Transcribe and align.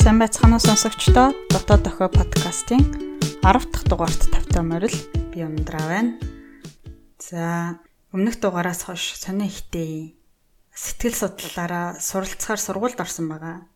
Сайн 0.00 0.16
байцгаана 0.16 0.56
уу 0.56 0.64
сонсогчдоо. 0.64 1.36
Дотоод 1.52 1.84
охио 1.84 2.08
подкастын 2.08 2.80
10 3.44 3.68
дахь 3.68 3.84
дугаарт 3.84 4.32
тавтай 4.32 4.64
морил 4.64 4.96
би 5.28 5.44
өндраа 5.44 5.84
байна. 5.84 6.16
За, 7.20 7.76
өмнөх 8.08 8.40
дугаараас 8.40 8.88
хойш 8.88 9.20
сонио 9.20 9.44
ихтэй 9.44 10.16
сэтгэл 10.72 11.20
судлалаараа 11.20 12.00
суралцахаар 12.00 12.60
сургуульд 12.64 12.96
орсон 12.96 13.28
байгаа. 13.28 13.68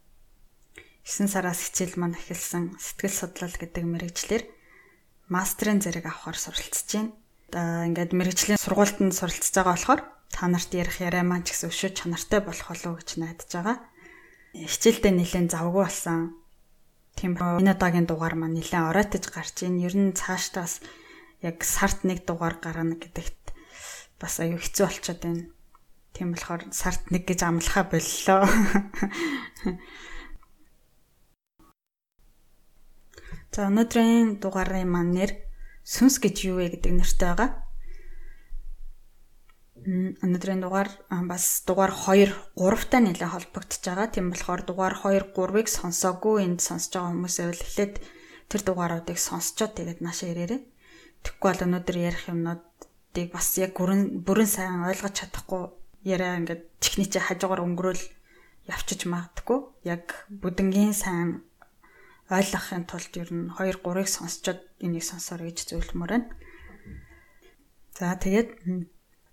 9 1.04 1.28
сараас 1.28 1.60
хичээл 1.60 2.00
маань 2.00 2.16
эхэлсэн 2.16 2.80
сэтгэл 2.80 3.12
судлал 3.12 3.52
гэдэг 3.60 3.84
мэрэгчлэр 3.84 4.48
мастрын 5.28 5.84
зэрэг 5.84 6.08
авахар 6.08 6.40
суралцж 6.40 6.88
байна. 6.88 7.12
Одоо 7.52 7.84
ингээд 7.92 8.16
мэрэгжлийн 8.16 8.56
сургуульд 8.56 8.96
нь 9.04 9.12
суралцж 9.12 9.52
байгаа 9.52 9.76
болохоор 9.76 10.00
та 10.32 10.48
нарт 10.48 10.72
ярих 10.72 11.04
яриа 11.04 11.20
маань 11.20 11.44
ч 11.44 11.52
гэсэн 11.52 11.68
өшөө 11.68 11.90
чанартай 12.00 12.40
болох 12.40 12.72
болов 12.72 12.88
уу 12.88 12.98
гэж 13.04 13.20
найдаж 13.20 13.52
байгаа. 13.52 13.76
Хичээлдээ 14.54 15.10
нэлээд 15.18 15.50
завгүй 15.50 15.82
болсон. 15.82 16.38
Тийм 17.18 17.34
энэ 17.34 17.74
удаагийн 17.74 18.06
дугаар 18.06 18.38
маань 18.38 18.54
нэлээд 18.54 18.86
оройтож 18.86 19.26
гарч 19.34 19.66
ийн. 19.66 19.82
Ер 19.82 19.98
нь 19.98 20.14
цаашдаас 20.14 20.78
яг 21.42 21.66
сард 21.66 22.06
нэг 22.06 22.22
дугаар 22.22 22.62
гаргана 22.62 22.94
гэдэгт 22.94 23.50
бас 24.22 24.38
аюу 24.38 24.62
хэцүү 24.62 24.86
болчиход 24.86 25.20
байна. 25.26 25.50
Тийм 26.14 26.38
болохоор 26.38 26.70
сард 26.70 27.02
нэг 27.10 27.26
гэж 27.26 27.42
амлахаа 27.42 27.82
боллоо. 27.90 28.46
За 33.54 33.66
өнөөдрийн 33.70 34.38
дугаарын 34.38 34.86
маань 34.86 35.14
нэр 35.18 35.30
сүнс 35.82 36.22
гэж 36.22 36.36
юу 36.46 36.62
вэ 36.62 36.78
гэдэг 36.78 36.92
нэртэй 36.94 37.26
байгаа. 37.34 37.63
Өнөөдрийн 39.84 40.64
дугаар 40.64 40.88
бас 41.28 41.60
дугаар 41.68 41.92
2 41.92 42.56
3-тай 42.56 43.00
нэлээ 43.04 43.28
холбогдож 43.28 43.84
байгаа. 43.84 44.08
Тийм 44.08 44.32
болохоор 44.32 44.64
дугаар 44.64 44.96
2 44.96 45.36
3-ыг 45.36 45.68
сонсоогүй 45.68 46.40
энд 46.40 46.64
сонсож 46.64 46.96
байгаа 46.96 47.12
хүмүүсээ 47.12 47.46
бол 47.52 47.64
эхлээд 47.68 47.94
тэр 48.48 48.60
дугааруудыг 48.64 49.18
сонсчоод 49.20 49.76
тэгээд 49.76 50.00
наашаа 50.00 50.32
ирээрээ. 50.32 50.60
Тэгэхгүй 51.20 51.48
бол 51.52 51.64
өнөөдөр 51.68 51.96
ярих 52.00 52.24
юмнуудыг 52.32 53.28
бас 53.28 53.48
яг 53.60 53.76
бүрэн 53.76 54.24
бүрэн 54.24 54.48
сайн 54.48 54.88
ойлгож 54.88 55.14
чадахгүй 55.20 55.62
яриа 56.08 56.40
ингээд 56.40 56.62
техникчээ 56.80 57.28
хажуугаар 57.28 57.64
өнгөрөөл 57.68 58.04
явчиж 58.72 59.04
магадгүй. 59.04 59.58
Яг 59.84 60.24
бүдэнгийн 60.32 60.96
сайн 60.96 61.44
ойлгохын 62.32 62.88
тулд 62.88 63.12
ер 63.20 63.28
нь 63.28 63.52
2 63.52 63.84
3-ыг 63.84 64.08
сонсчоод 64.08 64.60
энийг 64.80 65.04
сонсоор 65.04 65.44
гэж 65.44 65.76
зөвлөмөр 65.76 66.08
байна. 66.08 66.32
За 67.92 68.16
тэгээд 68.16 68.48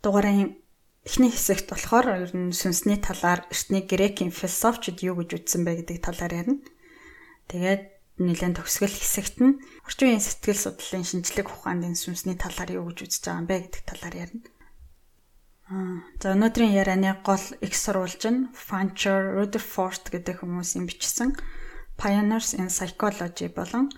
дугаарын 0.01 0.61
эхний 1.05 1.33
хэсэгт 1.33 1.69
болохоор 1.69 2.29
ер 2.29 2.33
нь 2.37 2.53
сүнсний 2.53 3.01
талаар 3.01 3.45
эртний 3.49 3.81
грекийн 3.81 4.29
философчид 4.29 5.01
юу 5.01 5.17
гэж 5.21 5.41
үзсэн 5.41 5.65
бэ 5.65 5.81
гэдэг 5.81 5.97
талаар 6.05 6.33
ярина. 6.45 6.61
Тэгээд 7.49 7.83
нэлээд 8.21 8.57
төгсгөл 8.61 8.93
хэсэгт 8.93 9.37
нь 9.41 9.57
орчин 9.81 10.13
үеийн 10.13 10.21
сэтгэл 10.21 10.61
судлалын 10.61 11.05
шинжлэх 11.09 11.49
ухааны 11.49 11.97
сүнсний 11.97 12.37
талаар 12.37 12.69
юу 12.77 12.93
гэж 12.93 12.97
үзэж 13.09 13.23
байгаа 13.25 13.41
юм 13.41 13.47
бэ 13.49 13.57
гэдэг 13.65 13.83
талаар 13.89 14.15
ярина. 14.29 14.45
Аа 15.73 15.97
за 16.21 16.37
өнөөдрийн 16.37 16.77
ярианы 16.77 17.17
гол 17.25 17.45
их 17.65 17.73
сурвалж 17.73 18.21
нь 18.29 18.53
Fancher 18.53 19.41
Rutherford 19.41 20.13
гэдэг 20.13 20.45
хүмүүсийн 20.45 20.85
бичсэн 20.85 21.33
Pioneers 21.97 22.53
in 22.59 22.69
Psychology 22.69 23.49
болон 23.49 23.89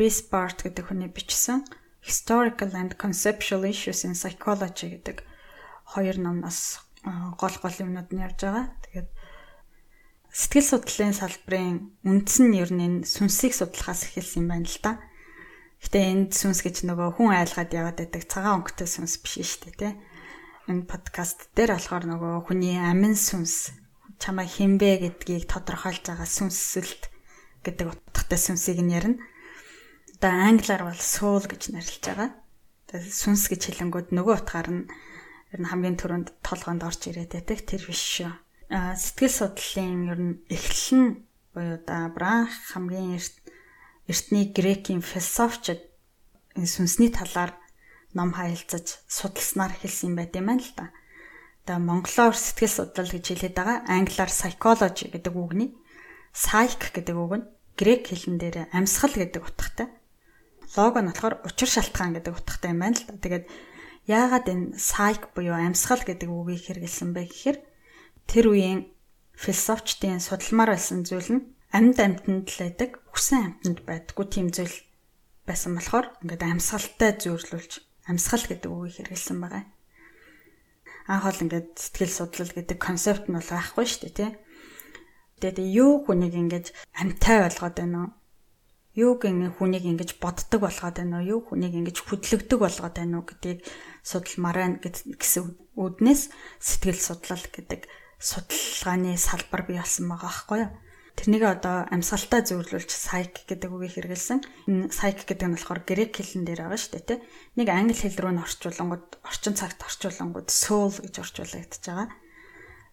Bisbart 0.00 0.64
гэдэг 0.64 0.88
хүний 0.88 1.10
бичсэн 1.12 1.66
Historical 2.00 2.72
and 2.72 2.96
Conceptual 2.96 3.68
Issues 3.68 4.06
in 4.08 4.14
Psychology 4.16 4.96
гэдэг 4.96 5.27
хоёр 5.88 6.16
номноос 6.20 6.84
гол 7.40 7.56
гол 7.62 7.76
юмнууд 7.80 8.12
нь 8.12 8.20
явж 8.20 8.38
байгаа. 8.44 8.66
Тэгээд 8.84 9.08
сэтгэл 10.28 10.68
судлалын 10.68 11.16
салбарын 11.16 11.76
үндэс 12.04 12.36
нь 12.44 12.58
ер 12.60 12.70
нь 12.74 12.84
энэ 12.84 12.98
сүнсийг 13.08 13.56
судлахаас 13.56 14.12
эхэлсэн 14.12 14.44
юм 14.44 14.48
байна 14.52 14.68
л 14.68 14.78
да. 14.84 14.92
Гэтэ 15.80 15.98
энд 15.98 16.30
сүнс 16.34 16.60
гэж 16.60 16.84
нөгөө 16.84 17.16
хүн 17.16 17.32
айлгаад 17.32 17.70
яваад 17.72 17.98
байдаг 18.02 18.22
цагаан 18.26 18.60
өнгөтэй 18.60 18.88
сүнс 18.90 19.14
биш 19.22 19.46
шүү 19.46 19.72
дээ, 19.72 19.76
тэ. 19.78 19.90
Энэ 20.68 20.90
подкаст 20.90 21.48
дээр 21.54 21.78
болохоор 21.78 22.04
нөгөө 22.04 22.34
хүний 22.50 22.76
амин 22.76 23.14
сүнс 23.14 23.72
чамаа 24.18 24.44
хинбэ 24.44 25.06
гэдгийг 25.06 25.46
тодорхойлж 25.46 26.02
байгаа 26.02 26.28
сүнсэлт 26.28 27.08
гэдэг 27.62 27.86
утгатай 27.94 28.36
сүнсийг 28.42 28.82
нь 28.82 28.92
ярина. 28.92 29.22
Одоо 30.18 30.34
англиар 30.34 30.82
бол 30.82 30.98
soul 30.98 31.46
гэж 31.46 31.70
нэрлэж 31.70 32.02
байгаа. 32.10 32.30
Сүнс 32.90 33.46
гэж 33.46 33.70
хэлэнгүүд 33.70 34.10
нөгөө 34.10 34.34
утгаар 34.34 34.68
нь 34.74 34.90
ер 35.52 35.60
нь 35.60 35.70
хамгийн 35.70 35.96
түрүүнд 35.96 36.28
толгоонд 36.44 36.82
орж 36.84 37.08
ирээд 37.08 37.32
байдаг 37.32 37.58
тэр 37.64 37.82
биш 37.88 38.02
шүү. 38.02 38.32
А 38.68 38.96
сэтгэл 38.96 39.32
судлалын 39.32 40.12
ер 40.12 40.20
нь 40.20 40.34
эхлэл 40.52 40.92
нь 41.00 41.10
буюу 41.56 41.80
да 41.88 42.12
Бранх 42.12 42.52
хамгийн 42.72 43.16
эрт 43.16 43.36
эртний 44.08 44.52
грекийн 44.52 45.00
философчид 45.00 45.80
энэ 46.52 46.68
сүнсний 46.68 47.08
талаар 47.08 47.56
ном 48.12 48.36
хаялцаж 48.36 49.00
судалснаар 49.08 49.72
эхэлсэн 49.76 50.12
байт 50.16 50.36
юм 50.36 50.52
байна 50.52 50.64
л 50.64 50.72
да. 50.76 50.86
Одоо 51.64 51.78
монголоор 51.80 52.36
сэтгэл 52.36 52.72
судлал 52.92 53.08
гэж 53.08 53.24
хэлээд 53.28 53.56
байгаа. 53.56 53.78
Англиар 53.88 54.32
psychology 54.32 55.12
гэдэг 55.12 55.34
үгний 55.36 55.76
psych 56.32 56.92
гэдэг 56.92 57.16
үг 57.16 57.32
нь 57.40 57.48
грек 57.76 58.08
хэлэн 58.08 58.36
дээр 58.40 58.56
амьсгал 58.72 59.12
гэдэг 59.12 59.42
утгатай. 59.44 59.88
Лого 60.76 61.00
нь 61.00 61.08
болохоор 61.12 61.40
учир 61.44 61.68
шалтгаан 61.68 62.16
гэдэг 62.16 62.32
утгатай 62.36 62.72
юм 62.72 62.80
байна 62.80 62.96
л 62.96 63.04
да. 63.08 63.16
Тэгээд 63.16 63.44
Яагаад 64.08 64.46
энэ 64.48 64.66
psych 64.80 65.28
буюу 65.36 65.52
амьсгал 65.52 66.00
гэдэг 66.00 66.32
үгийг 66.32 66.64
хэрэгэлсэн 66.64 67.12
бэ 67.12 67.28
гэхээр 67.28 67.58
тэр 68.24 68.44
үеийн 68.48 68.80
философчдын 69.36 70.24
судалмаар 70.24 70.72
байсан 70.72 71.04
зүйл 71.04 71.28
нь 71.36 71.44
амьд 71.76 71.98
амьтанд 72.00 72.48
л 72.48 72.60
байдаг, 72.64 72.90
хүсэн 73.12 73.60
амьтанд 73.60 73.78
байдаггүй 73.84 74.26
тийм 74.32 74.48
зүйл 74.48 74.72
байсан 75.44 75.76
болохоор 75.76 76.08
ингээд 76.24 76.42
амьсгалтай 76.48 77.20
зөөрлүүлж 77.20 77.72
амьсгал 78.08 78.44
гэдэг 78.48 78.70
үгийг 78.72 78.96
хэрэгэлсэн 78.96 79.36
байгаа. 79.44 79.64
Анх 81.12 81.24
бол 81.28 81.42
ингээд 81.44 81.68
сэтгэл 81.76 82.12
судлал 82.16 82.52
гэдэг 82.56 82.78
концепт 82.80 83.28
нь 83.28 83.36
бол 83.36 83.44
байхгүй 83.52 83.84
шүү 83.84 84.00
дээ, 84.08 84.16
тий. 84.16 84.32
Тэгээд 85.40 85.58
юу 85.68 85.92
хүнийг 86.08 86.34
ингээд 86.36 86.66
амьтай 86.96 87.44
болгоод 87.44 87.76
байна 87.76 87.98
уу? 88.00 88.10
Юуг 88.98 89.22
хүнийг 89.22 89.84
ингэж 89.86 90.18
боддог 90.18 90.66
болгоод 90.66 90.98
байна 90.98 91.22
уу? 91.22 91.30
Юу 91.38 91.40
хүнийг 91.46 91.74
ингэж 91.78 92.02
хөдлөгдөг 92.02 92.58
болгоод 92.58 92.94
байна 92.98 93.22
уу 93.22 93.26
гэдгийг 93.30 93.62
судалмаар 94.02 94.58
байна 94.58 94.76
гэсэн 94.82 95.54
үднээс 95.78 96.22
сэтгэл 96.58 96.98
судлал 96.98 97.44
гэдэг 97.46 97.86
судалгааны 98.18 99.14
салбар 99.14 99.62
бий 99.70 99.78
болсон 99.78 100.10
байгаа 100.10 100.26
байхгүй 100.26 100.58
юу? 100.66 100.70
Тэрнийг 101.14 101.44
одоо 101.46 101.86
амьсгалтай 101.94 102.42
зөвлөлж 102.46 102.90
psych 102.90 103.46
гэдэг 103.46 103.70
үгийг 103.70 103.94
хэрэгэлсэн. 103.98 104.38
Энэ 104.70 104.90
psych 104.90 105.26
гэдэг 105.26 105.46
нь 105.46 105.54
болохоор 105.54 105.82
грек 105.82 106.14
хэлэн 106.14 106.46
дээр 106.46 106.62
байгаа 106.66 106.78
шүү 106.78 106.92
дээ, 106.94 107.06
тэ. 107.10 107.22
Нэг 107.58 107.68
англи 107.74 107.98
хэл 107.98 108.18
рүү 108.18 108.32
н 108.38 108.42
орчуулангууд 108.46 109.06
орчин 109.26 109.54
цагт 109.58 109.82
орчуулангууд 109.82 110.46
soul 110.50 110.94
гэж 110.94 111.14
орчуулагдаж 111.18 111.82
байгаа 111.86 112.06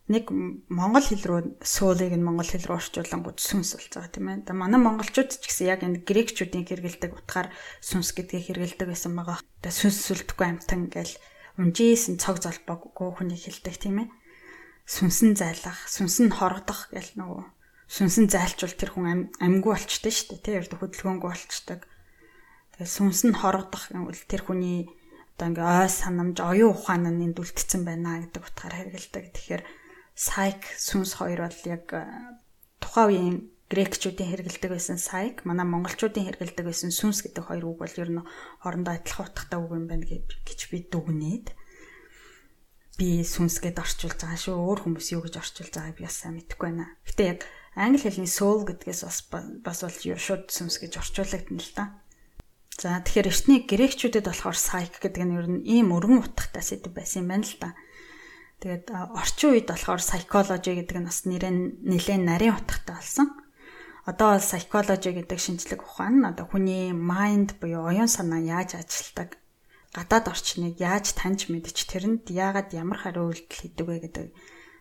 нэг 0.05 0.29
монгол 0.69 1.01
хэл 1.01 1.25
рүү 1.25 1.41
сөөлийг 1.65 2.13
нь 2.13 2.21
монгол 2.21 2.45
хэл 2.45 2.69
рүү 2.69 2.77
орчуулангууд 2.77 3.41
сүнс 3.41 3.73
болж 3.73 3.89
байгаа 3.89 4.13
тийм 4.13 4.27
ээ. 4.29 4.45
Тэгээ 4.45 4.61
манай 4.61 4.77
монголчууд 4.77 5.33
ч 5.33 5.49
гэсэн 5.49 5.65
яг 5.65 5.81
энэ 5.81 6.05
грекчүүдийн 6.05 6.65
хэрэгэлдэг 6.69 7.11
утгаар 7.25 7.49
сүнс 7.81 8.13
гэдгийг 8.13 8.53
хэрэгэлдэг 8.53 8.85
байсан 8.85 9.17
байгаа. 9.17 9.41
Тэгээ 9.65 9.79
сүнс 9.81 9.97
сүлдэхгүй 10.05 10.45
амтан 10.45 10.93
гэл 10.93 11.13
унжижсэн 11.57 12.21
цог 12.21 12.37
золбоогүй 12.37 13.09
хүний 13.17 13.39
хэлдэг 13.39 13.75
тийм 13.81 14.05
ээ. 14.05 14.09
Сүнсэн 14.85 15.33
зайлах, 15.33 15.81
сүнсэн 15.89 16.29
хорогдох 16.29 16.93
гэл 16.93 17.17
нөгөө 17.17 17.41
сүнсэн 17.89 18.29
зайлчвал 18.29 18.77
тэр 18.77 18.93
хүн 18.93 19.33
амьгүй 19.41 19.71
болчтой 19.73 20.13
шүү 20.13 20.37
дээ. 20.37 20.69
Тэр 20.69 20.77
хөдөлгөөнгүй 20.77 21.29
болчтой. 21.33 21.81
Тэгээ 22.77 22.93
сүнс 22.93 23.25
нь 23.25 23.33
хорогдох 23.33 23.89
гэвэл 23.89 24.29
тэр 24.29 24.41
хүний 24.45 24.85
одоо 25.33 25.49
ингээ 25.49 25.65
ой 25.65 25.89
санамж, 25.89 26.37
оюун 26.45 26.77
ухаан 26.77 27.09
нь 27.09 27.25
энд 27.31 27.41
үлдсэн 27.41 27.81
байна 27.81 28.21
гэдэг 28.21 28.41
утгаар 28.45 28.75
хэрэгэлдэг. 28.77 29.25
Тэгэхээр 29.33 29.63
psych 30.15 30.63
сүнс 30.79 31.19
хоёр 31.19 31.45
бол 31.45 31.61
яг 31.67 31.85
э, 31.91 32.07
тухайн 32.79 33.07
үеийн 33.11 33.37
грекчүүдийн 33.67 34.29
хэрэгэлдэг 34.31 34.71
байсан 34.71 34.97
psych, 35.01 35.43
манай 35.43 35.67
монголчуудын 35.67 36.25
хэрэгэлдэг 36.31 36.65
байсан 36.65 36.95
сүнс 36.95 37.19
гэдэг 37.25 37.43
хоёр 37.49 37.75
үг 37.75 37.83
бол 37.83 37.95
ер 37.99 38.09
нь 38.13 38.25
хоорондоо 38.63 38.93
адилхан 38.95 39.27
утгатай 39.27 39.59
үг 39.59 39.71
юм 39.75 39.85
байна 39.91 40.05
гэж 40.07 40.59
би 40.71 40.77
дүгнээд 40.87 41.47
би 42.95 43.25
сүнс 43.27 43.59
гэд 43.59 43.81
орчуулж 43.81 44.15
байгаа 44.15 44.39
шүү. 44.39 44.55
Өөр 44.55 44.79
хүмүүс 44.87 45.07
юу 45.17 45.21
гэж 45.27 45.35
орчуулж 45.41 45.73
байгааг 45.75 45.97
би 45.99 46.07
бас 46.07 46.15
сайн 46.15 46.39
мэдэхгүй 46.39 46.67
байна. 46.71 46.95
Гэтэ 47.03 47.23
яг 47.27 47.39
англи 47.75 47.99
хэлний 47.99 48.31
soul 48.31 48.63
гэдгээс 48.63 49.01
бас 49.03 49.19
бас 49.27 49.79
бол 49.83 49.97
шууд 50.15 50.47
сүнс 50.47 50.79
гэж 50.79 50.93
орчуулагдана 51.03 51.59
л 51.59 51.73
та. 51.75 51.83
За 52.79 52.99
тэгэхээр 53.03 53.31
эртний 53.31 53.59
грекчүүдэд 53.67 54.31
болохоор 54.31 54.55
psych 54.55 54.95
гэдэг 55.03 55.23
нь 55.27 55.35
ер 55.35 55.47
нь 55.51 55.65
ийм 55.67 55.91
өргөн 55.91 56.23
утгатай 56.23 56.63
сэдв 56.63 56.95
байсан 56.95 57.27
юм 57.27 57.29
байна 57.35 57.43
л 57.43 57.59
та. 57.59 57.69
Тэгээд 58.65 58.89
орчин 59.13 59.53
үед 59.53 59.69
болохоор 59.69 60.01
psychology 60.01 60.73
гэдэг 60.73 60.97
нь 60.97 61.05
бас 61.05 61.29
нэрэн 61.29 61.85
нэлээд 61.85 62.23
нарийн 62.25 62.57
утгатай 62.57 62.97
болсон. 62.97 63.29
Одоо 64.09 64.33
бол 64.33 64.41
psychology 64.41 65.13
гэдэг 65.13 65.37
шинжлэх 65.37 65.85
ухаан 65.85 66.17
нь 66.17 66.25
одоо 66.25 66.49
хүний 66.49 66.89
mind 66.89 67.61
буюу 67.61 67.85
оюун 67.85 68.09
санаа 68.09 68.41
яаж 68.41 68.73
ажилладаг, 68.73 69.37
гадаад 69.93 70.33
орчныг 70.33 70.81
яаж 70.81 71.13
таньж 71.13 71.45
мэдж 71.53 71.77
тэрэнд 71.77 72.25
яагаад 72.25 72.73
ямар 72.73 73.05
хариу 73.05 73.29
үйлдэл 73.29 73.61
хийдэг 73.69 73.85
вэ 73.85 73.97
гэдэг 74.09 74.25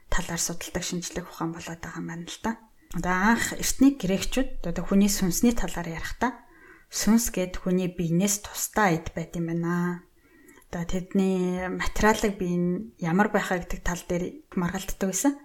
талаар 0.09 0.41
судалдаг 0.41 0.81
шинжлэх 0.81 1.29
ухаан 1.29 1.53
болоод 1.53 1.85
байгаа 1.85 2.01
юм 2.01 2.09
байна 2.09 2.25
л 2.25 2.41
да. 2.41 2.53
Одоо 2.97 3.13
анх 3.37 3.53
эртний 3.53 3.93
грекчүүд 4.01 4.65
одоо 4.65 4.81
хүний 4.81 5.13
сүнсний 5.13 5.53
талаар 5.53 5.93
ярихдаа 5.93 6.41
сүнс 6.89 7.37
гэд 7.37 7.61
хүний 7.61 7.93
биенээс 7.93 8.49
тусдаа 8.49 8.97
эд 8.97 9.13
байт 9.13 9.37
юм 9.37 9.53
байна. 9.53 10.09
Одоо 10.75 10.91
тэдний 10.91 11.71
материалыг 11.71 12.35
бие 12.35 12.91
ямар 12.99 13.31
байхаа 13.31 13.63
гэдэг 13.63 13.87
тал 13.87 14.03
дээр 14.11 14.43
маргалддаг 14.59 15.07
байсан. 15.07 15.39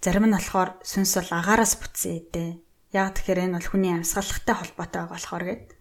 Зарим 0.00 0.24
нь 0.24 0.32
болохоор 0.32 0.80
сүнс 0.80 1.20
бол 1.20 1.36
агаараас 1.36 1.76
бүтсэн 1.76 2.16
эдээ. 2.16 2.50
Яг 2.96 3.12
тэгэхээр 3.12 3.44
энэ 3.44 3.60
бол 3.60 3.68
хүний 3.68 3.92
амьсгалахтай 3.92 4.56
холбоотой 4.56 5.04
болохоор 5.04 5.44
гэдэг. 5.44 5.76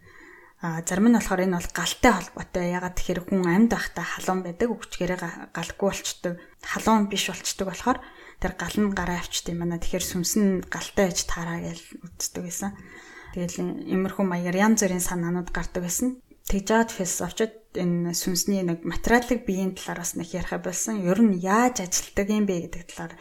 А 0.59 0.83
зарим 0.83 1.07
нь 1.07 1.15
болохоор 1.15 1.47
энэ 1.47 1.55
бол 1.55 1.71
галтай 1.71 2.11
холбоотой. 2.11 2.75
Ягаад 2.75 2.95
тэгэхээр 2.99 3.19
хүн 3.23 3.47
амьд 3.47 3.71
байхдаа 3.71 4.03
халуун 4.03 4.43
байдаг, 4.43 4.67
өвчгээрээ 4.67 5.19
галгүй 5.55 5.87
болчдөг. 5.87 6.33
Халуун 6.59 7.07
биш 7.07 7.23
болчдөг 7.31 7.67
болохоор 7.71 8.03
тэр 8.43 8.53
гал 8.59 8.75
нь 8.83 8.91
гараа 8.91 9.23
юм 9.23 9.59
байна. 9.63 9.79
Тэгэхээр 9.79 10.03
сүнс 10.03 10.35
нь 10.35 10.59
галтай 10.67 11.07
ээж 11.07 11.23
таараа 11.23 11.63
гэж 11.63 11.79
үздэг 12.03 12.43
байсан. 12.43 12.75
Тэгэл 13.31 13.87
имерхүү 13.95 14.27
маягаар 14.27 14.59
янз 14.59 14.83
бүрийн 14.83 14.99
санаанууд 14.99 15.55
гардаг 15.55 15.87
байсан. 15.87 16.19
Тэгж 16.49 16.65
жаад 16.65 16.89
философчид 16.89 17.77
энэ 17.77 18.17
сүнсний 18.17 18.65
нэг 18.65 18.81
материалыг 18.81 19.45
биеийн 19.45 19.77
талаараас 19.77 20.17
нэг 20.17 20.33
ярих 20.33 20.57
болсон. 20.65 20.97
Ер 21.05 21.21
нь 21.21 21.37
яаж 21.37 21.85
ажилтдаг 21.85 22.25
юм 22.25 22.49
бэ 22.49 22.73
гэдэг 22.73 22.89
талаар 22.89 23.13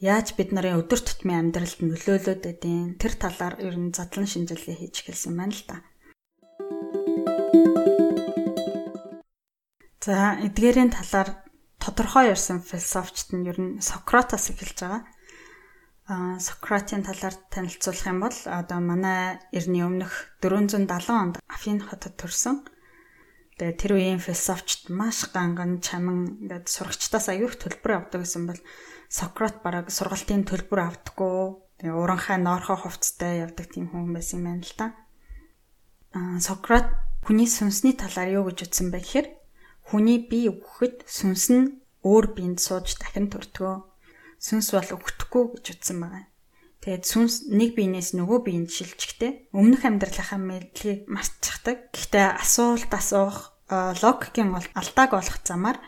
яаж 0.00 0.32
бид 0.40 0.56
нарын 0.56 0.80
өдөр 0.80 1.04
тутмын 1.04 1.52
амьдралд 1.52 1.84
нөлөөлөд 1.84 2.40
байдیں۔ 2.40 2.96
Тэр 2.96 3.12
талаар 3.20 3.60
ер 3.60 3.76
нь 3.76 3.92
задлан 3.92 4.24
шинжилгээ 4.24 4.88
хийж 4.88 5.04
эхэлсэн 5.04 5.36
байна 5.36 5.52
л 5.52 5.64
да. 5.68 5.76
За 10.00 10.40
эдгээрийн 10.40 10.96
талаар 10.96 11.44
тодорхой 11.76 12.32
ярьсан 12.32 12.64
философчт 12.64 13.36
нь 13.36 13.44
ер 13.52 13.60
нь 13.60 13.84
Сократос 13.84 14.48
эхэлж 14.48 14.80
байгаа. 14.80 15.11
Аа 16.10 16.40
Сократийн 16.42 17.06
талаар 17.06 17.38
танилцуулах 17.54 18.06
юм 18.10 18.18
бол 18.26 18.38
одоо 18.46 18.78
манай 18.82 19.38
эртний 19.54 19.86
өмнөх 19.86 20.34
470 20.42 20.90
онд 21.14 21.34
Афин 21.46 21.78
хотод 21.78 22.18
төрсэн. 22.18 22.66
Тэгээ 23.54 23.78
тэр 23.78 23.92
үеийн 23.94 24.18
философчт 24.18 24.90
маш 24.90 25.30
ганган 25.30 25.78
чаман 25.78 26.42
ингээд 26.42 26.66
сурагчдаас 26.66 27.30
аюух 27.30 27.54
төлбөр 27.54 28.02
авдаг 28.02 28.26
гэсэн 28.26 28.50
бол 28.50 28.60
Сократ 29.06 29.62
бараг 29.62 29.94
сургалтын 29.94 30.42
төлбөр 30.42 30.80
авдаггүй. 30.90 31.38
Тэгээ 31.78 31.94
уранхай 31.94 32.38
ноорхоо 32.42 32.82
хувцастай 32.82 33.46
явдаг 33.46 33.70
тийм 33.70 33.94
хүн 33.94 34.10
байсан 34.10 34.42
юм 34.42 34.46
байна 34.50 34.66
л 34.66 34.74
да. 34.74 34.86
Аа 36.18 36.42
Сократ 36.42 36.90
хүний 37.22 37.46
сүнсний 37.46 37.94
талаар 37.94 38.42
юу 38.42 38.50
гэж 38.50 38.66
утсан 38.66 38.90
бэ 38.90 38.98
гэхээр 38.98 39.28
хүний 39.86 40.18
бие 40.26 40.50
өгөхөд 40.50 41.06
сүнс 41.06 41.46
нь 41.54 41.78
өөр 42.02 42.34
биед 42.34 42.58
сууж 42.58 42.98
дахин 42.98 43.30
төртгөө. 43.30 43.91
Сүнс 44.42 44.74
бол 44.74 44.90
өгөхгүй 44.98 45.44
гэж 45.62 45.66
утсан 45.78 46.02
байгаа. 46.02 46.26
Тэгээд 46.82 47.04
сүнс 47.06 47.46
нэг 47.46 47.78
биенээс 47.78 48.18
нөгөө 48.18 48.38
биеинд 48.42 48.74
шилжихтэй 48.74 49.46
өмнөх 49.54 49.86
амьдралынхаа 49.86 50.40
мэдлэгийг 50.42 51.06
мартчихдаг. 51.06 51.94
Гэхдээ 51.94 52.42
асуулт 52.42 52.90
асуух 52.90 53.54
логикийн 53.70 54.50
алдааг 54.74 55.10
олох 55.14 55.38
замаар 55.46 55.78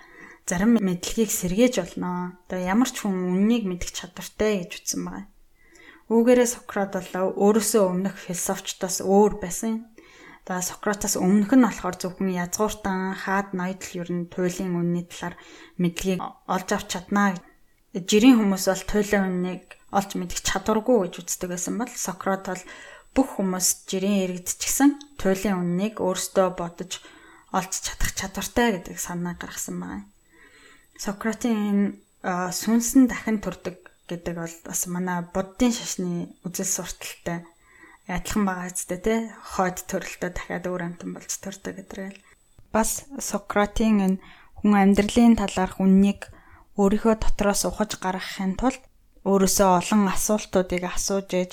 зарим 0.47 0.79
мэдлэгийг 0.79 1.35
сэргээж 1.35 1.75
болно. 1.83 2.39
Одоо 2.47 2.62
ямар 2.62 2.87
ч 2.87 3.03
хүн 3.03 3.27
үннийг 3.27 3.67
мэдэх 3.67 3.91
чадвартай 3.91 4.62
гэж 4.62 4.71
үтсэн 4.87 5.03
байна. 5.03 5.29
Үүгээрээ 6.15 6.49
Сократ 6.55 6.95
бол 6.95 7.35
өөрөөсөө 7.35 7.83
өмнөх 7.91 8.15
философчдоос 8.15 9.03
өөр 9.03 9.43
байсан. 9.43 9.89
За 10.45 10.61
Сократаас 10.61 11.17
өмнөх 11.17 11.56
нь 11.56 11.65
болохоор 11.65 11.97
зөвхөн 11.97 12.37
язгууртан 12.37 13.17
хаад 13.17 13.56
ноёдл 13.56 14.05
ер 14.05 14.09
нь 14.12 14.29
туйлын 14.29 14.77
үнний 14.77 15.09
талаар 15.09 15.41
мэдлэгийг 15.81 16.21
олж 16.21 16.69
авч 16.77 16.89
чаднаа. 16.93 17.41
Жирийн 17.94 18.43
хүмүүс 18.43 18.64
бол 18.67 18.85
туйлын 18.91 19.25
үннийг 19.31 19.79
олж 19.94 20.11
мэдэх 20.19 20.43
чадваргүй 20.43 21.06
гэж 21.06 21.14
үздэг 21.23 21.49
байсан 21.55 21.79
бол 21.79 21.93
Сократ 21.94 22.50
бол 22.50 22.62
бүх 23.14 23.38
хүмүүс 23.38 23.87
жирийн 23.87 24.26
иргэд 24.26 24.50
ч 24.50 24.67
гэсэн 24.67 24.91
туйлын 25.23 25.62
үннийг 25.62 26.02
өөрсдөө 26.02 26.58
бодож 26.58 26.99
олж 27.55 27.73
чадах 27.87 28.11
чадвартай 28.19 28.69
гэдэг 28.82 28.99
санаа 28.99 29.38
гаргасан 29.38 29.79
байна. 29.79 30.11
Сократын 30.99 32.02
сүнсэн 32.26 33.06
дахин 33.06 33.38
төрдөг 33.38 33.79
гэдэг 34.11 34.35
бол 34.43 34.56
бас 34.67 34.81
манай 34.91 35.23
буддын 35.31 35.70
шашны 35.70 36.35
үзэл 36.43 36.67
сурталтай 36.67 37.46
адилхан 38.11 38.43
байгаа 38.43 38.75
зү 38.75 38.99
тэ 38.99 39.31
хойд 39.55 39.87
төрөлтөө 39.87 40.31
дахиад 40.35 40.67
өөр 40.67 40.82
амтан 40.82 41.14
болж 41.14 41.31
төрдөг 41.31 41.75
гэдрээл 41.79 42.19
бас 42.75 43.06
Сократын 43.23 44.02
энэ 44.02 44.19
хүн 44.58 44.75
амьдралын 44.75 45.38
талаарх 45.38 45.79
үннийг 45.79 46.34
өөрийнхөө 46.81 47.15
дотроос 47.23 47.62
ухаж 47.71 47.91
гаргахын 48.03 48.55
тулд 48.61 48.82
өөрөөсөө 49.29 49.69
олон 49.81 50.03
асуултуудыг 50.15 50.82
асууж 50.85 51.29
ээж 51.41 51.53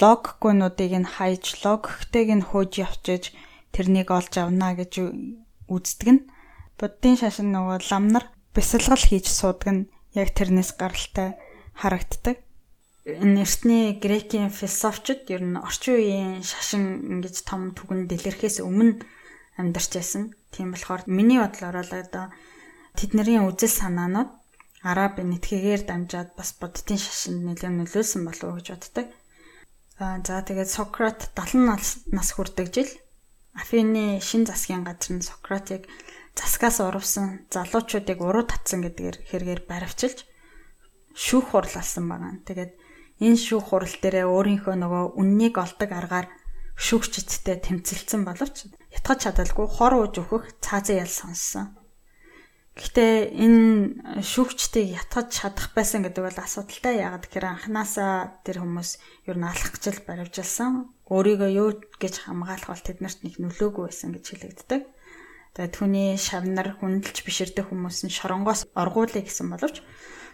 логикгүйнуудыг 0.00 0.92
нь 1.02 1.12
хайж 1.14 1.44
логиктэйг 1.64 2.28
нь 2.38 2.46
хөөж 2.48 2.72
явчиж 2.86 3.24
тэрнийг 3.74 4.08
олж 4.18 4.32
авна 4.40 4.72
гэж 4.78 4.92
үздэг 5.68 6.08
нь 6.14 6.22
Буддын 6.82 7.14
шашин 7.14 7.54
нөгөө 7.54 7.86
ламнар 7.94 8.24
бясалгал 8.56 8.98
хийж 8.98 9.30
суудаг 9.30 9.70
нь 9.70 9.88
яг 10.18 10.34
тэрнээс 10.34 10.74
гаралтай 10.74 11.38
харагддаг. 11.78 12.42
Эртний 13.06 13.94
грекийн 14.02 14.50
философчид 14.50 15.30
ер 15.30 15.46
нь 15.46 15.62
орчин 15.62 15.94
үеийн 15.94 16.42
шашин 16.42 17.06
ингэж 17.22 17.46
том 17.46 17.70
түгэн 17.78 18.10
дэлгэрхээс 18.10 18.66
өмнө 18.66 18.98
амьдарч 19.62 19.94
байсан. 19.94 20.34
Тийм 20.50 20.74
болохоор 20.74 21.06
миний 21.06 21.38
бодлоор 21.38 21.86
л 21.86 21.94
одоо 21.94 22.34
тэдний 22.98 23.40
үзэл 23.40 23.72
санаанууд 23.72 24.30
араб 24.82 25.22
нэтгээр 25.22 25.86
дамжаад 25.86 26.34
бас 26.34 26.50
буддын 26.58 26.98
шашинд 26.98 27.46
нэлээд 27.46 27.78
нөлөөлсөн 27.78 28.22
болов 28.26 28.48
уу 28.50 28.56
гэж 28.58 28.68
боддог. 28.74 29.06
Аа 30.02 30.18
за 30.26 30.42
тэгээд 30.42 30.70
Сократ 30.70 31.30
70 31.38 32.10
нас 32.10 32.28
хүрдэг 32.34 32.68
жил 32.74 32.90
Афины 33.54 34.18
шин 34.18 34.42
засгийн 34.48 34.82
газар 34.82 35.12
нь 35.14 35.22
Сократыг 35.22 35.86
засгаас 36.34 36.80
урвсан 36.80 37.46
залуучуудыг 37.52 38.18
уруу 38.18 38.48
татсан 38.48 38.80
гэдгээр 38.82 39.16
хэрэгээр 39.28 39.60
баривчилж 39.68 40.18
шүүх 41.12 41.52
хурлалсан 41.52 42.04
байгаа. 42.08 42.34
Тэгээд 42.48 42.72
энэ 43.20 43.38
шүүх 43.44 43.64
хурал 43.68 43.96
дээрээ 44.00 44.26
өөрийнхөө 44.26 44.76
нөгөө 44.80 45.04
үннийг 45.20 45.54
олдог 45.60 45.90
аргаар 45.92 46.26
шүүгчдтэй 46.80 47.60
тэмцэлсэн 47.60 48.24
боловч 48.24 48.72
ятгах 48.96 49.20
чадалгүй 49.20 49.66
хор 49.68 49.92
ууж 50.00 50.14
өгөх 50.24 50.44
цаазын 50.64 51.04
ял 51.04 51.12
сонссон. 51.12 51.76
Гэхдээ 52.72 53.36
энэ 53.36 54.22
шүүгчдийг 54.24 54.96
ятгах 54.96 55.28
чадах 55.28 55.76
байсан 55.76 56.00
гэдэг 56.08 56.24
бол 56.24 56.40
асуудалтай. 56.40 57.04
Яагаад 57.04 57.28
гэхээр 57.28 57.46
анханасаа 57.52 58.40
тэр 58.48 58.64
хүмүүс 58.64 58.90
ер 59.28 59.36
нь 59.36 59.44
алах 59.44 59.70
гэж 59.76 60.00
баривжилсан. 60.08 60.88
Өөрийгөө 61.12 61.50
юу 61.52 61.68
гэж 62.00 62.24
хамгаалах 62.24 62.72
бол 62.72 62.86
тэднэрт 62.88 63.20
нэг 63.28 63.34
нөлөөгүй 63.36 63.92
байсан 63.92 64.16
гэж 64.16 64.24
хэлэгддэг. 64.24 64.82
Тэгээд 65.52 65.76
түүний 65.76 66.16
шавнар 66.16 66.80
хүндэлж 66.80 67.18
биширдэх 67.28 67.68
хүмүүс 67.68 68.08
нь 68.08 68.16
шоронгоос 68.16 68.72
оргуулъя 68.72 69.20
гэсэн 69.20 69.52
боловч 69.52 69.84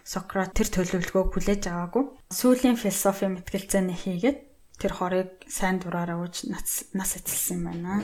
Сократ 0.09 0.55
тэр 0.57 0.71
төлөвлөгөөг 0.73 1.29
хүлээж 1.35 1.69
аваагүй. 1.69 2.03
Сүүлийн 2.33 2.79
философи 2.79 3.27
мэтгэлцээний 3.29 3.93
хийгээд 3.93 4.37
тэр 4.79 4.93
хорыг 4.95 5.43
сайн 5.45 5.77
дураараа 5.83 6.23
үүж 6.23 6.49
нас 6.49 6.89
нас 6.95 7.19
эцэлсэн 7.19 7.59
юм 7.59 7.65
байна. 7.67 8.01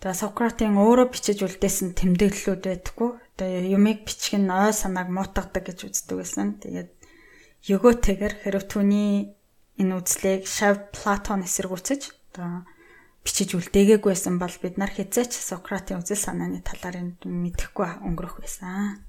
Тэгээ 0.00 0.16
Сократын 0.16 0.80
өөрөө 0.80 1.12
бичиж 1.12 1.44
үлдээсэн 1.44 1.92
тэмдэглэлүүд 1.92 2.64
байдаггүй. 2.64 3.10
Тэгээ 3.36 3.76
юмыг 3.76 4.08
бичих 4.08 4.40
нь 4.40 4.48
ой 4.48 4.72
санааг 4.72 5.12
муутгадаг 5.12 5.60
гэж 5.60 5.92
үздэг 5.92 6.16
байсан. 6.16 6.56
Тэгээд 6.56 6.88
өгөөтэйгэр 7.68 8.48
хэрэг 8.48 8.64
түүний 8.64 9.36
энэ 9.76 9.92
үзлийг 10.00 10.48
Шав 10.48 10.88
Платон 10.96 11.44
эсэргүүцэж 11.44 12.32
одоо 12.32 12.64
бичиж 13.20 13.52
үлдээгэгүйсэн 13.52 14.40
бол 14.40 14.56
бид 14.64 14.80
нар 14.80 14.88
хизээч 14.88 15.36
Сократын 15.36 16.00
үзэл 16.00 16.16
санааны 16.16 16.64
талаар 16.64 17.20
мэдэхгүй 17.20 18.00
өнгөрөх 18.00 18.40
байсан. 18.40 19.04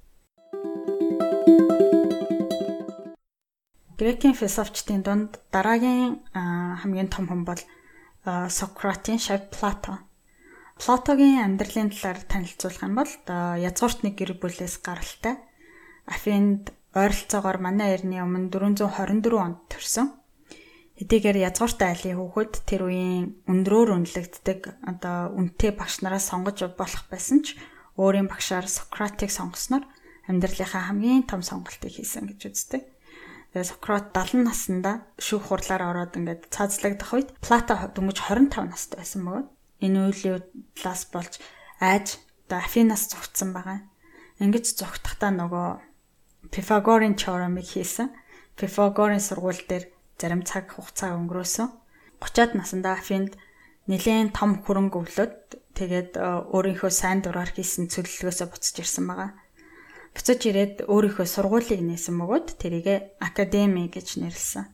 Грекийн 3.95 4.35
философчдын 4.35 5.07
дунд 5.07 5.39
дараагийн 5.55 6.19
хамгийн 6.35 7.07
том 7.07 7.31
хүн 7.31 7.47
бол 7.47 7.63
Сократын 8.51 9.23
шав 9.23 9.47
Платон. 9.55 10.10
Платогийн 10.81 11.45
амьдралын 11.45 11.93
талаар 11.93 12.25
танилцуулах 12.25 12.81
юм 12.81 12.97
бол 12.97 13.13
язгуурт 13.61 14.01
нэг 14.01 14.17
гэр 14.17 14.33
бүлээс 14.41 14.81
гаралтай 14.81 15.37
Афинд 16.09 16.73
ойролцоогоор 16.97 17.61
манай 17.61 17.93
эртний 17.93 18.17
өмнө 18.17 18.49
424 18.49 19.29
онд 19.37 19.61
төрсөн. 19.69 20.09
Хэдийгээр 20.97 21.37
язгууртай 21.53 21.93
айлын 21.93 22.17
хүүхэд 22.17 22.65
тэр 22.65 22.89
үеийн 22.89 23.45
өндрөөр 23.45 23.93
үнэлэгддэг 23.93 24.81
одоо 24.81 25.29
үнэтэй 25.37 25.77
багш 25.77 26.01
нараас 26.01 26.33
сонгож 26.33 26.65
болох 26.73 27.05
байсан 27.13 27.45
ч 27.45 27.61
өөрийн 28.01 28.25
багшаар 28.25 28.65
Сократыг 28.65 29.29
сонгосноор 29.29 29.85
амьдралынхаа 30.25 30.89
хамгийн 30.89 31.29
том 31.29 31.45
сонголтыг 31.45 31.93
хийсэн 31.93 32.25
гэж 32.25 32.41
үздэг. 32.49 32.81
Тэгээ 33.53 33.69
Сократ 33.69 34.09
70 34.17 34.49
наснда 34.49 35.05
шүүх 35.21 35.45
хурлаар 35.45 35.93
ороод 35.93 36.17
ингээд 36.17 36.49
цаазлагдах 36.49 37.13
үед 37.13 37.29
Плато 37.37 37.77
дөнгөж 37.93 38.17
25 38.25 38.65
настай 38.65 38.97
байсан 39.05 39.29
бөгөөд 39.29 39.60
энэ 39.81 40.13
талаас 40.77 41.03
болж 41.09 41.41
айж 41.81 42.21
одоо 42.47 42.59
Афинаас 42.61 43.09
зогтсон 43.09 43.53
байгаа. 43.55 43.79
Ингэж 44.43 44.75
зогтохдоо 44.77 45.31
нөгөө 45.31 45.69
Пифагорын 46.51 47.15
теоремыг 47.15 47.65
хийсэн. 47.65 48.11
Пифагорын 48.57 49.23
сургууль 49.23 49.61
дээр 49.69 49.87
зарим 50.19 50.43
цаг 50.43 50.73
хугацаа 50.73 51.15
өнгөрөөсөн. 51.15 51.69
30-аад 52.19 52.51
наснда 52.59 52.99
Афинд 52.99 53.39
нэлээд 53.87 54.35
том 54.35 54.59
хөрөнгө 54.61 54.97
өвлөд 54.99 55.35
тэгээд 55.73 56.11
э, 56.19 56.21
өөрийнхөө 56.53 56.91
сайн 56.91 57.23
дураар 57.23 57.49
хийсэн 57.49 57.89
цөллөгөөсөө 57.89 58.47
буцаж 58.51 58.75
ирсэн 58.83 59.05
байгаа. 59.07 59.31
Буцаж 60.13 60.39
ирээд 60.43 60.75
өөрийнхөө 60.91 61.25
сургуулийг 61.25 61.81
нээсэн 61.81 62.19
бөгөөд 62.19 62.47
тэрийг 62.59 63.15
академи 63.23 63.87
гэж 63.87 64.19
нэрлсэн. 64.19 64.67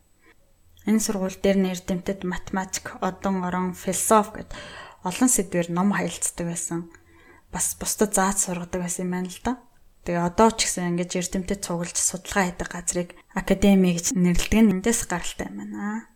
Энэ 0.89 1.03
сургууль 1.03 1.37
дээр 1.37 1.59
нэрдэмтэд 1.61 2.23
математик, 2.23 2.95
одон 3.03 3.43
орон, 3.43 3.75
философи 3.77 4.43
гэд 4.43 4.51
олон 5.07 5.29
сэдвээр 5.31 5.71
ном 5.71 5.95
хаялцдаг 5.95 6.45
байсан. 6.45 6.91
Бас 7.49 7.75
бусдад 7.79 8.11
зааж 8.13 8.37
сургадаг 8.43 8.83
байсан 8.83 9.07
юм 9.07 9.11
байна 9.15 9.31
л 9.31 9.41
да. 9.43 9.53
Тэгээ 10.03 10.23
одоо 10.23 10.49
ч 10.55 10.67
гэсэн 10.67 10.95
ингэж 10.95 11.11
эрдэмтэд 11.19 11.63
цуглаж 11.63 11.97
судалгаа 11.99 12.43
хийдэг 12.47 12.69
газрыг 12.71 13.09
академи 13.35 13.95
гэж 13.95 14.15
нэрлэдэг 14.15 14.61
нь 14.63 14.73
эндээс 14.79 15.07
гаралтай 15.07 15.47
юм 15.51 15.57
байна. 15.63 16.07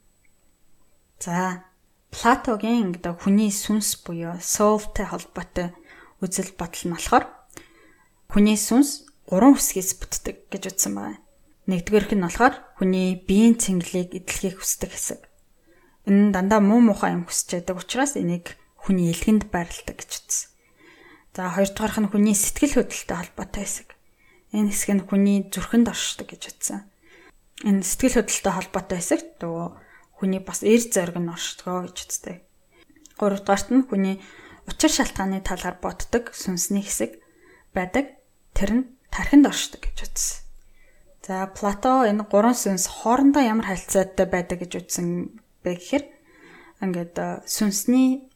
За 1.19 1.67
Платогийн 2.11 2.91
гэдэг 2.91 3.23
хүний 3.23 3.51
сүнс 3.51 4.03
буюу 4.03 4.35
soulтэй 4.39 5.07
холбоотой 5.07 5.71
үзэл 6.19 6.51
бодол 6.59 6.83
нь 6.87 6.95
болохоор 6.95 7.25
хүний 8.27 8.59
сүнс 8.59 9.07
гурван 9.27 9.55
хэсгээс 9.55 9.91
бүтдэг 9.99 10.37
гэж 10.51 10.63
утсан 10.71 10.93
байна. 10.95 11.19
Нэгдүгээрх 11.71 12.11
нь 12.15 12.25
болохоор 12.27 12.55
хүний 12.75 13.15
биеийн 13.15 13.55
цэнгэлийг 13.55 14.11
эдлэхийг 14.11 14.59
хүсдэг 14.59 14.91
хэсэг. 14.91 15.19
Энэ 16.07 16.19
нь 16.27 16.33
дандаа 16.35 16.59
муу 16.59 16.83
мухай 16.83 17.15
юм 17.15 17.23
хүсэж 17.23 17.63
байдаг 17.63 17.79
учраас 17.79 18.19
энийг 18.19 18.59
хүний 18.81 19.13
илгэнд 19.13 19.53
байрладаг 19.53 19.97
гэж 20.01 20.11
утсан. 20.17 20.49
За 21.31 21.53
хоёрдугаарх 21.53 21.97
нь 22.01 22.11
хүний 22.11 22.35
сэтгэл 22.35 22.81
хөдлөлтөй 22.81 23.17
холбоотой 23.17 23.63
хэсэг. 23.63 23.89
Энэ 24.51 24.69
хэсэг 24.73 24.89
нь 24.97 25.05
хүний 25.05 25.37
зүрхэнд 25.47 25.87
оршдог 25.87 26.27
гэж 26.27 26.41
утсан. 26.51 26.79
Энэ 27.63 27.85
сэтгэл 27.87 28.19
хөдлөлтөй 28.19 28.53
холбоотой 28.57 28.97
хэсэгт 28.99 29.39
нөгөө 29.39 29.67
хүний 30.17 30.41
бас 30.43 30.59
эр 30.65 30.81
зориг 30.81 31.17
нь 31.21 31.31
оршдгоо 31.31 31.87
гэж 31.87 31.97
үздэг. 32.03 32.37
Гуравдугаарт 33.15 33.69
нь 33.71 33.87
хүний 33.87 34.17
учир 34.67 34.91
шалтгааны 34.91 35.39
талаар 35.45 35.77
боддог 35.79 36.33
сүнсний 36.33 36.83
хэсэг 36.83 37.21
байдаг. 37.71 38.17
Тэр 38.51 38.71
нь 38.75 38.83
тархинд 39.07 39.47
оршдог 39.47 39.81
гэж 39.87 39.97
үзсэн. 40.09 40.41
За 41.21 41.45
Плато 41.53 42.09
энэ 42.09 42.25
гурван 42.25 42.57
сүнс 42.57 42.89
хоорондоо 42.89 43.45
ямар 43.45 43.69
харилцаатай 43.69 44.25
байдаг 44.25 44.65
гэж 44.65 44.71
үзсэн 44.81 45.37
бэ 45.61 45.77
гэхээр 45.77 46.05
ингээд 46.81 47.15
э, 47.21 47.45
сүнсний 47.45 48.30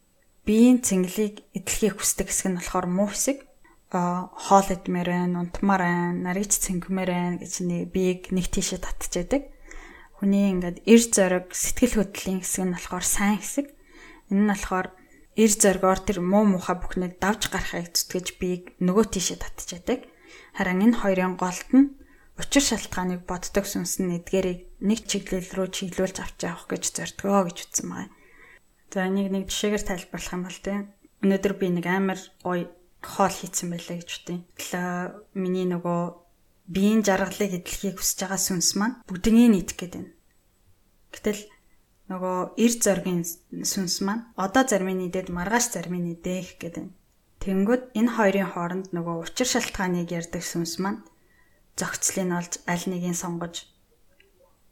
биеийн 0.46 0.80
цэнгэлийг 0.86 1.36
эдлэхийг 1.58 1.98
хүсдэг 1.98 2.30
хэсэг 2.30 2.48
нь 2.54 2.58
болохоор 2.62 2.88
муу 2.88 3.10
хэсэг 3.12 3.44
хоол 3.92 4.68
идмээр 4.70 5.10
байна, 5.10 5.40
унтмаар 5.42 5.84
байна, 5.84 6.32
нарийч 6.32 6.58
цэнгэмээр 6.62 7.12
байна 7.12 7.38
гэж 7.42 7.54
нэг 7.66 7.90
биеийг 7.94 8.30
нэг 8.30 8.48
тийшээ 8.54 8.80
татчихэдэг 8.82 9.56
хүний 10.20 10.56
ингээд 10.56 10.88
эр 10.88 11.02
зориг 11.12 11.48
сэтгэл 11.52 12.00
хөдлөлийн 12.00 12.40
хэсэг 12.40 12.64
нь 12.66 12.76
болохоор 12.76 13.06
сайн 13.06 13.38
хэсэг. 13.40 13.68
Энэ 14.32 14.42
нь 14.42 14.52
болохоор 14.52 14.88
эр 15.36 15.52
зоригоор 15.52 16.00
тэр 16.00 16.24
муу 16.24 16.48
муухай 16.48 16.80
бүхнийг 16.80 17.20
давж 17.20 17.52
гарахыг 17.52 17.92
зүтгэж 17.92 18.28
биеийг 18.40 18.64
нөгөө 18.80 19.06
тийшээ 19.12 19.38
татчихадаг. 19.44 20.08
Харин 20.56 20.88
энэ 20.88 21.00
хоёрын 21.04 21.36
голд 21.36 21.70
нь 21.76 22.00
учир 22.40 22.64
шалтгааныг 22.64 23.28
боддог 23.28 23.68
сүнс 23.68 24.00
нь 24.00 24.16
эдгээрийг 24.24 24.72
нэг 24.80 25.04
чиглэл 25.04 25.52
рүү 25.52 25.68
чиглүүлж 25.76 26.18
авч 26.24 26.40
явах 26.48 26.66
гэж 26.72 26.84
зордгоо 26.96 27.52
гэж 27.52 27.58
утсан 27.68 27.88
байна. 27.92 28.14
За 28.92 29.08
энийг 29.08 29.30
нэг 29.32 29.44
жишээгээр 29.50 29.84
тайлбарлах 29.86 30.34
юм 30.36 30.44
бол 30.46 30.60
тийм 30.62 30.82
өнөөдөр 31.24 31.54
би 31.58 31.68
нэг 31.74 31.86
амар 31.90 32.20
гоё 32.44 32.70
хоол 33.02 33.36
хийцэн 33.36 33.70
байлаа 33.70 33.98
гэж 34.02 34.10
үтэн. 34.10 34.40
Тэгэл 34.58 35.38
миний 35.38 35.68
нөгөө 35.70 36.02
биеийн 36.70 37.02
жаргалыг 37.06 37.62
эдлэхийг 37.62 38.02
хүсэж 38.02 38.26
байгаа 38.26 38.42
сүнс 38.42 38.70
маань 38.78 39.00
бүгднийг 39.06 39.50
нийтэх 39.54 39.78
гээд 39.78 39.94
байна. 39.96 40.12
Гэтэл 41.14 41.42
нөгөө 42.10 42.38
эр 42.58 42.74
зоргийн 42.82 43.24
сүнс 43.66 43.96
маань 44.06 44.26
одоо 44.38 44.64
зарим 44.66 44.90
нь 44.94 45.02
нийдэд 45.06 45.30
маргааш 45.30 45.66
зарим 45.74 45.98
нь 46.02 46.06
нийдээх 46.10 46.58
гээд 46.58 46.76
байна. 46.82 46.94
Тэнгүүд 47.42 47.84
энэ 47.94 48.14
хоёрын 48.18 48.50
хооронд 48.54 48.88
нөгөө 48.94 49.16
учир 49.22 49.48
шалтгааныг 49.50 50.10
ярьдаг 50.10 50.42
сүнс 50.42 50.82
маань 50.82 51.06
зохицлыг 51.78 52.30
олж 52.34 52.54
аль 52.66 52.86
нэгийг 52.90 53.18
сонгож 53.18 53.70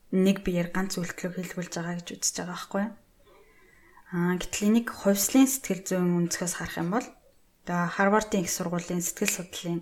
нэг 0.10 0.41
биеэр 0.46 0.70
ганц 0.74 0.98
үйлдэлөг 0.98 1.34
хэлгүүлж 1.38 1.74
байгаа 1.77 1.96
гэж 2.01 2.08
үзэж 2.17 2.36
байгаа 2.38 2.53
байхгүй 2.53 2.82
юу? 2.86 2.93
Аа 4.13 4.38
гэтэл 4.38 4.70
энийг 4.70 4.93
хувьслын 4.93 5.50
сэтгэл 5.50 5.82
зүйн 5.89 6.29
өнцгөөс 6.29 6.62
харах 6.62 6.77
юм 6.77 6.93
бол 6.93 7.08
одоо 7.65 7.89
Харвардын 7.89 8.46
их 8.46 8.53
сургуулийн 8.53 9.01
сэтгэл 9.01 9.34
судлалын 9.41 9.82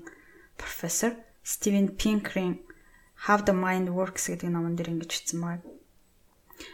профессор 0.56 1.20
Стивен 1.44 2.00
Пинкрийн 2.00 2.64
How 3.28 3.44
the 3.44 3.52
Mind 3.52 3.92
Works 3.92 4.32
гэдэг 4.32 4.48
номон 4.48 4.80
дээр 4.80 4.96
ингэж 4.96 5.12
хэлсэн 5.12 5.40
байна. 5.44 5.68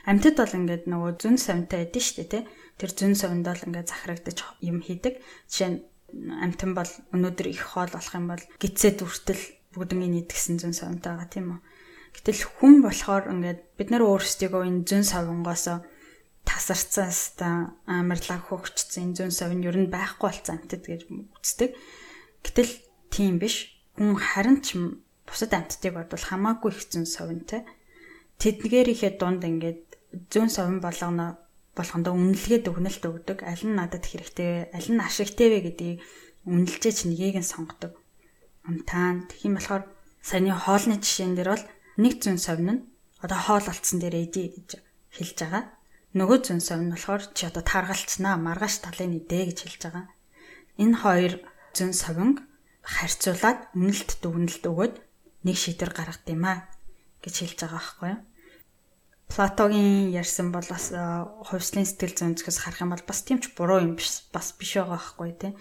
Амьтад 0.06 0.38
бол 0.38 0.54
ингээд 0.54 0.86
нөгөө 0.86 1.12
зүн 1.18 1.36
совинтай 1.42 1.90
байдэн 1.90 2.04
шүү 2.06 2.18
дээ, 2.22 2.30
тэ. 2.30 2.48
Тэр 2.78 2.92
зүн 2.94 3.14
совинд 3.18 3.50
бол 3.50 3.66
ингээд 3.66 3.90
захирагдаж 3.90 4.38
юм 4.62 4.78
хийдэг. 4.86 5.18
Жишээ 5.50 5.70
нь 5.74 5.80
амьтан 6.14 6.72
бол 6.78 6.92
өнөөдөр 7.10 7.48
их 7.50 7.74
хоол 7.74 7.90
болох 7.90 8.14
юм 8.14 8.28
бол 8.32 8.44
гидсэд 8.62 9.02
үртэл 9.02 9.44
бүгднийг 9.74 10.30
нийтгсэн 10.30 10.62
зүн 10.62 10.78
совинтай 10.78 11.18
байгаа 11.18 11.30
тийм 11.34 11.48
үү. 11.58 11.60
Гэтэл 12.22 12.42
хүн 12.62 12.86
болохоор 12.86 13.34
ингээд 13.34 13.60
бид 13.82 13.90
нар 13.90 14.04
өөрсдийгөө 14.06 14.62
энэ 14.62 14.86
зүн 14.88 15.04
совингоосоо 15.04 15.84
тасарцсан 16.48 17.12
ста 17.12 17.76
амарлаг 17.84 18.48
хөгжсөн 18.48 19.12
зүн 19.12 19.32
совин 19.36 19.68
ер 19.68 19.76
нь 19.76 19.92
байхгүй 19.92 20.32
болсон 20.32 20.56
амьтад 20.64 20.84
гэж 20.88 21.02
үздэг. 21.12 21.76
Гэтэл 22.44 22.72
тийм 23.12 23.36
биш 23.44 23.76
хүн 24.00 24.16
харин 24.16 24.64
ч 24.64 24.80
бусад 25.28 25.52
амьтдыг 25.52 25.92
бодвол 25.92 26.24
хамаагүй 26.24 26.72
их 26.72 26.88
зүүн 26.88 27.04
совинтэй. 27.04 27.68
Тэдгээрийнхээ 28.40 29.20
дунд 29.20 29.44
ингээд 29.44 29.84
зүүн 30.32 30.48
совин 30.48 30.80
болгоно 30.80 31.36
болгондоо 31.76 32.14
үнэлгээд 32.16 32.66
өгнөлт 32.72 33.04
өгдөг. 33.04 33.44
Аль 33.44 33.64
нь 33.68 33.76
надад 33.76 34.08
хэрэгтэй 34.08 34.48
вэ? 34.48 34.62
Аль 34.72 34.90
нь 34.90 35.04
ашигтай 35.04 35.48
вэ 35.52 35.60
гэдгийг 35.68 36.00
үнэлжээч 36.48 37.12
нэгийг 37.12 37.38
нь 37.44 37.52
сонгодог. 37.52 38.00
Унтаан 38.66 39.28
тэгхийн 39.28 39.60
болохоор 39.60 39.84
саяны 40.24 40.56
хоолны 40.56 40.96
жишээн 41.04 41.36
дээр 41.36 41.50
бол 41.54 41.66
нэг 42.02 42.14
зүүн 42.24 42.40
совин 42.40 42.70
нь 42.72 42.82
одоо 43.20 43.38
хоол 43.38 43.66
олцсон 43.68 44.00
дээр 44.00 44.16
эдий 44.26 44.48
гэж 44.56 44.70
хэлж 45.12 45.38
байгаа. 45.44 45.64
Нөгөө 46.18 46.38
зүүн 46.50 46.62
совин 46.66 46.90
болохоор 46.90 47.24
чи 47.38 47.46
одоо 47.46 47.62
таргалцнаа 47.62 48.42
маргааш 48.42 48.82
талын 48.82 49.22
идэ 49.22 49.54
гэж 49.54 49.58
хэлж 49.62 49.82
байгаа. 49.86 50.06
Энэ 50.82 50.96
хоёр 50.98 51.34
зүүн 51.78 51.94
совинг 51.94 52.38
харьцуулаад 52.82 53.60
үнэлт 53.78 54.18
дүгнэлт 54.26 54.64
өгөөд 54.66 54.96
нэг 55.46 55.58
шийдвэр 55.62 55.92
гаргад 55.94 56.26
юм 56.26 56.44
а 56.50 56.66
гэж 57.22 57.36
хэлж 57.38 57.60
байгаа 57.62 57.78
байхгүй 57.78 58.10
юу. 58.18 58.22
Платогийн 59.28 60.10
ярьсан 60.16 60.50
бол 60.56 60.66
бас 60.66 60.90
хувьслын 60.90 61.86
сэтгэл 61.86 62.18
зүйн 62.18 62.34
зүгээс 62.40 62.60
харах 62.66 62.82
юм 62.82 62.92
бол 62.96 63.06
бас 63.06 63.20
тийм 63.22 63.38
ч 63.44 63.54
буруу 63.54 63.84
юм 63.84 63.94
биш 64.00 64.26
бас 64.34 64.56
биш 64.58 64.80
байгаа 64.80 64.98
байхгүй 64.98 65.32
тий. 65.38 65.54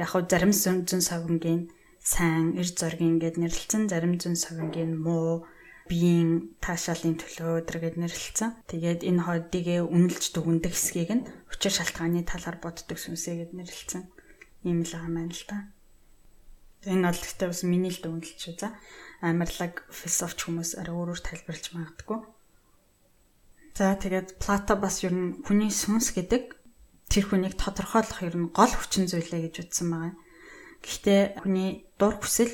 Яг 0.00 0.08
хөө 0.10 0.26
зарим 0.26 0.50
зүүн 0.50 1.04
совингийн 1.04 1.70
сайн 2.00 2.56
эр 2.58 2.66
зоргийн 2.66 3.22
гэд 3.22 3.36
нэрлэлцэн 3.38 3.92
зарим 3.92 4.16
зүүн 4.18 4.34
совингийн 4.34 4.96
муу 4.96 5.46
биеийн 5.88 6.56
таашаалын 6.64 7.20
төлөө 7.20 7.64
өдргээд 7.64 7.96
нэрлэлцэн. 8.00 8.50
Тэгээд 8.70 9.00
энэ 9.04 9.22
хойдыгээ 9.28 9.80
үнэлж 9.84 10.32
дүгндэг 10.32 10.72
хэсгийг 10.72 11.10
нь 11.12 11.26
учир 11.52 11.72
шалтгааны 11.76 12.24
талаар 12.24 12.56
боддог 12.60 12.96
сүнсээ 12.96 13.44
гэд 13.44 13.52
нэрлэлцэн. 13.52 14.02
Ийм 14.64 14.80
л 14.80 14.92
байгаа 14.96 15.12
юм 15.12 15.28
л 15.28 15.44
та. 15.44 15.68
Энэ 16.88 17.04
бол 17.04 17.20
гэхдээ 17.20 17.48
бас 17.52 17.62
миний 17.68 17.92
л 17.92 18.00
дүнэлт 18.00 18.40
шүү 18.40 18.56
за. 18.56 18.72
Амарлаг 19.20 19.84
философч 19.92 20.38
хүмүүс 20.48 20.80
арай 20.80 20.96
өөрөөр 20.96 21.20
тайлбарлаж 21.20 21.66
магадгүй. 21.76 22.18
За 23.76 23.92
тэгээд 23.98 24.40
Плато 24.40 24.76
бас 24.80 25.04
ер 25.04 25.12
нь 25.12 25.44
хүний 25.44 25.68
сүнс 25.68 26.16
гэдэг 26.16 26.56
тэр 27.12 27.24
хүнийг 27.28 27.60
тодорхойлох 27.60 28.20
ер 28.24 28.36
нь 28.36 28.52
гол 28.52 28.72
хүчин 28.72 29.08
зүйлээ 29.10 29.50
гэж 29.52 29.54
утсан 29.68 29.88
байгаа. 29.92 30.14
Гэхдээ 30.84 31.22
хүний 31.44 31.88
дур 31.96 32.16
хүсэл 32.20 32.52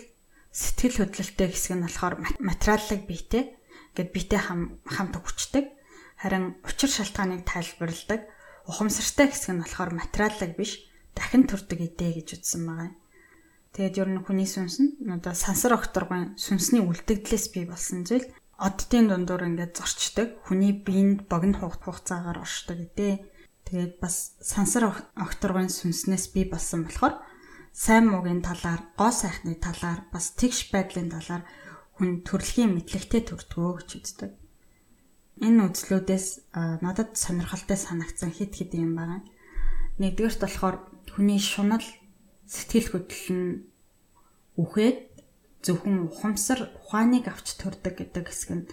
сэтгэл 0.51 1.07
хөдлөлттэй 1.07 1.49
хэсэг 1.51 1.79
нь 1.79 1.85
болохоор 1.87 2.15
материаллык 2.43 3.07
биетэй 3.07 3.55
гэд 3.95 4.09
биетэй 4.11 4.41
хам 4.43 4.83
хамт 4.87 5.15
хүчдэг. 5.19 5.71
Харин 6.19 6.59
учир 6.67 6.91
шалтгааныг 6.91 7.47
тайлбарладаг 7.47 8.27
ухамсартай 8.67 9.31
хэсэг 9.31 9.51
нь 9.55 9.63
болохоор 9.63 9.91
материаллык 9.95 10.53
биш 10.59 10.91
дахин 11.15 11.47
төрдөг 11.47 11.79
идэ 11.79 12.19
гэж 12.19 12.29
утсан 12.43 12.63
байгаа. 12.67 12.91
Тэгээд 13.75 13.99
ер 14.03 14.09
нь 14.11 14.25
хүний 14.27 14.49
сүнс 14.51 14.83
нь 14.83 14.91
одоо 15.07 15.35
сансар 15.35 15.79
окторгын 15.79 16.35
сүнсний 16.35 16.83
үлдэгдлээс 16.83 17.55
бий 17.55 17.65
болсон 17.71 18.03
зүйл 18.03 18.27
оддын 18.59 19.07
дундуур 19.07 19.47
ингээд 19.47 19.79
зорчдог. 19.79 20.43
Хүний 20.51 20.75
биед 20.75 21.31
богино 21.31 21.63
хугацаагаар 21.63 22.43
оршдог 22.43 22.77
гэдэг. 22.83 23.23
Тэгээд 23.71 24.03
бас 24.03 24.35
сансар 24.43 24.91
окторгын 25.15 25.71
сүнснээс 25.71 26.35
бий 26.35 26.51
болсон 26.51 26.91
болохоор 26.91 27.23
сайн 27.73 28.11
муугийн 28.11 28.43
талаар, 28.43 28.83
гоо 28.99 29.11
сайхны 29.11 29.55
талаар, 29.57 30.07
бас 30.13 30.35
тэгш 30.35 30.71
байдлын 30.75 31.11
талаар 31.11 31.43
хүн 31.97 32.27
төрөлхийн 32.27 32.75
мэдлэгтэй 32.75 33.23
төрдгөө 33.27 33.71
гэж 33.81 33.91
үздэг. 33.99 34.31
Энэ 35.41 35.73
үзлүүдээс 35.73 36.53
надад 36.85 37.17
сонирхолтой 37.17 37.79
санагдсан 37.81 38.31
хит 38.35 38.53
хит 38.57 38.77
юм 38.77 38.97
байна. 38.99 39.25
Нэгдүгээрт 39.97 40.41
болохоор 40.45 40.77
хүний 41.13 41.41
шунал 41.41 41.85
сэтгэл 42.45 42.93
хөдлөл 42.93 43.29
нь 43.33 43.49
үхээд 44.59 44.99
зөвхөн 45.65 46.09
ухамсар 46.09 46.73
ухааныг 46.77 47.29
авч 47.29 47.57
төрдөг 47.61 47.95
гэдэг 48.01 48.25
хэсэг 48.29 48.51
нь 48.57 48.69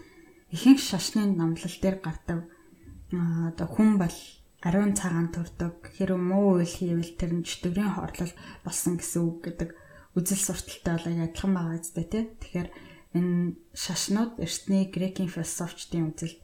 ихэнх 0.51 0.79
шашны 0.79 1.27
номлол 1.27 1.75
дээр 1.83 1.99
гардаг 1.99 2.47
одоо 3.11 3.67
хүн 3.67 3.99
бол 3.99 4.17
ариун 4.65 4.97
цагаан 4.97 5.29
төрдөг 5.29 5.93
хэрэг 5.93 6.17
муу 6.17 6.57
үйл 6.57 6.69
хийвэл 6.69 7.13
тэр 7.13 7.31
нь 7.37 7.45
чөтгөрийн 7.45 7.93
хорлол 7.93 8.33
болсон 8.65 8.97
гэсэн 8.97 9.21
үг 9.21 9.37
гэдэг 9.45 9.69
үзэл 10.17 10.41
сурталтай 10.41 10.93
бол 10.97 11.07
адилхан 11.13 11.53
байгаа 11.53 11.77
үстэй 11.77 12.05
тий. 12.09 12.23
Тэгэхээр 12.41 12.69
энэ 13.13 13.53
шашнууд 13.77 14.41
эртний 14.41 14.89
грекийн 14.89 15.29
философчдын 15.29 16.09
үзэл 16.09 16.35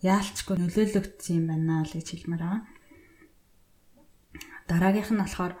яалчгүй 0.00 0.56
нөлөөлөгдсөн 0.56 1.36
юм 1.36 1.46
байна 1.52 1.84
л 1.84 1.92
гэж 1.92 2.08
хэлмээр 2.08 2.42
байгаа. 2.42 2.62
Дараагийнх 4.64 5.12
нь 5.12 5.22
болохоор 5.22 5.54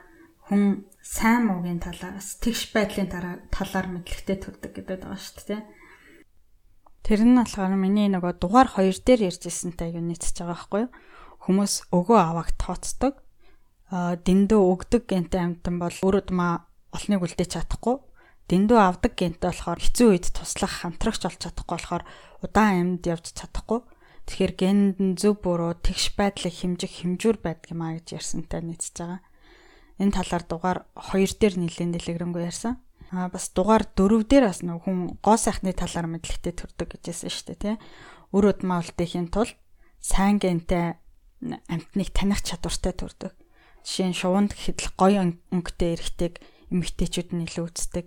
хүн 0.48 0.88
сайн 1.04 1.44
муугийн 1.44 1.80
талаас 1.80 2.40
тэгш 2.40 2.72
байдлын 2.72 3.12
талаар 3.52 3.86
мэдлэгтэй 3.92 4.36
төрдөг 4.40 4.72
гэдэг 4.72 5.04
байгаа 5.04 5.20
шүү 5.20 5.44
дээ. 5.44 5.62
Тэр 7.04 7.20
нь 7.24 7.36
болохоор 7.36 7.76
миний 7.76 8.08
нөгөө 8.08 8.40
дугаар 8.40 8.68
2 8.72 9.04
дээр 9.04 9.28
ярьжсэнтэй 9.28 9.92
аюу 9.92 10.04
нийцэж 10.04 10.40
байгаа 10.40 10.56
байхгүй 10.56 10.80
юу? 10.88 10.90
Хүмүүс 11.48 11.88
өгөө 11.96 12.18
аваг 12.20 12.52
тооцдог. 12.60 13.24
Аа 13.88 14.20
дэндүү 14.20 14.60
өгдөг 14.60 15.08
гэнтэй 15.08 15.40
амтан 15.40 15.80
бол 15.80 15.96
өөрөө 15.96 16.28
тмаа 16.28 16.68
олныг 16.92 17.24
үлдээж 17.24 17.56
чадахгүй. 17.56 18.04
Дэндүү 18.52 18.76
авдаг 18.76 19.16
гэнтэй 19.16 19.48
болохоор 19.48 19.80
хэцүү 19.80 20.06
үед 20.12 20.28
туслах 20.28 20.84
хамтрагч 20.84 21.24
болж 21.24 21.40
чадахгүй 21.40 21.72
болохоор 21.72 22.04
удаан 22.44 23.00
амьд 23.00 23.08
явж 23.08 23.32
чадахгүй. 23.32 23.80
Тэгэхээр 24.28 24.52
генд 24.60 24.96
нь 25.00 25.16
зөв 25.16 25.40
буруу 25.40 25.72
тэгш 25.72 26.20
байдлыг 26.20 26.52
хэмжих 26.52 27.00
хэмжүүр 27.00 27.40
байдаг 27.40 27.72
юм 27.72 27.80
а 27.80 27.96
гэж 27.96 28.20
ярьсантай 28.20 28.60
нийцэж 28.60 28.92
байгаа. 29.00 29.20
Энэ 30.04 30.12
талаар 30.20 30.44
дугаар 30.44 30.78
2 31.00 31.40
дээр 31.40 31.56
нэлээд 31.56 31.96
дэлгэрэнгүй 31.96 32.44
ярьсан. 32.44 32.76
Аа 33.08 33.32
бас 33.32 33.48
дугаар 33.56 33.88
4 33.96 34.20
дээр 34.28 34.52
бас 34.52 34.60
нэг 34.60 34.84
хүн 34.84 35.16
гоо 35.24 35.40
сайхны 35.40 35.72
талаар 35.72 36.12
мэдлэгтэй 36.12 36.52
төрдөг 36.52 37.00
гэжсэн 37.00 37.32
шүү 37.32 37.44
дээ 37.56 37.60
тий. 37.64 37.76
Өр 38.36 38.52
удмаа 38.52 38.84
үлдээхийн 38.84 39.32
тулд 39.32 39.56
сайн 40.04 40.36
гентэй 40.36 41.00
амтныг 41.42 42.08
таних 42.14 42.40
чадвартай 42.42 42.94
төрдөг. 42.94 43.32
Жишээ 43.86 44.08
нь 44.10 44.18
шувуунд 44.18 44.52
гэхэд 44.54 44.98
гоё 44.98 45.34
өнгөтэй 45.54 45.90
эрэгтэйг 45.96 46.34
эмэгтэйчүүд 46.72 47.28
нь 47.32 47.44
илүү 47.46 47.64
үздэг. 47.70 48.06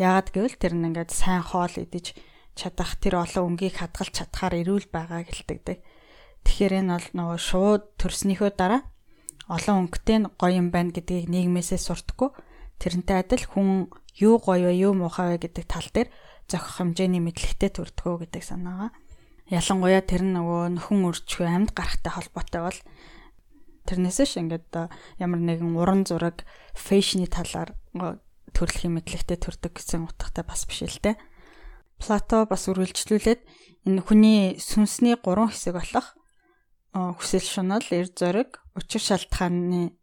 Яагаад 0.00 0.28
гэвэл 0.32 0.56
тэр 0.56 0.74
нь 0.78 0.86
ингээд 0.88 1.10
сайн 1.12 1.44
хоол 1.44 1.74
идэж 1.76 2.16
чадах 2.56 2.96
тэр 3.02 3.20
олон 3.20 3.54
өнгийг 3.54 3.76
хадгалж 3.78 4.14
чадхаар 4.16 4.64
эрүүл 4.64 4.88
байгаа 4.88 5.28
гэлтэгдэг. 5.28 5.78
Тэгэхээр 6.46 6.72
энэ 6.80 6.92
бол 6.96 7.08
нөгөө 7.12 7.38
шууд 7.40 7.82
төрснийхөө 8.00 8.50
дараа 8.56 8.82
олон 9.50 9.76
өнгөтэй 9.90 10.18
гоё 10.40 10.54
юм 10.56 10.68
байна 10.72 10.94
гэдгийг 10.94 11.28
нийгмээсээ 11.28 11.80
суртахгүй 11.82 12.30
тэрнтэй 12.80 13.16
адил 13.20 13.44
хүн 13.44 13.92
юу 14.16 14.40
гоё 14.40 14.72
вэ, 14.72 14.88
юу 14.88 14.96
муухай 14.96 15.36
вэ 15.36 15.44
гэдэг 15.44 15.64
тал 15.68 15.88
дээр 15.92 16.08
зохих 16.48 16.80
хэмжээний 16.80 17.20
мэдлэгтэй 17.20 17.70
төрдгөө 17.76 18.24
гэдэг 18.24 18.42
санаагаа. 18.46 18.90
Ялангуяа 19.50 20.02
тэр 20.06 20.22
нөгөө 20.22 20.78
нөхөн 20.78 21.10
үржихүй 21.10 21.50
амьд 21.50 21.74
гарахтай 21.74 22.14
холбоотой 22.14 22.62
бол 22.70 22.78
тэрнээсээ 23.90 24.26
ш 24.30 24.32
ингээд 24.38 24.70
ямар 25.18 25.40
нэгэн 25.42 25.74
уран 25.74 26.06
зураг, 26.06 26.46
фэшны 26.78 27.26
талаар 27.26 27.74
төрөлхийн 28.54 28.94
мэдлэгтэй 28.94 29.38
төрдөг 29.42 29.74
гэсэн 29.74 30.06
утгатай 30.06 30.46
бас 30.46 30.70
биш 30.70 30.86
л 30.86 31.02
дээ. 31.02 31.18
Плато 31.98 32.46
бас 32.46 32.70
үргэлжлүүлээд 32.70 33.42
энэ 33.90 34.00
хүний 34.06 34.54
сүнсний 34.62 35.18
гурван 35.18 35.50
хэсэг 35.50 35.74
болох 35.74 36.14
хүсэл 36.94 37.42
шунал, 37.42 37.86
эрд 37.90 38.14
зориг, 38.14 38.62
учир 38.78 39.02
шалтгааны 39.02 39.94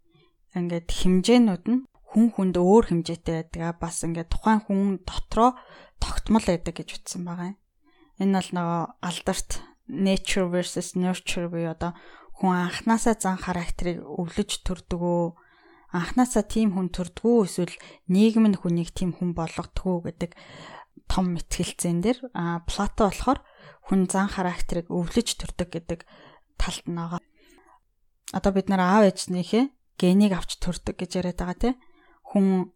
ингээд 0.55 0.87
хэмжээнүүд 0.91 1.63
нь 1.71 1.87
хүн 2.11 2.27
хүнд 2.35 2.55
өөр 2.59 2.85
хэмжээтэй 2.91 3.47
байдаг. 3.47 3.79
Бас 3.79 4.03
ингээд 4.03 4.31
тухайн 4.31 4.59
хүн 4.63 5.03
дотроо 5.03 5.55
тогтмол 5.99 6.43
байдаг 6.43 6.75
гэж 6.75 6.89
утсан 6.99 7.23
байгаа 7.27 7.55
юм. 7.55 7.57
Энэ 8.17 8.33
бол 8.37 8.49
нөгөө 8.57 8.83
алдарт 9.07 9.51
nature 9.87 10.47
versus 10.51 10.95
nurture 10.97 11.47
буюу 11.47 11.71
одоо 11.71 11.91
хүн 12.37 12.53
анханасаа 12.67 13.15
зан 13.17 13.37
характерыг 13.37 14.03
өвлөж 14.03 14.61
төрдөгөө 14.67 15.23
анханасаа 15.97 16.43
тийм 16.43 16.75
хүн 16.75 16.89
төрдгөө 16.91 17.37
эсвэл 17.47 17.75
нийгэм 18.11 18.45
нь 18.51 18.59
хүнийг 18.59 18.91
тийм 18.93 19.15
хүн 19.15 19.31
болгодгоо 19.37 20.05
гэдэг 20.05 20.31
том 21.07 21.33
мэтгэлцэн 21.33 22.03
дээр 22.03 22.19
а 22.35 22.61
плато 22.67 23.07
болохоор 23.07 23.39
хүн 23.87 24.05
зан 24.11 24.27
характерыг 24.27 24.91
өвлөж 24.91 25.39
төрдөг 25.39 25.69
гэдэг 25.71 25.99
талд 26.59 26.85
нь 26.85 26.99
байгаа. 26.99 27.23
Одоо 28.35 28.51
бид 28.51 28.67
нар 28.67 28.83
аав 28.83 29.07
ээжнийхээ 29.07 29.71
генийг 29.95 30.35
авч 30.35 30.59
төрдөг 30.59 30.99
гэж 30.99 31.11
яриад 31.23 31.39
байгаа 31.39 31.57
тийм 31.57 31.75
хүн 32.27 32.75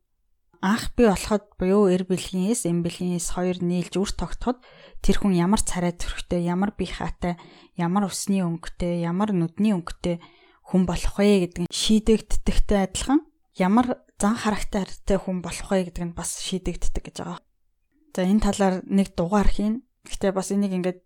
анх 0.61 0.93
би 0.93 1.09
болоход 1.09 1.43
буюу 1.57 1.89
эр 1.89 2.05
бэлгээс 2.05 2.69
эм 2.69 2.85
бэлгээс 2.85 3.33
хоёр 3.33 3.57
нийлж 3.65 3.97
үр 3.97 4.11
тогтоход 4.13 4.61
тэр 5.01 5.17
хүн 5.17 5.33
ямар 5.33 5.61
царай 5.61 5.91
төрхтэй, 5.91 6.45
ямар 6.45 6.77
бие 6.77 6.93
хаатай, 6.93 7.35
ямар 7.75 8.05
усны 8.05 8.45
өнгөтэй, 8.45 9.01
ямар 9.01 9.33
нүдний 9.33 9.73
өнгөтэй 9.73 10.21
хүн 10.69 10.85
болох 10.85 11.17
вэ 11.17 11.49
гэдэг 11.49 11.61
нь 11.65 11.73
шийдэгддэгтэй 11.73 12.79
адилхан 12.85 13.25
ямар 13.57 14.05
зан 14.21 14.37
характертай 14.37 15.17
хүн 15.17 15.41
болох 15.41 15.67
вэ 15.73 15.89
гэдэг 15.89 16.03
нь 16.05 16.15
бас 16.15 16.39
шийдэгддэг 16.45 17.03
гэж 17.09 17.17
байгаа. 17.25 17.41
За 18.15 18.21
энэ 18.23 18.45
талаар 18.45 18.75
нэг 18.85 19.17
дугаар 19.17 19.49
хийн. 19.49 19.83
Гэхдээ 20.05 20.31
бас 20.31 20.53
энийг 20.53 20.77
ингээд 20.77 20.99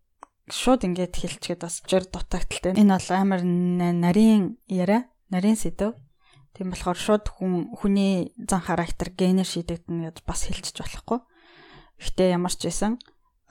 шууд 0.52 0.86
ингээд 0.86 1.16
хэлчихэд 1.16 1.62
бас 1.64 1.82
жир 1.90 2.06
дутагдaltaй. 2.06 2.78
Энэ 2.78 3.00
бол 3.00 3.10
амар 3.10 3.42
нарийн 3.42 4.60
яриа, 4.70 5.10
нарийн 5.34 5.58
сэдв. 5.58 5.98
Тийм 6.56 6.72
болохоор 6.72 6.96
шууд 6.96 7.26
хүн 7.36 7.76
хүний 7.76 8.32
зан 8.40 8.64
характер 8.64 9.12
генээр 9.12 9.44
шийдэгдэнэ 9.44 10.08
гэж 10.08 10.18
бас 10.24 10.48
хэлчих 10.48 10.80
болохгүй. 10.80 11.20
Гэхдээ 12.00 12.32
ямар 12.32 12.56
ч 12.56 12.72
байсан 12.72 12.96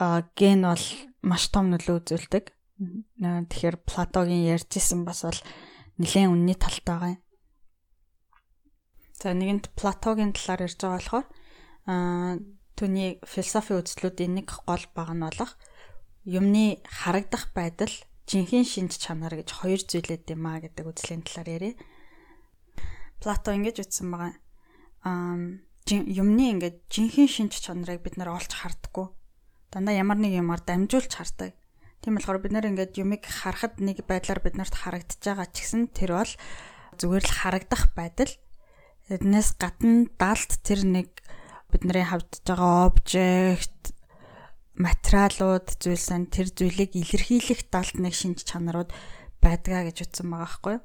а 0.01 0.25
ген 0.33 0.65
бол 0.65 0.87
маш 1.21 1.53
том 1.53 1.69
нөлөө 1.69 2.01
үзүүлдэг. 2.01 2.45
Тэгэхээр 3.21 3.77
Платогийн 3.85 4.49
ярьжсэн 4.57 5.05
бас 5.05 5.29
бол 5.29 5.41
нэлээд 6.01 6.33
үнний 6.33 6.57
талтай 6.57 6.85
байгаа 6.89 7.13
юм. 7.15 7.21
За 9.21 9.37
нэгэнт 9.37 9.77
Платогийн 9.77 10.33
талаар 10.33 10.65
ярьж 10.65 10.81
байгаа 10.81 10.97
болохоор 10.97 11.27
а 11.87 11.95
түүний 12.75 13.21
философи 13.23 13.77
үзлүүдийн 13.79 14.33
нэг 14.41 14.49
гол 14.67 14.85
баг 14.97 15.13
нь 15.13 15.23
болох 15.23 15.53
юмны 16.25 16.81
харагдах 16.89 17.53
байдал 17.55 17.93
жинхэнэ 18.27 18.65
шинж 18.65 18.97
чанар 18.99 19.37
гэж 19.37 19.49
хоёр 19.53 19.81
зүйлээд 19.85 20.33
юм 20.35 20.49
а 20.49 20.59
гэдэг 20.59 20.85
үзлийн 20.89 21.23
талаар 21.23 21.49
яриа. 21.53 21.75
Плато 23.25 23.57
ингэж 23.57 23.81
ütсэн 23.81 24.13
байгаа. 24.13 24.37
Аа 25.01 25.65
юмны 25.89 26.53
ингээд 26.53 26.85
жинхэнэ 26.93 27.29
шинж 27.29 27.57
чанарыг 27.57 28.05
бид 28.05 28.21
нар 28.21 28.37
олж 28.37 28.53
хардггүй. 28.53 29.09
Дандаа 29.73 29.97
ямар 29.97 30.21
нэг 30.21 30.37
юмар 30.37 30.61
дамжуулж 30.61 31.09
хардаг. 31.09 31.57
Тийм 32.05 32.21
болохоор 32.21 32.45
бид 32.45 32.53
нар 32.53 32.69
ингээд 32.69 33.01
юмыг 33.01 33.25
харахад 33.25 33.81
нэг 33.81 34.05
байдлаар 34.05 34.45
биднэрт 34.45 34.77
харагдаж 34.77 35.25
байгаа 35.25 35.49
ч 35.49 35.65
гэсэн 35.65 35.89
тэр 35.97 36.21
бол 36.21 36.33
зүгээр 37.01 37.25
л 37.25 37.33
харагдах 37.33 37.97
байдал. 37.97 38.33
Эднээс 39.09 39.57
гадна 39.57 40.05
далд 40.21 40.53
тэр 40.61 40.85
нэг 40.85 41.09
бидний 41.73 42.05
хавдж 42.05 42.45
байгаа 42.45 42.93
обжект 42.93 43.97
материалууд 44.77 45.81
зүйлсэн 45.81 46.29
тэр 46.29 46.53
зүйлийг 46.53 46.93
илэрхийлэх 46.93 47.73
далд 47.73 47.97
нэг 47.97 48.13
шинж 48.13 48.45
чанарууд 48.45 48.93
байдгаа 49.41 49.89
гэж 49.89 50.13
утсан 50.13 50.29
байгаа 50.29 50.45
байхгүй. 50.45 50.77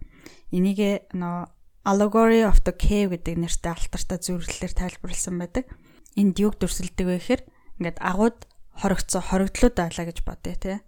Энийг 0.56 1.08
нөө 1.12 1.59
Allegory 1.90 2.46
of 2.46 2.62
the 2.70 2.74
Cave 2.78 3.18
гэдэг 3.18 3.36
нэртэй 3.42 3.74
алтартай 3.74 4.22
зөвлөлөөр 4.22 4.74
тайлбарласан 4.78 5.42
байдаг. 5.42 5.66
Энд 6.14 6.38
юг 6.38 6.62
дүрсэлдэг 6.62 7.02
вэ 7.02 7.18
гэхээр 7.18 7.42
ингээд 7.82 7.98
агууд 7.98 8.46
хоригдсон 8.78 9.26
хоригдлууд 9.26 9.74
байлаа 9.74 10.06
гэж 10.06 10.22
бодъё 10.22 10.54
те. 10.54 10.86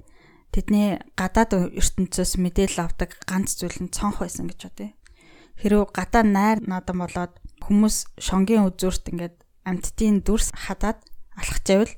Тэдний 0.53 1.01
гадаад 1.17 1.73
ертөнцөөс 1.73 2.37
мэдээлэл 2.37 2.85
авдаг 2.85 3.17
ганц 3.25 3.57
зүйл 3.57 3.81
нь 3.81 3.89
цонх 3.89 4.21
байсан 4.21 4.45
гэж 4.45 4.59
бодъё. 4.61 4.93
Хэрвээ 5.57 5.89
гадаа 5.89 6.21
найр 6.21 6.61
наадам 6.69 7.01
болоод 7.01 7.33
хүмүүс 7.65 8.21
шонгийн 8.21 8.69
үзүүрт 8.69 9.09
ингээд 9.09 9.41
амьтдын 9.65 10.21
дүрс 10.21 10.53
хадаад 10.53 11.01
алхаж 11.33 11.65
байвал 11.65 11.93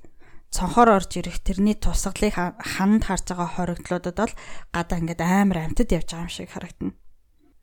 цонхоор 0.47 0.89
орж 1.03 1.11
ирэх 1.19 1.43
тэрний 1.43 1.75
тусгалыг 1.75 2.39
ханд 2.39 3.03
харж 3.03 3.35
байгаа 3.35 3.49
хоригдлуудад 3.51 4.15
бол 4.15 4.33
гадаа 4.71 4.97
ингээд 5.03 5.21
амар 5.27 5.59
амьтад 5.59 5.91
явж 5.91 6.07
байгаа 6.07 6.23
юм 6.23 6.31
шиг 6.31 6.47
харагдана. 6.55 6.95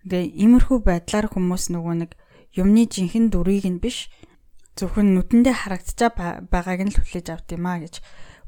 Тэгээ 0.04 0.32
иймэрхүү 0.40 0.78
байдлаар 0.84 1.26
хүмүүс 1.28 1.64
нөгөө 1.74 1.94
нэг 2.04 2.12
юмны 2.56 2.88
жинхэнэ 2.88 3.30
дүрийг 3.30 3.66
нь 3.68 3.82
биш 3.82 4.08
зөвхөн 4.78 5.12
нүдэндээ 5.12 5.54
харагдчаа 5.54 6.10
байгааг 6.48 6.80
нь 6.88 6.92
л 6.94 7.00
хүлээж 7.00 7.26
авд 7.30 7.48
юм 7.52 7.66
а 7.68 7.76
гэж 7.82 8.00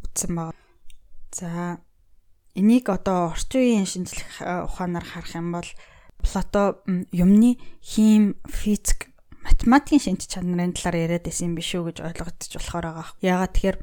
үтсэн 0.06 0.32
байна. 0.32 0.56
За 1.32 1.80
энийг 2.56 2.88
одоо 2.88 3.36
орчин 3.36 3.60
үеийн 3.60 3.88
шинжлэх 3.88 4.40
ухаанаар 4.40 5.04
харах 5.04 5.36
юм 5.36 5.52
бол 5.52 5.68
Плато 6.22 6.82
юмны 7.10 7.58
хим, 7.82 8.36
физик, 8.46 9.10
математикийн 9.42 10.00
шинж 10.00 10.30
чанарын 10.30 10.72
талаар 10.72 11.10
яриад 11.10 11.26
байсан 11.26 11.50
юм 11.50 11.54
биш 11.58 11.74
үү 11.74 11.90
гэж 11.90 11.98
ойлгогдож 11.98 12.52
болохоор 12.54 12.86
байгаа. 12.86 13.08
Яагаад 13.26 13.52
тэгэхээр 13.58 13.78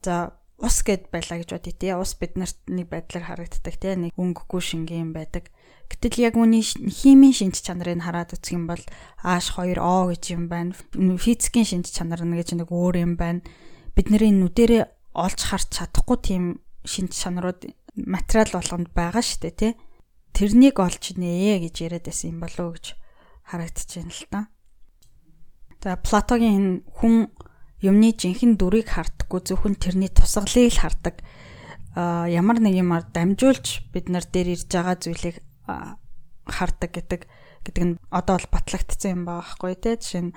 за 0.00 0.14
ус 0.56 0.76
гэд 0.80 1.12
байлаа 1.12 1.36
гэж 1.44 1.48
бодъё 1.52 1.74
тий. 1.76 1.92
Ус 1.92 2.16
биднэрт 2.16 2.58
нэг 2.72 2.88
байдлаар 2.88 3.24
харагддаг 3.28 3.76
тий. 3.76 3.92
Нэг 3.92 4.16
өнгөгүй 4.16 4.62
шингийн 4.64 5.04
юм 5.04 5.12
байдаг. 5.12 5.52
Гэтэл 5.92 6.32
яг 6.32 6.34
үүний 6.40 6.64
химийн 6.64 7.36
шинж 7.36 7.60
чанарыг 7.60 8.00
хараад 8.00 8.32
үзэх 8.32 8.56
юм 8.56 8.64
бол 8.64 8.80
H2O 9.20 10.08
гэж 10.08 10.24
юм 10.32 10.48
байна. 10.48 10.72
Физикийн 10.96 11.68
шинж 11.68 11.92
чанар 11.92 12.24
нь 12.24 12.32
гэж 12.32 12.56
нэг 12.56 12.72
өөр 12.72 13.04
юм 13.04 13.20
байна. 13.20 13.44
Бидний 13.92 14.32
нүдэрээ 14.32 14.88
олж 15.12 15.40
харж 15.52 15.68
чадахгүй 15.76 16.18
тийм 16.24 16.44
шинж 16.88 17.12
чанарууд 17.12 17.68
материал 17.92 18.48
болгонд 18.56 18.88
байгаа 18.96 19.20
шүү 19.20 19.40
дээ 19.44 19.54
тий. 19.60 19.72
Тэрнийг 20.32 20.80
олж 20.80 21.12
нээ 21.12 21.60
гэж 21.68 21.74
яриад 21.84 22.08
байсан 22.08 22.32
юм 22.32 22.40
болов 22.40 22.64
уу 22.64 22.74
гэж 22.80 22.86
харагдчихээн 23.52 24.08
л 24.08 24.24
та. 24.32 24.40
За 25.84 26.00
Платогийн 26.00 26.88
хүн 26.88 27.28
юмны 27.84 28.16
жинхэнэ 28.16 28.56
дүрийг 28.56 28.88
хардггүй 28.88 29.40
зөвхөн 29.44 29.76
тэрний 29.76 30.08
тусгалыг 30.08 30.72
л 30.72 30.80
хардаг. 30.80 31.20
А 31.92 32.24
ямар 32.32 32.64
нэг 32.64 32.80
юмар 32.80 33.04
дамжуулж 33.12 33.92
бид 33.92 34.08
нар 34.08 34.24
дээр 34.24 34.56
ирж 34.56 34.72
байгаа 34.72 34.96
зүйлийг 34.96 35.36
хардаг 35.66 36.90
гэдэг 36.90 37.20
гэдэг 37.62 37.84
нь 37.86 37.94
одоо 38.10 38.36
бол 38.38 38.48
батлагдсан 38.50 39.10
юм 39.14 39.22
байгаа 39.26 39.46
байхгүй 39.46 39.74
тий. 39.78 39.94
Жишээ 39.98 40.22
нь 40.26 40.36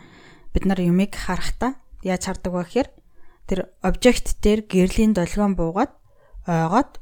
бид 0.54 0.64
нар 0.66 0.80
юмыг 0.82 1.14
харахтаа 1.18 1.82
яаж 2.06 2.30
хардаг 2.30 2.54
вэ 2.54 2.64
гэхээр 2.64 2.90
тэр 3.50 3.60
обжект 3.82 4.38
дээр 4.42 4.66
гэрлийн 4.70 5.14
долгион 5.18 5.58
буугаад 5.58 5.94
ойгоод 6.46 7.02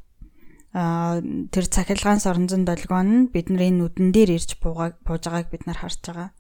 тэр 0.74 1.66
цахилгаан 1.70 2.24
соронзон 2.24 2.64
долгион 2.66 3.08
нь 3.08 3.30
бидний 3.30 3.70
нүдэн 3.70 4.10
дээр 4.16 4.40
ирж 4.40 4.58
буугааг 4.58 5.04
бууж 5.04 5.24
байгааг 5.28 5.52
бид 5.52 5.64
нар 5.68 5.78
харж 5.78 6.02
байгаа. 6.02 6.32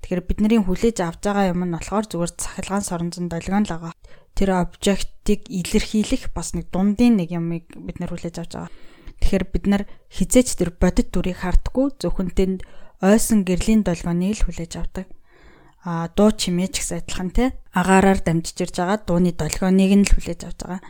Тэгэхээр 0.00 0.24
бидний 0.24 0.60
хүлээж 0.62 1.04
авч 1.04 1.20
байгаа 1.26 1.52
юм 1.52 1.68
нь 1.68 1.74
болохоор 1.74 2.06
зүгээр 2.08 2.32
цахилгаан 2.38 2.84
соронзон 2.86 3.26
долгион 3.28 3.68
л 3.68 3.74
байгаа. 3.74 3.92
Тэр 4.32 4.50
обжектыг 4.56 5.46
илэрхийлэх 5.52 6.32
бас 6.32 6.56
нэг 6.56 6.72
дундын 6.72 7.20
нэг 7.20 7.28
юмыг 7.34 7.68
бид 7.76 8.00
нар 8.00 8.08
хүлээж 8.14 8.36
авч 8.40 8.52
байгаа. 8.56 8.72
Тэгэхээр 9.20 9.44
бид 9.52 9.64
нар 9.70 9.82
хизээч 10.10 10.48
тэр 10.58 10.70
бодит 10.74 11.12
дүрийг 11.12 11.42
хардггүй 11.42 11.98
зөвхөн 12.00 12.30
тэнд 12.34 12.60
ойсон 13.04 13.44
гэрлийн 13.44 13.84
долгионыг 13.84 14.40
л 14.40 14.44
хүлээж 14.48 14.72
авдаг. 14.80 15.06
А 15.84 16.08
дуу 16.16 16.32
чимээ 16.32 16.72
ч 16.72 16.80
гэсэн 16.80 17.04
адилхан 17.04 17.30
те 17.36 17.44
агаараар 17.76 18.24
дамжиж 18.24 18.56
ирж 18.64 18.80
байгаа 18.80 18.98
дууны 19.04 19.36
долгионыг 19.36 19.92
нь 19.92 20.06
л 20.08 20.14
хүлээж 20.16 20.40
авч 20.48 20.58
байгаа. 20.64 20.80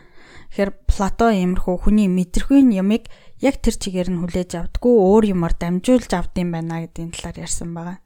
Тэгэхээр 0.55 0.71
Плато 0.87 1.25
иймэрхүү 1.35 1.75
хүний 1.83 2.07
мэдрэхүйн 2.07 2.71
ямыг 2.71 3.11
яг 3.43 3.59
тэр 3.59 3.75
чигээр 3.75 4.09
нь 4.15 4.21
хүлээж 4.23 4.51
авдггүй 4.55 4.95
өөр 4.95 5.23
юмар 5.35 5.51
дамжуулж 5.59 6.07
авдсан 6.15 6.47
байна 6.47 6.87
гэдгийн 6.87 7.11
талаар 7.11 7.37
ярьсан 7.43 7.75
байгаа. 7.75 7.97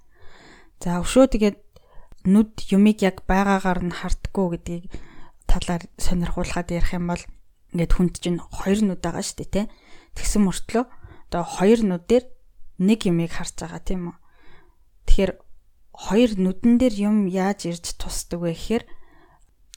За 0.82 0.98
өшөө 0.98 1.26
тэгээд 1.30 1.58
нүд 2.26 2.74
юмыг 2.74 3.06
яг 3.06 3.22
байгаагаар 3.30 3.80
нь 3.86 3.94
хартгүй 3.94 4.48
гэдгийг 4.58 4.84
талаар 5.46 5.86
сонирхуулахад 6.02 6.74
ярих 6.74 6.98
юм 6.98 7.14
бол 7.14 7.24
ингээд 7.74 7.94
хүнд 7.94 8.16
чинь 8.18 8.42
хоёр 8.42 8.80
нүд 8.82 9.02
байгаа 9.06 9.22
шүү 9.22 9.38
дээ 9.46 9.54
тий. 9.54 9.66
Тэгсэн 10.16 10.42
мөртлөө 10.46 10.86
одоо 11.30 11.44
хоёр 11.44 11.82
нүдээр 11.86 12.26
нэг 12.80 13.00
юмыг 13.06 13.32
харж 13.34 13.56
байгаа 13.60 13.82
тийм 13.84 14.02
үү. 14.14 14.18
Тэгэхээр 15.06 15.32
хоёр 15.94 16.32
нүдэн 16.40 16.74
дээр 16.80 16.96
юм 16.96 17.18
яаж 17.28 17.68
ирж 17.68 18.00
тусдаг 18.00 18.40
вэ 18.40 18.56
гэхээр 18.56 18.84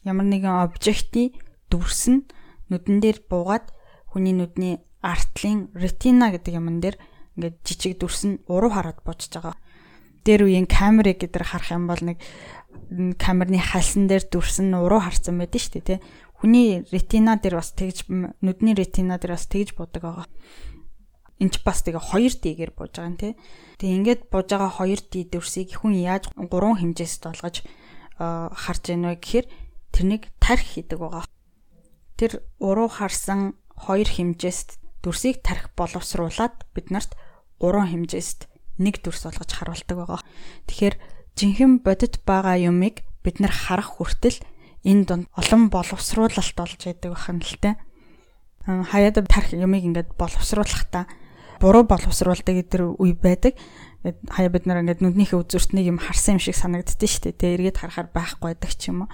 ямар 0.06 0.26
нэгэн 0.28 0.70
обжектын 0.70 1.34
дүрс 1.66 2.02
нь 2.12 2.26
нүдэн 2.70 2.98
дээр 3.02 3.18
буугаад 3.26 3.74
хүний 4.12 4.32
нүдний 4.36 4.80
артлын 5.02 5.74
ретина 5.74 6.30
гэдэг 6.30 6.56
юмн 6.56 6.78
дээр 6.78 6.96
ингээд 7.36 7.56
жижиг 7.66 7.98
дүрс 7.98 8.22
нь 8.28 8.40
уруу 8.46 8.70
хараад 8.70 9.02
буужж 9.02 9.34
байгаа 9.34 9.56
дээр 10.22 10.46
үеийн 10.46 10.70
камерыг 10.70 11.18
гэдэр 11.26 11.42
харах 11.42 11.74
юм 11.74 11.90
бол 11.90 11.98
нэг 11.98 12.22
камерны 13.18 13.58
хальсан 13.58 14.06
дээр 14.06 14.30
дүрсэн 14.30 14.70
уруу 14.78 15.02
харсан 15.02 15.38
байдаг 15.38 15.58
шүү 15.58 15.72
дээ 15.82 15.86
тий. 15.86 16.00
Хүний 16.42 16.82
ретина 16.90 17.38
дээр 17.38 17.62
бас 17.62 17.70
тэгж 17.70 18.10
нүдний 18.42 18.74
ретина 18.74 19.14
дээр 19.22 19.38
бас 19.38 19.46
тэгж 19.46 19.78
будаг 19.78 20.02
байгаа. 20.02 20.26
Энд 21.38 21.54
ч 21.54 21.62
бас 21.62 21.86
тэгээ 21.86 22.02
хоёр 22.02 22.34
дийгээр 22.34 22.72
бууж 22.74 22.98
байгаа 22.98 23.14
юм 23.14 23.18
тий. 23.22 23.32
Тэгээ 23.78 23.96
ингээд 24.02 24.22
бууж 24.26 24.50
байгаа 24.50 24.72
хоёр 24.74 25.00
дий 25.06 25.22
дүрсийг 25.22 25.70
хүн 25.78 25.94
яаж 25.94 26.34
гурван 26.34 26.82
хэмжээст 26.82 27.22
болгож 27.22 27.62
харж 28.18 28.82
ийнвэ 28.90 29.22
гэхээр 29.22 29.46
тэрнийг 29.94 30.34
тарих 30.42 30.66
хийдэг 30.66 30.98
байгаа. 30.98 31.30
Тэр 32.18 32.42
уруу 32.58 32.90
харсан 32.90 33.54
хоёр 33.78 34.10
хэмжээст 34.10 34.82
дүрсийг 35.06 35.46
тарих 35.46 35.70
боловсруулад 35.78 36.66
бид 36.74 36.90
нарт 36.90 37.14
гурван 37.62 37.86
хэмжээст 37.86 38.50
нэг 38.82 38.98
дүрс 38.98 39.30
болгож 39.30 39.50
харуулдаг 39.54 39.94
байгаа. 39.94 40.20
Тэгэхээр 40.66 40.94
жинхэнэ 41.38 41.86
бодит 41.86 42.18
байгаа 42.26 42.58
юмыг 42.58 43.06
бид 43.22 43.38
нар 43.38 43.54
харах 43.54 44.02
хүртэл 44.02 44.42
энэ 44.82 45.04
донд 45.06 45.26
олон 45.38 45.70
боловсруулалт 45.70 46.54
болж 46.58 46.80
байдаг 46.82 47.10
байх 47.14 47.28
нь 47.30 47.42
л 47.42 47.56
тэ. 47.62 47.78
Хаяад 48.66 49.26
тарих 49.26 49.54
юмыг 49.54 49.82
ингээд 49.82 50.14
боловсруулахдаа 50.18 51.06
буруу 51.62 51.86
боловсруулдаг 51.86 52.54
гэдэг 52.58 52.98
үе 52.98 53.14
байдаг. 53.14 53.54
Хаяа 54.02 54.50
бид 54.50 54.66
нар 54.66 54.82
ингээд 54.82 55.02
нүднийхээ 55.02 55.38
үзүүртнийг 55.38 55.86
юм 55.94 55.98
харсан 56.02 56.38
юм 56.38 56.42
шиг 56.42 56.58
санагддээ 56.58 57.10
шүү 57.10 57.22
дээ. 57.30 57.38
Тэ 57.38 57.54
эргээд 57.54 57.78
харахаар 57.78 58.10
байхгүй 58.10 58.54
байдаг 58.54 58.72
ч 58.74 58.90
юм 58.90 59.06
уу. 59.06 59.10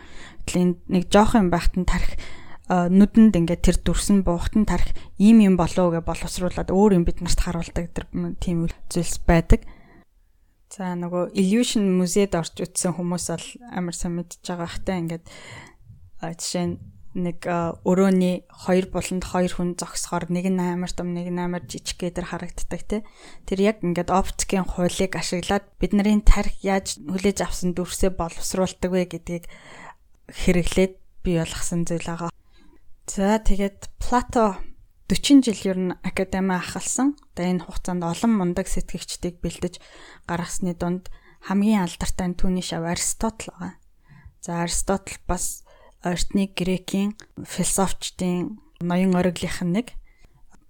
Тэгэл 0.48 0.81
нэг 0.88 1.12
жоох 1.12 1.37
юм 1.37 1.52
байхад 1.52 1.76
нь 1.76 1.85
тарих 1.85 2.16
нүдэнд 2.68 3.37
ингээд 3.37 3.64
тэр 3.64 3.76
дүрсэн 3.81 4.24
буухтан 4.24 4.68
тарих 4.68 4.92
ийм 5.16 5.40
юм 5.44 5.57
болов 5.61 5.92
гэж 5.92 6.04
боловсруулад 6.04 6.68
өөр 6.68 7.00
юм 7.00 7.04
бид 7.04 7.20
нарт 7.24 7.40
харуулдаг 7.40 7.92
тийм 8.40 8.68
зүйлс 8.88 9.24
байдаг. 9.24 9.64
За 10.68 10.92
нөгөө 10.92 11.33
illusion 11.33 11.88
музейд 11.96 12.37
орж 12.37 12.61
үтсэн 12.61 12.92
хүмүүс 12.96 13.26
бол 13.33 13.46
амар 13.72 13.96
сайн 13.96 14.20
мэдж 14.20 14.44
байгаа 14.44 14.68
хта 14.68 15.00
ингээд 15.00 15.24
жишээ 16.20 16.66
нь 16.68 16.76
нэг 17.16 17.40
өрөөний 17.88 18.44
хоёр 18.52 18.87
буланд 18.92 19.24
хоёр 19.24 19.48
хүн 19.48 19.81
зогсохоор 19.81 20.28
нэг 20.28 20.52
нь 20.52 20.61
амар 20.61 20.92
том 20.92 21.16
нэг 21.16 21.33
нь 21.33 21.40
амар 21.40 21.64
жижиг 21.64 21.98
гэдэр 22.04 22.31
харагддаг 22.31 22.83
те. 22.85 23.02
Тэр 23.48 23.59
яг 23.64 23.81
ингээд 23.81 24.12
оптикийн 24.12 24.68
хуулийг 24.68 25.16
ашиглаад 25.16 25.64
бидний 25.81 26.20
тарих 26.20 26.61
яаж 26.61 27.00
хүлээж 27.00 27.38
авсан 27.42 27.72
дүрсээ 27.72 28.12
боловсруулдаг 28.12 28.90
вэ 28.92 29.09
гэдгийг 29.09 29.44
хэрэглээд 30.28 30.94
бий 31.24 31.37
болгосон 31.40 31.88
зүйл 31.88 32.04
байгаа. 32.04 32.31
За 33.09 33.40
тэгээд 33.40 33.88
Плато 33.96 34.61
40 35.09 35.40
жил 35.40 35.61
ер 35.64 35.79
нь 35.81 35.97
академи 36.05 36.61
ахалсан. 36.61 37.16
Тэгээ 37.33 37.53
энэ 37.57 37.64
хугацаанд 37.64 38.05
олон 38.05 38.33
мундаг 38.37 38.68
сэтгэгчдийг 38.68 39.40
бэлдэж 39.40 39.81
гаргасны 40.29 40.77
дунд 40.77 41.09
хамгийн 41.49 41.88
алдартай 41.88 42.29
нь 42.29 42.37
түүний 42.37 42.61
шав 42.61 42.85
Аристотл 42.85 43.49
байгаа. 43.57 43.81
За 44.44 44.61
Аристотл 44.61 45.16
бас 45.25 45.64
ортны 46.05 46.53
грекийн 46.53 47.16
философчдын 47.40 48.61
ноён 48.85 49.16
ориглийнх 49.16 49.64
нь 49.64 49.75
нэг. 49.81 49.87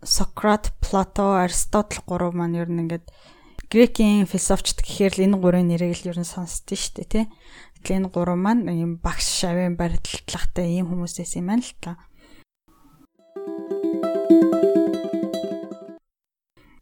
Сократ, 0.07 0.71
Плато, 0.79 1.43
Аристотл 1.43 1.99
гурав 2.07 2.31
маань 2.31 2.63
ер 2.63 2.71
нь 2.71 2.87
ингээд 2.87 3.11
грекийн 3.67 4.25
философчд 4.31 4.87
гэхээр 4.87 5.15
л 5.19 5.25
энэ 5.27 5.37
гурвын 5.43 5.69
нэрийг 5.69 5.99
л 5.99 6.15
ер 6.15 6.19
нь 6.23 6.25
сонсдөө 6.25 6.79
шүү 6.79 6.95
дээ 6.95 7.09
тий. 7.11 7.25
Тэгэхээр 7.83 7.99
энэ 8.07 8.13
гурав 8.15 8.39
маань 8.39 8.71
ийм 8.71 9.03
багш 9.03 9.27
шавын 9.43 9.75
барилдлагатай 9.75 10.79
ийм 10.79 10.87
хүмүүсээс 10.89 11.37
юм 11.43 11.51
байна 11.51 11.67
л 11.67 11.75
та. 11.83 11.99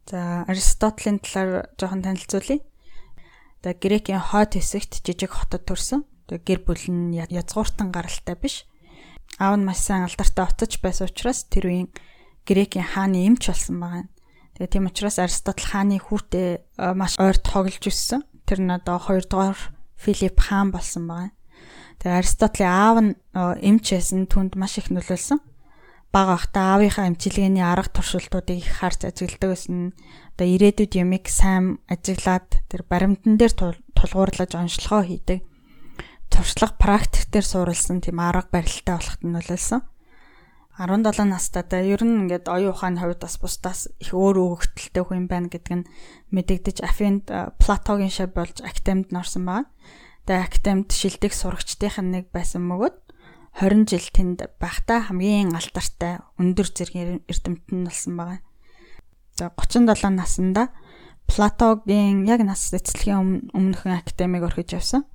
За 0.07 0.47
Аристотелийн 0.47 1.19
талаар 1.19 1.67
жоохон 1.75 2.01
танилцуулъя. 2.01 2.63
За 3.63 3.73
Грекийн 3.75 4.23
хойд 4.23 4.55
хэсэгт 4.55 5.03
жижиг 5.03 5.35
хотод 5.35 5.67
төрсөн. 5.67 6.07
Тэгээ 6.31 6.47
гэр 6.47 6.59
бүл 6.63 6.85
нь 6.87 7.19
язгууртан 7.19 7.91
гаралтай 7.91 8.39
биш. 8.39 8.63
Аав 9.35 9.59
нь 9.59 9.67
маш 9.67 9.83
сайн 9.83 10.07
алдартай 10.07 10.47
отож 10.47 10.79
байсан 10.79 11.11
учраас 11.11 11.43
тэр 11.51 11.67
үеийн 11.67 11.89
Грекийн 12.47 12.87
хааны 12.87 13.27
эмч 13.27 13.51
болсон 13.51 13.83
байгаа. 13.83 14.07
Тэгээ 14.55 14.71
тийм 14.71 14.87
учраас 14.87 15.19
Аристотл 15.19 15.67
хааны 15.67 15.99
хүүтэй 15.99 16.63
маш 16.95 17.19
ойр 17.19 17.35
тоглож 17.43 17.83
өссөн. 17.83 18.23
Тэр 18.47 18.63
нь 18.63 18.71
одоо 18.71 19.03
2 19.03 19.27
дугаар 19.27 19.59
Филипп 19.99 20.39
хаан 20.39 20.71
болсон 20.71 21.11
байгаа. 21.11 21.35
Тэгээ 21.99 22.19
Аристотлийн 22.23 22.71
аав 22.71 22.97
нь 23.03 23.11
эмч 23.59 23.91
байсан 23.91 24.23
түнд 24.31 24.55
маш 24.55 24.79
их 24.79 24.87
нөлөөлсөн 24.87 25.43
бага 26.17 26.33
ахта 26.33 26.73
аавынхаа 26.73 27.13
эмчилгээний 27.13 27.61
арга 27.61 27.93
туршилтуудыг 27.93 28.57
их 28.57 28.81
харж 28.81 29.05
ажигладаг 29.05 29.53
байсан. 29.53 29.93
Одоо 30.33 30.47
ирээдүйд 30.49 30.97
юмыг 30.97 31.29
сайн 31.29 31.77
ажиглаад 31.85 32.57
тэр 32.73 32.81
баримтан 32.89 33.37
дээр 33.37 33.53
тулгуурлаж 33.93 34.57
онцлогоо 34.57 35.05
хийдэг. 35.05 35.45
Туршлага 36.33 36.73
практик 36.81 37.29
дээр 37.29 37.45
суурилсан 37.45 38.01
тийм 38.01 38.17
арга 38.17 38.49
барилттай 38.49 38.97
болоход 38.97 39.21
нь 39.21 39.33
нөлөөлсөн. 39.37 39.81
17 40.81 41.21
настайдаа 41.29 41.85
ер 41.85 42.01
нь 42.01 42.25
ингээд 42.25 42.49
оюун 42.49 42.73
ухааны 42.73 42.97
хувьд 42.97 43.21
бас 43.21 43.37
бусдаас 43.37 43.81
их 44.01 44.17
өөр 44.17 44.41
өгөгдөлтэй 44.41 45.03
хүн 45.05 45.29
байна 45.29 45.53
гэдг 45.53 45.69
нь 45.69 45.89
мэдэгдэж 46.33 46.81
Афинд 46.81 47.29
Платогийн 47.61 48.09
шав 48.09 48.33
болж 48.33 48.57
академид 48.65 49.13
норсон 49.13 49.45
байгаа. 49.45 49.69
Тэгээ 50.25 50.45
академид 50.49 50.89
шилдэг 50.89 51.33
сурагчдын 51.33 52.09
нэг 52.09 52.33
байсан 52.33 52.65
мөгөд 52.65 53.06
20 53.57 53.89
жил 53.89 54.05
тэнд 54.13 54.45
байхдаа 54.61 55.09
хамгийн 55.09 55.57
алдартай 55.57 56.21
өндөр 56.37 56.69
зэргийн 56.69 57.25
эрдэмтэн 57.25 57.89
болсон 57.89 58.13
байгаа. 58.13 58.39
За 59.33 59.49
37 59.49 60.13
наснда 60.13 60.69
Платогийн 61.25 62.29
яг 62.29 62.45
нас 62.45 62.69
эцэлхийн 62.69 63.49
өмнөхөн 63.57 63.97
академиг 63.97 64.45
орхиж 64.45 64.77
явсан. 64.77 65.09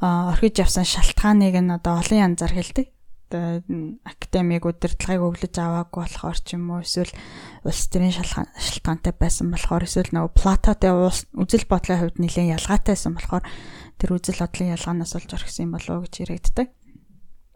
А 0.00 0.32
орхиж 0.32 0.64
явсан 0.64 0.88
шалтгааныг 0.88 1.60
нь 1.60 1.70
одоо 1.76 2.00
олон 2.00 2.32
янзаар 2.32 2.56
хэлдэг. 2.56 2.88
Академиг 3.28 4.64
удирдлагыг 4.64 5.28
өглөж 5.28 5.54
аваагүй 5.60 6.08
болохоор 6.08 6.38
ч 6.40 6.56
юм 6.56 6.72
уу 6.72 6.80
эсвэл 6.80 7.12
улс 7.68 7.84
төрийн 7.92 8.16
шалтгаантай 8.16 9.12
байсан 9.12 9.52
болохоор 9.52 9.84
эсвэл 9.84 10.16
нөгөө 10.16 10.32
Платотой 10.32 10.92
үзэл 11.36 11.68
бодлын 11.68 12.00
хувьд 12.00 12.16
нэлээд 12.16 12.56
ялгаатай 12.56 12.96
байсан 12.96 13.12
болохоор 13.12 13.44
тэр 14.00 14.10
үзэл 14.16 14.40
бодлын 14.40 14.72
ялгаанаас 14.72 15.12
олж 15.20 15.30
орхисон 15.36 15.68
юм 15.68 15.72
болов 15.76 15.92
уу 15.92 16.04
гэж 16.08 16.14
яригддаг. 16.24 16.68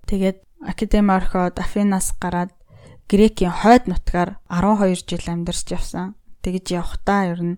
Тэгээд 0.06 0.38
академи 0.62 1.12
орхоод 1.14 1.58
Афинаас 1.58 2.14
гараад 2.18 2.52
Грекийн 3.08 3.52
хойд 3.52 3.86
нутгаар 3.90 4.38
12 4.48 5.04
жил 5.04 5.26
амьдарч 5.26 5.66
явсан. 5.74 6.14
Тэгж 6.42 6.66
явхдаа 6.72 7.34
ер 7.34 7.40
нь 7.42 7.56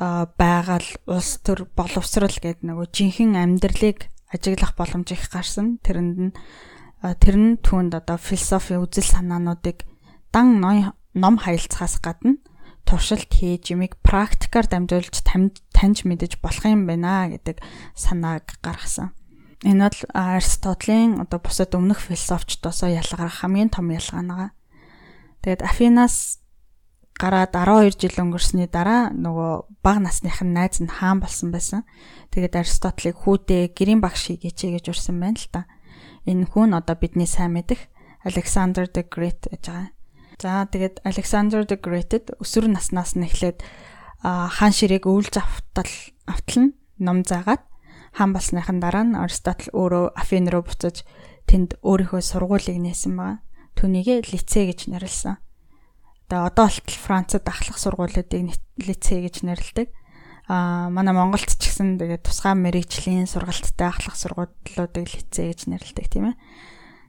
байгаль 0.00 0.90
улс 1.06 1.38
төр 1.44 1.68
боловсрал 1.76 2.32
гэдэг 2.32 2.64
нөгөө 2.64 2.86
жинхэнэ 2.88 3.38
амьдралыг 3.44 4.08
ажиглах 4.32 4.72
боломж 4.74 5.12
их 5.12 5.28
гарсан. 5.28 5.78
Тэрэнд 5.84 6.16
нь 6.16 6.32
тэр 7.20 7.36
нь 7.36 7.60
түүнд 7.60 7.92
одоо 8.00 8.16
философи 8.16 8.80
үзэл 8.80 9.04
санаануудыг 9.04 9.84
дан 10.32 10.60
ном 10.60 11.36
хаялцахаас 11.36 12.00
гадна 12.00 12.40
туршилт 12.88 13.28
хийж 13.28 13.70
юмыг 13.70 14.00
практикаар 14.02 14.66
дамжуулж 14.66 15.22
таньж 15.22 15.98
мэдэж 16.08 16.40
болох 16.40 16.64
юм 16.64 16.88
байна 16.88 17.28
гэдэг 17.28 17.60
санааг 17.94 18.58
гаргасан. 18.64 19.12
Энэ 19.64 19.92
бол 19.92 20.00
Аристотелийн 20.16 21.20
одоо 21.20 21.38
бусад 21.38 21.76
өмнөх 21.76 22.00
философчдоосоо 22.00 22.88
ялгарх 22.88 23.44
хамгийн 23.44 23.68
том 23.68 23.92
ялгаа 23.92 24.24
нэг. 24.24 24.40
Тэгээд 25.44 25.60
Афинаас 25.60 26.40
гараад 27.20 27.52
12 27.52 28.00
жил 28.00 28.16
өнгөрсний 28.24 28.72
дараа 28.72 29.12
нөгөө 29.12 29.84
баг 29.84 30.00
насных 30.00 30.40
нь 30.40 30.56
найз 30.56 30.80
нь 30.80 30.88
хаан 30.88 31.20
болсон 31.20 31.52
байсан. 31.52 31.84
Тэгээд 32.32 32.56
Аристотелийг 32.56 33.20
хүүдээ 33.20 33.76
гэрийн 33.76 34.00
багш 34.00 34.32
хийгээч 34.32 34.80
гэж 34.80 34.84
урьсан 34.96 35.20
байна 35.20 35.36
л 35.36 35.48
та. 35.52 35.68
Энэ 36.24 36.48
хүн 36.48 36.72
одоо 36.72 36.96
бидний 36.96 37.28
сайн 37.28 37.52
мэдэх 37.52 37.92
Alexander 38.24 38.88
the 38.88 39.04
Great 39.04 39.44
гэж 39.44 39.64
байгаа. 39.68 39.92
За 40.40 40.64
тэгээд 40.72 41.04
Alexander 41.04 41.68
the 41.68 41.76
Great-д 41.76 42.40
өсвөр 42.40 42.72
наснаас 42.72 43.12
нь 43.12 43.28
эхлээд 43.28 43.60
хаан 44.24 44.72
ширээг 44.72 45.04
өвлж 45.04 45.36
автал 45.36 45.92
автал 46.24 46.56
нь 46.64 46.76
ном 46.96 47.24
заагаад 47.28 47.60
хаан 48.14 48.34
болсныхан 48.34 48.78
дараа 48.82 49.04
нь 49.06 49.18
Аристотель 49.18 49.70
өөрөө 49.74 50.18
Афин 50.18 50.50
руу 50.50 50.66
буцаж 50.66 51.06
тэнд 51.46 51.78
өөрийнхөө 51.82 52.22
сургуулийг 52.22 52.78
нээсэн 52.78 53.14
байгаа. 53.14 53.38
Түүнийг 53.78 54.30
лицей 54.30 54.70
гэж 54.70 54.90
нэрлсэн. 54.90 55.38
Тэгээ 56.30 56.46
одоо 56.46 56.66
болтол 56.70 56.98
Францад 56.98 57.44
ахлах 57.46 57.78
сургуулиудыг 57.78 58.54
лицей 58.78 59.18
гэж 59.26 59.42
нэрлэдэг. 59.42 59.88
Аа 60.50 60.90
манай 60.90 61.14
Монголд 61.14 61.46
ч 61.46 61.70
гэсэн 61.70 61.98
тэгээ 61.98 62.22
тусгай 62.22 62.54
мэрэгжлийн 62.54 63.26
сургалттай 63.26 63.90
ахлах 63.90 64.14
сургуулиудыг 64.14 65.06
лицей 65.10 65.50
гэж 65.50 65.70
нэрлэдэг 65.70 66.06
тийм 66.06 66.34
ээ. 66.34 66.36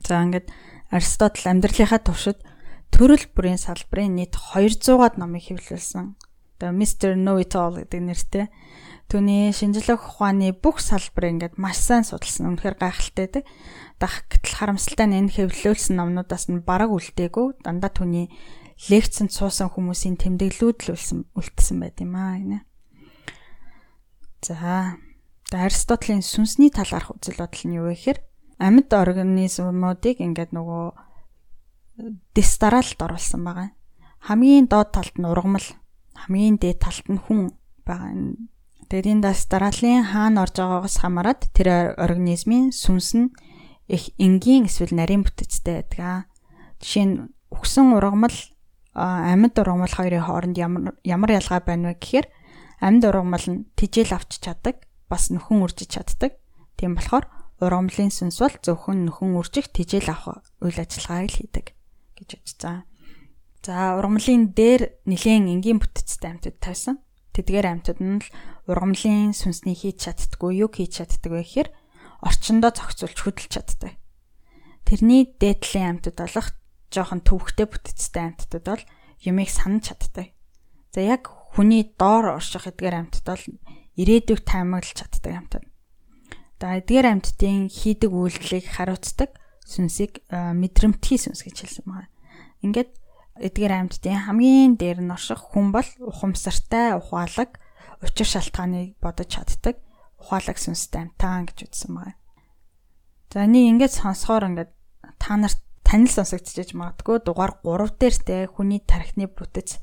За 0.06 0.22
ингээд 0.26 0.50
Аристотель 0.90 1.50
амьдралынхаа 1.54 2.02
туршид 2.02 2.42
төрөл 2.90 3.26
бүрийн 3.34 3.62
салбарын 3.62 4.18
нийт 4.18 4.34
200-аад 4.38 5.22
номыг 5.22 5.48
хэвлүүлсэн. 5.48 6.18
Тэгээ 6.62 6.76
Mr. 6.78 7.10
Know 7.18 7.38
It 7.42 7.54
All 7.58 7.78
гэдэг 7.78 8.02
нэртэй. 8.02 8.46
Түүний 9.12 9.52
шинжлэх 9.52 10.08
ухааны 10.08 10.56
бүх 10.56 10.80
салбар 10.80 11.36
ингээд 11.36 11.60
маш 11.60 11.84
сайн 11.84 12.08
судалсан. 12.08 12.56
Үнэхээр 12.56 12.80
гайхалтай 12.80 13.28
дээ. 13.28 13.45
Дах 14.00 14.24
гэтэл 14.32 14.56
харамсалтай 14.56 15.12
нь 15.12 15.28
энэ 15.28 15.36
хэвлүүлсэн 15.36 16.00
номнуудаас 16.00 16.47
нь 16.47 16.63
бараг 16.63 16.95
үлдээгүй. 16.95 17.60
Дандаа 17.60 17.91
түүний 17.91 18.32
лекцэнд 18.88 19.36
суусан 19.36 19.67
хүмүүсийн 19.67 20.15
тэмдэглүүд 20.15 20.80
л 20.88 20.95
үлдсэн 21.36 21.78
байт 21.84 22.00
юм 22.00 22.15
аа 22.15 22.39
гинэ. 22.39 22.63
За 24.47 24.95
Аристотелийн 25.52 26.24
сүнсний 26.24 26.71
талаарх 26.71 27.12
үзэл 27.12 27.43
бодол 27.43 27.63
нь 27.67 27.76
юу 27.76 27.91
вэ 27.91 28.00
гэхээр 28.00 28.19
амьд 28.63 28.89
организмуудыг 28.95 30.24
ингээд 30.24 30.56
нөгөө 30.56 30.86
дистаралд 32.32 32.95
оруулсан 32.95 33.43
байгаа. 33.43 33.76
Хамгийн 34.24 34.71
доод 34.71 34.95
талд 34.95 35.19
нь 35.19 35.28
ургамал, 35.28 35.67
хамгийн 36.15 36.56
дээд 36.56 36.80
талд 36.80 37.06
нь 37.12 37.19
хүн 37.19 37.52
байгаа. 37.84 38.39
Тэгээд 38.91 39.08
энэ 39.08 39.23
дистаралын 39.32 40.04
хаана 40.04 40.43
орж 40.43 40.60
байгаагаас 40.60 40.99
хамаарат 40.99 41.47
тэр 41.56 41.95
организмын 41.95 42.75
сүнс 42.75 43.15
нь 43.15 43.32
их 43.88 44.12
энгийн 44.19 44.67
эсвэл 44.67 44.91
нарийн 44.91 45.23
бүтэцтэй 45.23 45.80
байдаг. 45.80 46.27
Жишээ 46.84 47.06
нь 47.08 47.15
үхсэн 47.56 47.95
ургамал 47.95 48.36
амьд 48.91 49.56
ургамал 49.56 49.95
хоёрын 49.95 50.27
хооронд 50.27 50.60
ямар 50.60 50.99
ямар 51.08 51.39
ялгаа 51.39 51.63
байна 51.63 51.95
вэ 51.95 52.04
гэхээр 52.04 52.27
амьд 52.84 53.08
ургамал 53.08 53.45
нь 53.47 53.63
тижэл 53.80 54.12
авч 54.12 54.43
чаддаг, 54.43 54.84
бас 55.08 55.32
нөхөн 55.32 55.63
үржиж 55.63 55.95
чаддаг. 55.95 56.36
Тийм 56.75 56.99
болохоор 56.99 57.32
ургамлын 57.63 58.12
сүнс 58.12 58.43
бол 58.43 58.56
зөвхөн 58.60 59.08
нөхөн 59.08 59.39
үржих 59.39 59.71
тижэл 59.71 60.12
авах 60.12 60.43
үйл 60.60 60.75
ажиллагааг 60.75 61.32
л 61.32 61.38
хийдэг 61.39 61.65
гэж 62.19 62.30
үзсэн. 62.43 62.84
За 63.63 63.95
ургамлын 63.95 64.51
дээр 64.51 64.99
нэлээд 65.08 65.47
энгийн 65.47 65.80
бүтцтэй 65.80 66.27
амьтад 66.27 66.60
тавьсан. 66.60 66.99
Тэдгээр 67.32 67.71
амьтад 67.71 68.04
нь 68.04 68.19
л 68.19 68.27
ургамлын 68.69 69.34
сүнсний 69.34 69.78
хийж 69.78 70.06
чаддгүй 70.06 70.62
юу 70.62 70.69
хийж 70.69 71.02
чаддаг 71.02 71.32
вэ 71.32 71.41
гэхээр 71.41 71.69
орчиндөө 72.21 72.71
зохицуулж 72.78 73.17
хөдөлж 73.17 73.52
чаддаг. 73.52 73.97
Тэрний 74.86 75.34
дээдлийн 75.39 76.02
амьтад 76.02 76.17
болох 76.21 76.47
жоохон 76.93 77.21
төвхтэй 77.26 77.65
бүтцтэй 77.65 78.24
амьтдад 78.30 78.65
бол 78.65 78.84
юмыг 79.26 79.50
санаж 79.50 79.89
чаддаг. 79.89 80.34
За 80.93 81.00
яг 81.02 81.32
хүний 81.56 81.95
доор 81.97 82.38
орших 82.38 82.67
эдгээр 82.69 82.95
амьтад 83.00 83.26
бол 83.26 83.45
ирээдүйг 83.97 84.41
таамаглаж 84.45 84.97
чаддаг 84.97 85.34
амьтад. 85.34 85.63
За 86.62 86.78
эдгээр 86.78 87.08
амьтдын 87.10 87.71
хийдэг 87.71 88.12
үйлдэлийг 88.13 88.67
хариуцдаг 88.69 89.34
сүнсийг 89.65 90.21
мэдрэмтгий 90.30 91.17
сүнс 91.17 91.41
гэж 91.47 91.58
хэлсэн 91.63 91.86
байна. 91.88 92.12
Ингээд 92.62 92.91
эдгээр 93.39 93.74
амьтдын 93.88 94.28
хамгийн 94.28 94.76
дээр 94.78 95.00
нь 95.02 95.13
орших 95.15 95.41
хүн 95.56 95.71
бол 95.71 95.88
ухамсартай 96.04 97.00
ухаалаг 97.00 97.58
учир 98.02 98.28
шалтгааныг 98.28 98.98
бодож 99.02 99.30
чаддаг 99.30 99.78
ухаалаг 100.22 100.58
сүнстэй 100.58 101.10
амтаан 101.10 101.50
гэж 101.50 101.70
үзсэн 101.70 101.92
байна. 101.98 102.18
За 103.34 103.46
энийг 103.46 103.78
ингээд 103.78 103.94
сонсохоор 103.98 104.50
ингээд 104.50 104.72
та 105.18 105.38
нарт 105.38 105.62
танил 105.86 106.12
сонсогдчихэж 106.12 106.78
магадгүй 106.78 107.26
дугаар 107.26 107.58
3 107.66 107.98
дээр 108.00 108.16
те 108.22 108.36
хүний 108.48 108.82
тархины 108.82 109.26
бүтэц 109.28 109.82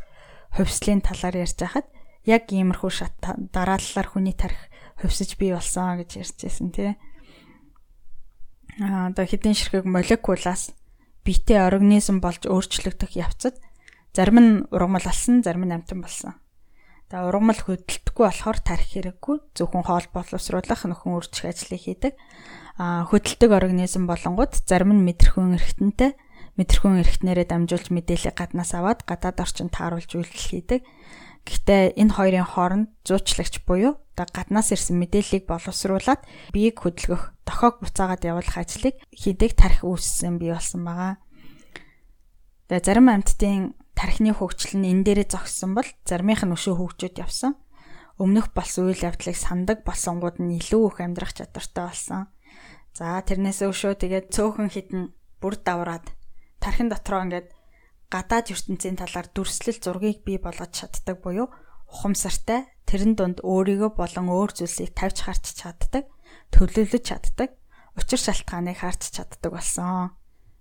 хувьслын 0.57 1.03
талаар 1.03 1.43
ярьж 1.45 1.59
байхад 1.59 1.87
яг 2.25 2.49
иймэрхүү 2.49 2.91
шат 2.93 3.15
дарааллаар 3.25 4.09
хүний 4.09 4.33
тарих 4.33 4.59
хувьсаж 5.01 5.37
бий 5.37 5.53
болсон 5.53 6.01
гэж 6.01 6.11
ярьжсэн 6.23 6.71
тий. 6.73 6.97
Аа 8.81 9.11
одоо 9.11 9.27
хэдийн 9.27 9.59
ширхэг 9.59 9.85
молекулаас 9.85 10.73
биетэй 11.27 11.59
организм 11.61 12.23
болж 12.25 12.47
өөрчлөгдөх 12.47 13.17
явцад 13.19 13.59
зарим 14.17 14.39
нь 14.41 14.51
ургамал 14.73 15.05
алсан, 15.05 15.43
зарим 15.43 15.69
нь 15.69 15.75
амтан 15.77 16.01
болсон. 16.01 16.35
Тэгээ 17.09 17.25
ургамал 17.25 17.61
хөдөлтөхгүй 17.65 18.25
болохоор 18.29 18.59
тарих 18.61 18.89
хэрэггүй 18.93 19.37
зөвхөн 19.57 19.85
хоол 19.89 20.07
боловсруулах 20.13 20.83
нөхөн 20.85 21.17
үржих 21.17 21.49
ажлыг 21.49 21.81
хийдэг 21.81 22.15
хөдөлтөг 22.79 23.51
организм 23.51 24.07
болонгууд 24.07 24.55
зарим 24.63 24.95
нь 24.95 25.07
мэдрэхүүн 25.09 25.59
эргэтэнтэй 25.59 26.13
мэдрэхүүн 26.59 27.03
эргэтнэрээ 27.03 27.47
дамжуулж 27.51 27.91
мэдээлэл 27.91 28.39
гаднаас 28.39 28.71
аваад 28.75 29.03
гадаад 29.03 29.39
орчинд 29.43 29.75
тааруулж 29.75 30.11
үйлдэл 30.15 30.47
хийдэг. 30.53 30.81
Гэхдээ 31.43 31.99
энэ 31.99 32.15
хоёрын 32.19 32.47
хооронд 32.47 32.91
зуучлагч 33.07 33.63
буюу 33.67 33.99
гаднаас 34.15 34.75
ирсэн 34.75 34.99
мэдээллийг 34.99 35.47
боловсруулад 35.47 36.23
биеийг 36.51 36.83
хөдөлгөх, 36.83 37.35
дохоог 37.47 37.79
буцаагаад 37.83 38.27
явуулах 38.27 38.59
ажлыг 38.59 38.99
хийдэг 39.15 39.55
тарих 39.55 39.87
үүссэн 39.87 40.43
бий 40.43 40.51
болсон 40.51 40.83
байгаа. 40.83 41.23
Тэгээ 42.67 42.85
зарим 42.85 43.07
амьтдын 43.07 43.78
тархины 43.99 44.31
хөгжил 44.31 44.79
нь 44.79 44.95
энэ 44.95 45.03
дээрээ 45.03 45.29
зогссон 45.35 45.75
бол 45.75 45.89
заримынх 46.07 46.47
нь 46.47 46.55
өшөө 46.55 46.75
хөгжөөд 46.79 47.19
явсан. 47.19 47.59
Өмнөх 48.23 48.55
болсон 48.55 48.95
үйл 48.95 49.03
явдлыг 49.03 49.35
сандаг 49.35 49.83
болсонгууд 49.83 50.39
нь 50.39 50.55
илүү 50.63 50.83
их 50.87 50.99
амьдрах 51.03 51.35
чадвартай 51.35 51.85
болсон. 51.91 52.31
За 52.95 53.19
тэрнээс 53.27 53.67
өшөө 53.67 53.99
тэгээд 53.99 54.31
цөөхөн 54.31 54.71
хідэн 54.71 55.03
бүр 55.43 55.55
давраад 55.59 56.15
тархин 56.63 56.87
дотроо 56.91 57.27
ингээд 57.27 57.51
гадаад 58.07 58.47
ертөнцийн 58.55 58.99
талаар 58.99 59.27
дүрслэл 59.35 59.83
зургийг 59.83 60.23
бий 60.23 60.39
болгож 60.39 60.71
чаддаг 60.79 61.19
буюу 61.19 61.51
ухамсартай 61.91 62.71
тэрэн 62.87 63.19
дунд 63.19 63.39
өөрийгөө 63.43 63.91
болон 63.99 64.27
өөр 64.31 64.51
зүйлсийг 64.55 64.95
тавьж 64.95 65.27
харч 65.27 65.45
чаддаг, 65.59 66.07
төлөвлөж 66.55 67.05
чаддаг, 67.05 67.51
учир 67.99 68.21
шалтгааныг 68.23 68.79
харч 68.79 69.13
чаддаг 69.13 69.51
болсон 69.53 70.18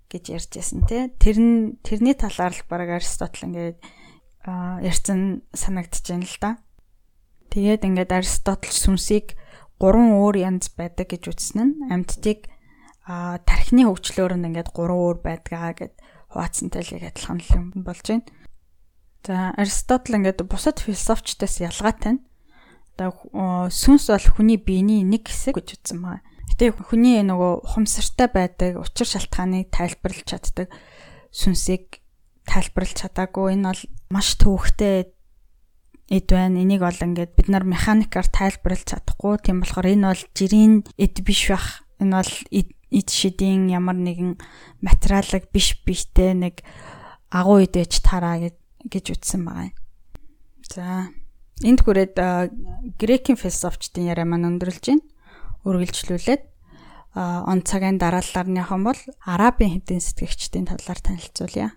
гэж 0.07 0.23
ярьжсэн 0.31 0.87
тий. 0.87 1.11
Тэр 1.19 1.37
нь 1.37 1.57
тэрний 1.83 2.15
талаар 2.15 2.55
л 2.55 2.63
баг 2.67 2.89
Аристотель 2.89 3.47
ингээд 3.51 3.77
ярьсан 4.47 5.43
санагдаж 5.51 6.03
байна 6.07 6.27
л 6.27 6.37
да. 6.39 6.51
Тэгээд 7.51 7.83
ингээд 7.83 8.11
Аристотель 8.15 8.75
сүнсийг 8.75 9.35
гурван 9.79 10.15
өөр 10.15 10.35
янз 10.41 10.71
байдаг 10.71 11.11
гэж 11.11 11.23
үзсэн 11.31 11.59
нь 11.59 11.73
амьдтыг 11.91 12.47
тархины 13.07 13.87
хөгжлөөр 13.87 14.39
нь 14.39 14.47
ингээд 14.51 14.71
гурван 14.71 14.99
өөр 15.03 15.17
байдгаа 15.23 15.75
гэд 15.75 15.93
хуваацсантай 16.31 16.81
л 16.83 16.95
яг 16.97 17.03
адилхан 17.11 17.39
юм 17.51 17.65
болж 17.83 18.03
байна. 18.07 18.27
За 19.27 19.51
Аристотель 19.59 20.23
ингээд 20.23 20.43
бусад 20.47 20.79
философчдоос 20.79 21.59
ялгаатай 21.63 22.19
нь 22.19 22.23
одоо 22.97 23.69
сүнс 23.69 24.09
бол 24.09 24.27
хүний 24.33 24.57
биений 24.57 25.03
нэг 25.05 25.29
хэсэг 25.29 25.59
гэж 25.59 25.67
үзсэн 25.77 25.99
байна. 26.01 26.23
Гэтэ 26.47 26.73
хүний 26.79 27.21
нөгөө 27.23 27.67
ухамсартай 27.67 28.27
байдаг 28.31 28.79
учир 28.81 29.07
шалтгааныг 29.07 29.69
тайлбарлаж 29.71 30.25
чаддаг 30.25 30.71
сүнсийг 31.31 31.99
тайлбарлаж 32.47 32.95
чадаагүй 32.95 33.53
энэ 33.59 33.67
бол 33.67 33.83
маш 34.09 34.39
төвөгтэй 34.39 35.11
эд 36.07 36.27
байна. 36.31 36.63
Энийг 36.63 36.81
бол 36.81 36.95
ингээд 36.95 37.35
бид 37.35 37.47
нар 37.51 37.67
механикаар 37.67 38.27
тайлбарлаж 38.31 38.87
чадахгүй. 38.87 39.37
Тийм 39.43 39.59
болохоор 39.59 39.91
энэ 39.91 40.07
бол 40.07 40.23
жирийн 40.31 40.73
эд 40.95 41.15
биш 41.27 41.51
бах. 41.51 41.83
Энэ 41.99 42.15
бол 42.15 42.33
эд 42.91 43.09
шидийн 43.11 43.67
ямар 43.67 43.99
нэгэн 43.99 44.39
материалыг 44.79 45.51
биш 45.51 45.75
биштэй 45.83 46.31
нэг 46.31 46.63
агуу 47.27 47.59
идэж 47.67 47.99
тараа 47.99 48.39
гэж 48.87 49.05
үтсэн 49.19 49.43
байгаа 49.43 49.67
юм. 49.67 49.75
За 50.63 51.11
энд 51.67 51.83
хүрээд 51.83 52.15
грекийн 52.95 53.35
философчдын 53.35 54.07
яриа 54.07 54.23
маань 54.23 54.55
өндөрлж 54.55 54.83
байна. 54.87 55.03
Үргэлжлүүлээд 55.67 56.43
он 57.17 57.59
цагийн 57.67 57.99
дараалалаарныхан 57.99 58.81
бол 58.87 59.01
арабын 59.27 59.75
хэдийн 59.75 59.99
сэтгэгчдийн 59.99 60.71
талаар 60.71 60.99
танилцуулъя. 61.03 61.75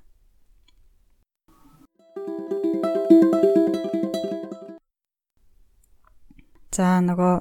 За 6.70 7.03
нөгөө 7.03 7.35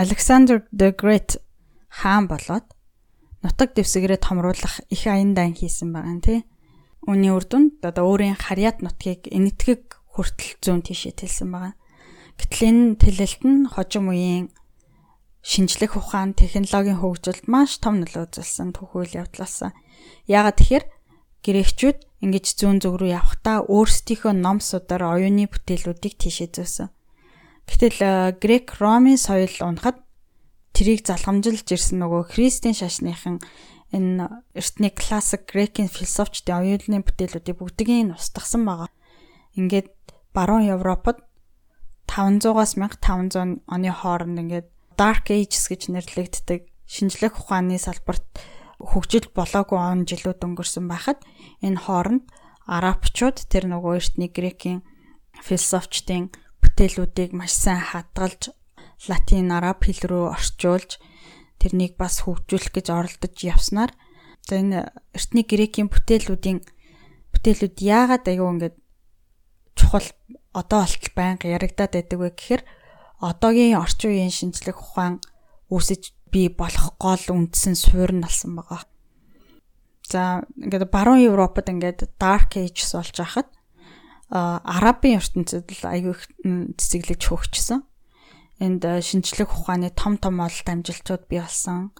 Alexander 0.00 0.66
the 0.74 0.90
Great 0.90 1.38
хаан 1.88 2.26
болоод 2.26 2.66
нутаг 3.46 3.72
дэвсгэрээ 3.78 4.20
томруулах 4.20 4.82
их 4.90 5.06
аян 5.06 5.32
дан 5.38 5.54
хийсэн 5.54 5.92
байгаа 5.94 6.14
нь 6.18 6.24
тий. 6.24 6.40
Үүний 7.06 7.32
үр 7.32 7.44
дүнд 7.46 7.80
одоо 7.86 8.10
өөрийн 8.10 8.36
харьяат 8.36 8.82
нутгийг 8.84 9.28
энэтхэг 9.30 9.96
хүртэл 10.12 10.60
зүүн 10.60 10.82
тишээ 10.84 11.14
тэлсэн 11.16 11.48
байгаа. 11.52 11.74
Гэтэл 12.36 12.68
энэ 12.68 12.84
тэлэлт 13.00 13.42
нь 13.44 13.68
хожим 13.70 14.12
үеийн 14.12 14.52
шинжлэх 15.40 15.96
ухаан, 15.96 16.36
технологийн 16.36 17.00
хөгжилд 17.00 17.48
маш 17.48 17.80
том 17.80 18.04
нөлөө 18.04 18.28
үзүүлсэн 18.28 18.76
түүхүүл 18.76 19.16
явдлаасан. 19.24 19.72
Яагаад 20.28 20.56
тэгэхээр 20.60 20.84
грекчүүд 21.40 21.98
ингэж 22.20 22.46
зүүн 22.60 22.78
зүг 22.84 23.00
рүү 23.00 23.16
явхдаа 23.16 23.64
өөрсдийнхөө 23.64 24.34
ном 24.36 24.60
судар 24.60 25.00
оюуны 25.00 25.48
бүтээлүүдийг 25.48 26.14
тийшээ 26.20 26.52
зөөсөн. 26.52 26.88
Гэтэл 27.64 27.98
э, 28.04 28.12
грек 28.36 28.76
ромын 28.76 29.16
соёл 29.16 29.54
унахад 29.64 30.04
тэрийг 30.76 31.08
залхамжилж 31.08 31.64
ирсэн 31.64 32.04
нөгөө 32.04 32.36
христийн 32.36 32.76
шашныхан 32.76 33.40
энэ 33.96 34.28
эртний 34.52 34.92
классик 34.92 35.48
грекийн 35.48 35.88
философчдын 35.88 36.60
оюутны 36.60 37.00
бүтээлүүдийг 37.00 37.56
бүгдийг 37.56 37.88
нь 37.88 38.14
устгасан 38.14 38.68
байгаа. 38.68 38.90
Ингээд 39.56 39.90
баруун 40.36 40.68
Европод 40.68 41.24
500-аас 42.06 42.76
1500 42.76 43.64
оны 43.66 43.90
хооронд 43.90 44.38
ингээд 44.44 44.68
Dark 45.00 45.32
Ages 45.32 45.64
гэж 45.72 45.88
нэрлэгддэг 45.88 46.68
шинжлэх 46.84 47.40
ухааны 47.40 47.80
салбарт 47.80 48.28
хөгжил 48.76 49.32
болоогүй 49.32 49.80
он 49.80 50.04
жилүүд 50.04 50.44
өнгөрсөн 50.44 50.92
байхад 50.92 51.24
энэ 51.64 51.88
хооронд 51.88 52.28
арабчууд 52.68 53.48
тэр 53.48 53.64
нөгөө 53.72 53.96
эртний 53.96 54.28
грекийн 54.28 54.84
философчдын 55.40 56.28
бүтээлүүдийг 56.60 57.32
маш 57.32 57.56
сайн 57.56 57.80
хадгалж 57.80 58.52
латин 59.08 59.48
араб 59.56 59.88
хэл 59.88 60.04
рүү 60.04 60.24
орчуулж 60.36 61.00
тэрнийг 61.56 61.96
бас 61.96 62.20
хөгжүүлэх 62.28 62.68
гэж 62.68 62.86
оролдож 62.92 63.36
явснаар 63.40 63.96
за 64.44 64.60
энэ 64.60 64.92
эртний 65.16 65.48
грекийн 65.48 65.88
бүтээлүүдийн 65.88 66.60
бүтээлүүд 67.32 67.76
яагаад 67.80 68.28
аюу 68.28 68.52
ингээд 68.52 68.76
чухал 69.80 70.08
одоо 70.52 70.84
болтол 70.84 71.12
байнга 71.16 71.48
яригадаад 71.48 71.96
байдаг 71.96 72.18
вэ 72.20 72.28
гэхээр 72.36 72.62
одоогийн 73.20 73.76
орчин 73.76 74.10
үеийн 74.16 74.32
шинжлэх 74.32 74.80
ухаан 74.80 75.20
үүсэж 75.68 76.12
бий 76.32 76.48
болох 76.48 76.96
гол 76.96 77.24
үндсэн 77.28 77.76
суурь 77.76 78.16
нь 78.16 78.24
болсон 78.24 78.56
байгаа. 78.56 78.82
За 80.10 80.42
ингээд 80.58 80.90
баруун 80.90 81.22
Европод 81.22 81.68
ингээд 81.70 82.16
dark 82.18 82.56
ages 82.58 82.96
болж 82.96 83.14
хахад 83.14 83.48
арабын 84.30 85.18
ертөнцид 85.18 85.66
л 85.70 85.84
аягүй 85.86 86.14
их 86.14 86.22
цэцэглэж 86.78 87.22
хөгжсөн. 87.28 87.82
Энд 88.60 88.84
шинжлэх 88.84 89.50
ухааны 89.50 89.90
том 89.90 90.18
том 90.20 90.38
ололт 90.38 90.68
амжилтууд 90.68 91.26
бий 91.26 91.40
болсон. 91.42 91.90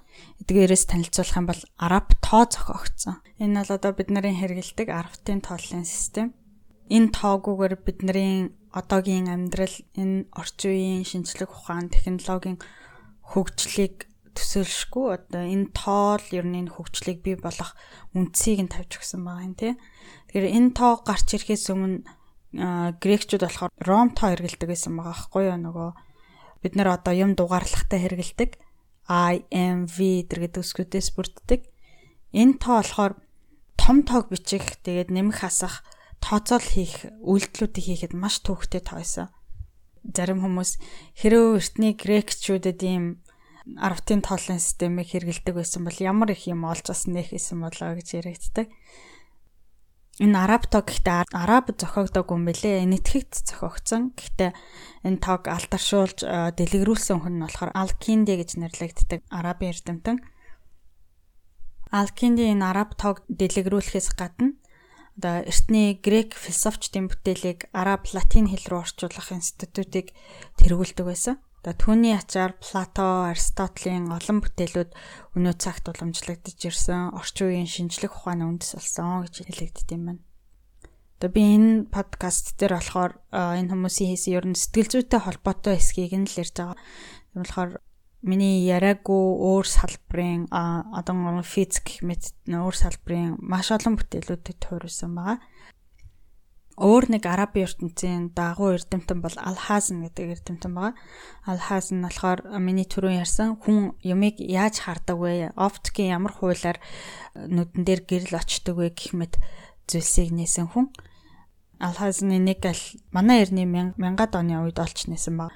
Эдгээрээс 0.44 0.86
танилцуулах 0.86 1.38
юм 1.38 1.46
бол 1.48 1.62
араб 1.78 2.14
тоо 2.22 2.46
зохиогдсон. 2.46 3.18
Энэ 3.40 3.64
бол 3.64 3.74
одоо 3.78 3.92
бид 3.96 4.12
нарын 4.12 4.38
хэрэгэлдэг 4.38 4.88
арвтын 4.92 5.40
тооллын 5.40 5.88
систем. 5.88 6.36
Энэ 6.90 7.14
тоогүйгээр 7.14 7.74
бидний 7.86 8.50
одоогийн 8.74 9.30
амьдрал 9.30 9.76
энэ 9.94 10.26
орчин 10.34 10.70
үеийн 10.74 11.04
шинжлэх 11.06 11.50
ухаан 11.54 11.86
технологийн 11.90 12.58
хөгжлийг 13.30 14.10
төсөөлшгүй 14.34 15.06
одоо 15.14 15.42
энэ 15.46 15.70
тоол 15.74 16.26
ер 16.34 16.46
нь 16.46 16.70
хөгжлийг 16.70 17.22
бий 17.22 17.36
болох 17.38 17.78
үндсийг 18.14 18.62
нь 18.66 18.72
тавьж 18.72 18.98
өгсөн 18.98 19.22
байгаа 19.22 19.46
юм 19.46 19.54
тий. 19.54 19.72
Тэгэхээр 20.30 20.54
энэ 20.54 20.70
тоо 20.74 20.92
гарч 21.02 21.28
ирэхээс 21.34 21.66
өмнө 21.70 22.06
грекчүүд 22.98 23.42
болохоор 23.46 23.72
ром 23.86 24.10
тоо 24.14 24.34
хэрэгэлдэг 24.34 24.68
байсан 24.70 24.98
байгаа 24.98 25.14
байхгүй 25.14 25.42
юу 25.46 25.58
нөгөө 25.62 25.90
бид 26.62 26.74
нэр 26.74 26.88
одоо 26.94 27.14
юм 27.14 27.38
дугаарлахтай 27.38 27.98
хэрэгэлдэг 28.02 28.50
IMV 29.06 29.98
гэдэг 30.30 30.62
үсгүүдээс 30.62 31.08
бүрддэг. 31.14 31.60
Энэ 32.34 32.58
тоо 32.62 32.82
болохоор 32.82 33.12
том 33.78 33.96
тоог 34.06 34.30
бичих 34.30 34.78
тэгээд 34.86 35.10
нэмэх 35.10 35.42
хасах 35.42 35.82
тооцоол 36.20 36.62
хийх 36.62 37.08
үйлдэлүүдийг 37.24 37.86
хийхэд 37.86 38.12
маш 38.14 38.44
төвөгтэй 38.44 38.80
тоо 38.84 39.00
байсан. 39.00 39.28
Зарим 40.00 40.40
хүмүүс 40.40 40.80
хэрвээ 41.20 41.60
эртний 41.60 41.92
грекчүүдэд 41.96 42.80
ийм 42.84 43.04
арвтын 43.76 44.24
тоолын 44.24 44.60
системийг 44.60 45.12
хэрэгэлдэг 45.12 45.54
байсан 45.56 45.84
бол 45.84 45.98
ямар 46.00 46.32
их 46.32 46.48
юм 46.48 46.64
олж 46.64 46.88
асан 46.88 47.16
нэх 47.16 47.32
гэсэн 47.32 47.60
болоо 47.60 47.96
гэж 47.96 48.08
яригддаг. 48.20 48.68
Энэ 50.20 50.36
араб 50.36 50.68
тог 50.68 50.84
гэхдээ 50.84 51.32
араб 51.32 51.72
зохиогдоогүй 51.80 52.36
юм 52.36 52.44
бэлээ. 52.44 52.84
Энэтхэгт 52.84 53.40
зохиогдсон. 53.40 54.12
Гэхдээ 54.12 54.52
энэ 55.08 55.20
тог 55.24 55.48
алдаршуулж 55.48 56.20
э, 56.28 56.52
дэлгэрүүлсэн 56.60 57.24
хүн 57.24 57.40
нь 57.40 57.44
болохоор 57.48 57.72
Алкинди 57.72 58.36
гэж 58.36 58.60
нэрлэгддэг 58.60 59.24
арабын 59.32 59.72
эрдэмтэн. 59.72 60.16
Алкинди 61.88 62.52
энэ 62.52 62.68
араб 62.68 63.00
тог 63.00 63.24
дэлгэрүүлэхээс 63.32 64.12
гадна 64.12 64.59
одоо 65.20 65.44
эртний 65.44 66.00
грек 66.00 66.32
философчдын 66.32 67.12
бүтээлийг 67.12 67.68
араб 67.76 68.08
латин 68.16 68.48
хэл 68.48 68.64
рүү 68.72 68.80
орчуулах 68.88 69.36
институтыг 69.36 70.16
тэргүүлдэг 70.56 71.04
байсан. 71.04 71.36
Одоо 71.60 71.76
түүний 71.76 72.16
ачаар 72.16 72.56
Плато, 72.56 73.28
Аристотелийн 73.28 74.08
олон 74.08 74.40
бүтээлүүд 74.40 74.96
өнөө 75.36 75.54
цагт 75.60 75.92
уламжлагдж 75.92 76.56
ирсэн 76.56 77.12
орчин 77.12 77.52
үеийн 77.52 77.68
шинжлэх 77.68 78.16
ухааны 78.16 78.48
үндэс 78.48 78.80
болсон 78.80 79.28
гэж 79.28 79.44
хэлэгддэм 79.44 79.92
юм 79.92 80.04
байна. 80.08 80.24
Одоо 81.20 81.30
би 81.36 81.42
энэ 81.52 81.92
подкаст 81.92 82.56
дээр 82.56 82.80
болохоор 82.80 83.12
энэ 83.28 83.76
хүмүүсийн 83.76 84.16
хийсэн 84.16 84.32
ер 84.40 84.46
нь 84.48 84.56
сэтгэл 84.56 85.04
зүйтэй 85.04 85.20
холбоотой 85.20 85.76
эсхийг 85.76 86.16
нь 86.16 86.24
л 86.24 86.40
ярьж 86.40 86.56
байгаа. 86.56 86.80
Тийм 86.80 87.44
болохоор 87.44 87.70
миний 88.22 88.66
яриаггүй 88.68 89.24
өөр 89.50 89.66
салбарын 89.66 90.46
одоо 90.52 91.42
физик 91.42 92.00
мэт 92.04 92.32
өөр 92.46 92.76
салбарын 92.76 93.36
маш 93.40 93.72
олон 93.72 93.96
бүтээлүүдэд 93.96 94.58
туурсан 94.60 95.16
байгаа 95.16 95.38
өөр 96.80 97.12
нэг 97.12 97.28
арабын 97.28 97.68
ертөнцийн 97.68 98.32
дагуу 98.32 98.72
эрдэмтэн 98.72 99.20
бол 99.20 99.36
Алхазн 99.36 100.00
гэдэг 100.08 100.40
эрдэмтэн 100.40 100.72
байгаа. 100.72 100.96
Алхазн 101.44 102.00
болохоор 102.00 102.40
миний 102.56 102.88
түрүүн 102.88 103.20
ярьсан 103.20 103.60
хүн 103.60 104.00
юмыг 104.00 104.40
яаж 104.40 104.80
хардаг 104.88 105.20
вэ? 105.20 105.52
Оптикийн 105.60 106.16
ямар 106.16 106.32
хуулиар 106.32 106.80
нүдэн 107.36 107.84
дээр 107.84 108.00
гэрэл 108.08 108.40
очдөг 108.40 108.74
вэ 108.80 108.96
гэх 108.96 109.12
мэт 109.12 109.36
зүйлсийг 109.92 110.32
нээсэн 110.32 110.72
хүн. 110.72 110.88
Алхазны 111.84 112.40
нэг 112.40 112.64
аль 112.64 112.84
манай 113.12 113.44
эртний 113.44 113.68
1000-ад 113.68 114.32
оны 114.40 114.64
үед 114.64 114.80
олч 114.80 115.04
нээсэн 115.04 115.36
баг. 115.36 115.52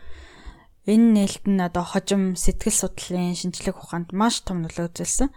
Энэ 0.84 1.16
нээлт 1.16 1.44
нь 1.48 1.64
одоо 1.64 1.80
хожим 1.80 2.36
сэтгэл 2.36 2.76
судлалын 2.76 3.32
шинжлэх 3.32 3.80
ухаанд 3.80 4.12
маш 4.12 4.44
том 4.44 4.60
нөлөө 4.60 4.92
үзүүлсэн. 4.92 5.32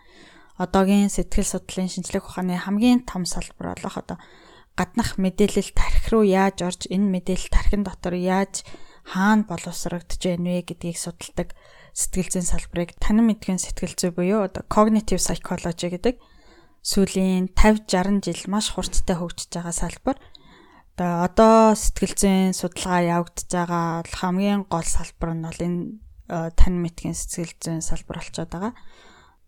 Одоогийн 0.60 1.08
сэтгэл 1.08 1.48
судлалын 1.48 1.88
шинжлэх 1.88 2.28
ухааны 2.28 2.60
хамгийн 2.60 3.08
том 3.08 3.24
салбар 3.24 3.80
болох 3.80 3.96
одоо 3.96 4.18
гаднах 4.76 5.16
мэдээлэл 5.16 5.72
тархи 5.72 6.12
руу 6.12 6.28
яаж 6.28 6.68
орж 6.68 6.92
энэ 6.92 7.08
мэдээлэл 7.16 7.48
тархин 7.48 7.88
дотор 7.88 8.20
яаж 8.20 8.68
хаана 9.08 9.48
боловсрогдож 9.48 10.20
байна 10.20 10.60
вэ 10.60 10.68
гэдгийг 10.68 11.00
судалдаг 11.00 11.56
сэтгэл 11.96 12.28
зүйн 12.28 12.48
салбарыг 12.52 13.00
танин 13.00 13.32
мэдгэн 13.32 13.58
сэтгэл 13.64 13.96
зүй 13.96 14.12
буюу 14.12 14.44
одоо 14.44 14.68
cognitive 14.68 15.24
psychology 15.24 15.88
гэдэг 15.96 16.20
сүүлийн 16.84 17.56
50 17.56 17.88
60 17.88 18.28
жил 18.28 18.42
маш 18.52 18.68
хурцтай 18.76 19.16
хөгжиж 19.16 19.50
байгаа 19.56 19.72
салбар. 19.72 20.18
Одоо 20.98 21.30
одоо 21.30 21.78
сэтгэл 21.78 22.14
зүйн 22.18 22.58
судалгаа 22.58 23.22
явагдаж 23.22 23.46
байгаа 23.54 24.02
хамгийн 24.18 24.66
гол 24.66 24.82
салбар 24.82 25.38
нь 25.38 25.46
бол 25.46 25.62
энэ 25.62 25.82
э, 26.26 26.50
танин 26.58 26.82
мэдгэн 26.82 27.14
сэтгэл 27.14 27.54
зүйн 27.62 27.86
салбар 27.86 28.18
болчиход 28.18 28.50
байгаа. 28.50 28.74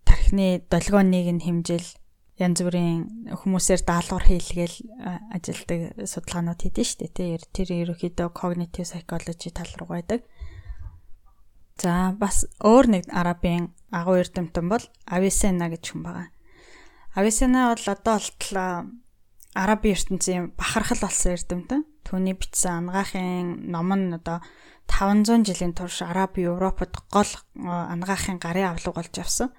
Тархины 0.06 0.62
долгионыг 0.70 1.26
нь 1.34 1.42
хэмжил 1.42 1.90
янз 2.38 2.62
бүрийн 2.62 3.34
хүмүүсээр 3.34 3.82
даалгавар 3.82 4.30
хийлгээл 4.30 4.78
ажилдаг 5.34 5.98
судалгаанууд 6.06 6.62
хийдэж 6.62 6.86
штэ 6.86 7.10
тий. 7.18 7.42
Тэр 7.42 7.70
ерөөхдөө 7.82 8.30
cognitive 8.30 8.86
psychology 8.86 9.50
тал 9.50 9.74
руу 9.82 9.98
байдаг. 9.98 10.22
За 11.82 12.14
бас 12.14 12.46
өөр 12.62 12.94
нэг 12.94 13.04
арабын 13.10 13.74
агуу 13.90 14.22
эрдэмтэн 14.22 14.70
бол 14.70 14.86
Ависена 15.10 15.66
гэж 15.74 15.98
хүн 15.98 16.06
байгаа. 16.06 16.30
Ависена 17.18 17.74
бол 17.74 17.86
одоо 17.90 18.22
болтол 18.22 19.02
арабын 19.60 19.94
ертөнцийн 19.96 20.44
бахархал 20.56 21.04
болсон 21.04 21.36
эрдэмтэн. 21.36 21.82
Түүний 22.08 22.36
бичсэн 22.40 22.88
ангаахын 22.88 23.68
ном 23.68 23.92
нь 23.92 24.16
одоо 24.16 24.40
500 24.88 25.46
жилийн 25.46 25.76
турш 25.76 26.02
Араб 26.02 26.40
Европод 26.40 26.96
гол 27.12 27.32
ангаахын 27.60 28.40
гарын 28.40 28.74
авлага 28.74 29.04
болж 29.04 29.14
явсан. 29.20 29.52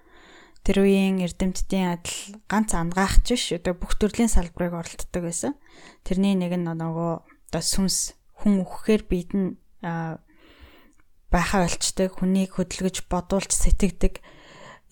тэр 0.61 0.85
үеийн 0.85 1.25
эрдэмтдийн 1.25 1.97
адил 1.97 2.37
ганц 2.45 2.77
ангаагч 2.77 3.33
биш 3.33 3.57
одоо 3.57 3.73
бүх 3.73 3.97
төрлийн 3.97 4.29
салбарыг 4.29 4.77
оролддог 4.77 5.23
байсан. 5.25 5.57
Тэрний 6.05 6.37
нэг 6.37 6.53
нь 6.53 6.69
нөгөө 6.69 7.13
одоо 7.49 7.63
сүнс 7.65 8.13
хүн 8.45 8.61
өгөхээр 8.61 9.03
бид 9.09 9.33
нь 9.33 9.57
байхаа 11.33 11.65
олчдаг, 11.65 12.21
хүнийг 12.21 12.61
хөдөлгөж 12.61 13.09
бодуулж 13.09 13.57
сэтгэдэг 13.57 14.21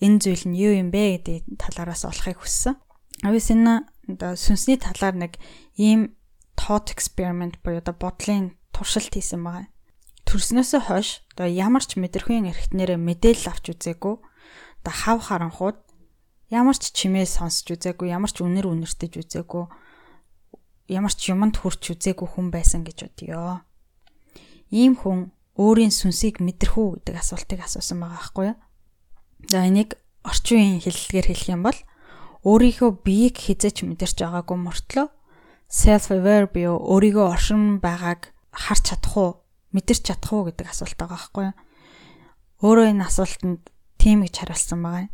энэ 0.01 0.17
зүйл 0.23 0.43
нь 0.49 0.57
юу 0.57 0.73
юм 0.73 0.89
бэ 0.89 1.21
гэдэг 1.21 1.59
талаараас 1.61 2.07
олохыг 2.07 2.41
хүссэн. 2.41 2.73
Авис 3.21 3.51
энэ 3.53 3.85
одоо 4.15 4.33
сүнсний 4.33 4.79
талаар 4.81 5.15
нэг 5.15 5.33
ийм 5.77 6.15
thought 6.55 6.89
experiment 6.89 7.61
буюу 7.61 7.83
одоо 7.83 7.93
бодлын 7.93 8.57
туршилт 8.73 9.13
хийсэн 9.13 9.43
байгаа. 9.43 9.67
Төрснөөсөө 10.25 10.81
хойш 10.87 11.09
одоо 11.35 11.47
ямар 11.49 11.83
ч 11.85 11.97
мэдрэхүйн 11.97 12.49
эрхтнэрээ 12.49 12.97
мэдээлэл 12.97 13.51
авч 13.51 13.65
үзээгүй 13.73 14.15
одоо 14.83 14.93
хав 14.93 15.19
харанхууд 15.27 15.77
ямар 16.49 16.77
ч 16.77 16.89
чимээ 16.95 17.25
сонсч 17.29 17.69
үзээгүй, 17.69 18.09
ямар 18.09 18.31
ч 18.31 18.41
үнэр 18.41 18.65
үнэртэж 18.65 19.13
үзээгүй, 19.21 19.65
ямар 20.89 21.13
ч 21.13 21.29
юмд 21.29 21.55
хүрч 21.61 21.93
үзээгүй 21.93 22.27
хүн 22.27 22.47
байсан 22.49 22.81
гэж 22.87 22.97
бодъё. 23.05 23.61
Ийм 24.73 24.97
хүн 24.97 25.29
өөрийн 25.59 25.93
сүнсийг 25.93 26.41
мэдэрхүү 26.41 27.05
гэдэг 27.05 27.15
асуултыг 27.21 27.59
асуусан 27.61 28.01
байгаа 28.01 28.17
байхгүй 28.17 28.45
юу? 28.49 28.57
За 29.49 29.65
энийг 29.65 29.99
орчин 30.25 30.57
үеийн 30.57 30.81
хэллэгээр 30.81 31.27
хэлэх 31.29 31.49
юм 31.53 31.61
бол 31.67 31.79
өөрийнхөө 32.47 32.89
биеийг 33.03 33.35
хизэж 33.35 33.83
мэдэрч 33.83 34.23
байгаагүй 34.23 34.57
мөртлөө 34.57 35.07
self 35.69 36.09
aware 36.09 36.47
буюу 36.49 36.79
өөрийгөө 36.79 37.25
оршин 37.29 37.77
байгааг 37.83 38.33
харж 38.55 38.83
чадах 38.89 39.15
уу, 39.17 39.31
мэдэрч 39.75 40.01
чадах 40.07 40.31
уу 40.33 40.47
гэдэг 40.49 40.71
асуулт 40.71 40.97
байгаа 40.97 41.19
байхгүй 41.19 41.45
юу? 41.51 41.55
Өөрөө 42.65 42.85
энэ 42.89 43.05
асуултанд 43.05 43.61
тийм 44.01 44.25
гэж 44.25 44.35
хариулсан 44.41 44.79
байгаа 44.81 45.03
юм. 45.05 45.13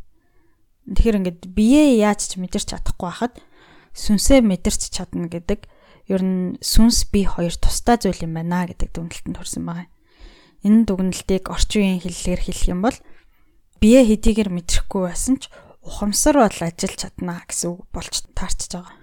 Тэгэхээр 0.96 1.20
ингээд 1.20 1.42
биеэ 1.52 2.00
яаж 2.06 2.22
ч 2.30 2.32
мэдэрч 2.40 2.72
чадахгүй 2.72 3.10
хахад 3.10 3.36
сүнсээ 3.98 4.40
мэдэрч 4.46 4.82
чадна 4.96 5.28
гэдэг 5.28 5.68
ер 6.08 6.22
нь 6.22 6.62
сүнс 6.62 7.10
бие 7.10 7.26
хоёр 7.26 7.58
тустай 7.58 7.98
зүйл 7.98 8.24
юм 8.24 8.38
байна 8.38 8.70
гэдэг 8.70 8.94
дүгнэлтэнд 8.94 9.38
хүрсэн 9.42 9.66
байгаа 9.66 9.90
юм. 9.90 9.94
Энэ 10.66 10.82
дүгнэлтийг 10.86 11.46
орчин 11.50 11.82
үеийн 11.82 12.02
хэллэгээр 12.06 12.42
хэлэх 12.46 12.68
юм 12.70 12.80
бол 12.86 12.98
бие 13.82 14.02
хэдийгээр 14.06 14.50
мэдрэхгүй 14.54 15.02
байсан 15.10 15.42
ч 15.42 15.50
ухамсар 15.86 16.36
бол 16.42 16.50
ажиллаж 16.50 16.98
чадна 16.98 17.46
гэсэн 17.46 17.70
үг 17.70 17.86
болж 17.94 18.26
таарч 18.34 18.74
байгаа. 18.74 18.98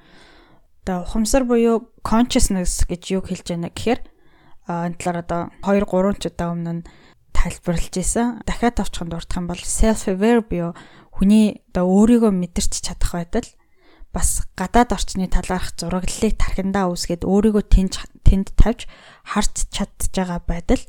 Одоо 0.82 0.96
ухамсар 1.06 1.46
буюу 1.46 1.94
consciousness 2.02 2.82
гэж 2.90 3.02
юу 3.14 3.22
хэлж 3.22 3.54
байна 3.54 3.70
гэхээр 3.70 4.00
энэ 4.66 4.98
талаар 4.98 5.22
одоо 5.22 5.42
2 5.62 5.86
3 5.86 6.18
ч 6.18 6.22
удаа 6.26 6.50
өмнө 6.50 6.82
тайлбарлаж 7.30 7.94
исэн. 7.94 8.42
Дахиад 8.42 8.82
авчихсан 8.82 9.08
дурдах 9.08 9.38
юм 9.38 9.46
бол 9.46 9.62
self 9.62 10.10
aware 10.10 10.42
буюу 10.42 10.74
хүний 11.14 11.62
одоо 11.70 11.86
өөрийгөө 11.86 12.34
мэдэрч 12.34 12.82
чадах 12.82 13.14
байдал 13.14 13.48
бас 14.12 14.44
гадаад 14.58 14.92
орчны 14.92 15.30
талаарх 15.30 15.72
зураглалыг 15.78 16.34
тархиндаа 16.36 16.90
үүсгээд 16.90 17.22
өөрийгөө 17.24 17.64
тэнд 17.64 17.94
тэнд 18.26 18.48
тавьж 18.58 18.90
харж 19.24 19.54
чадж 19.72 20.12
байгаа 20.12 20.40
байдал 20.44 20.82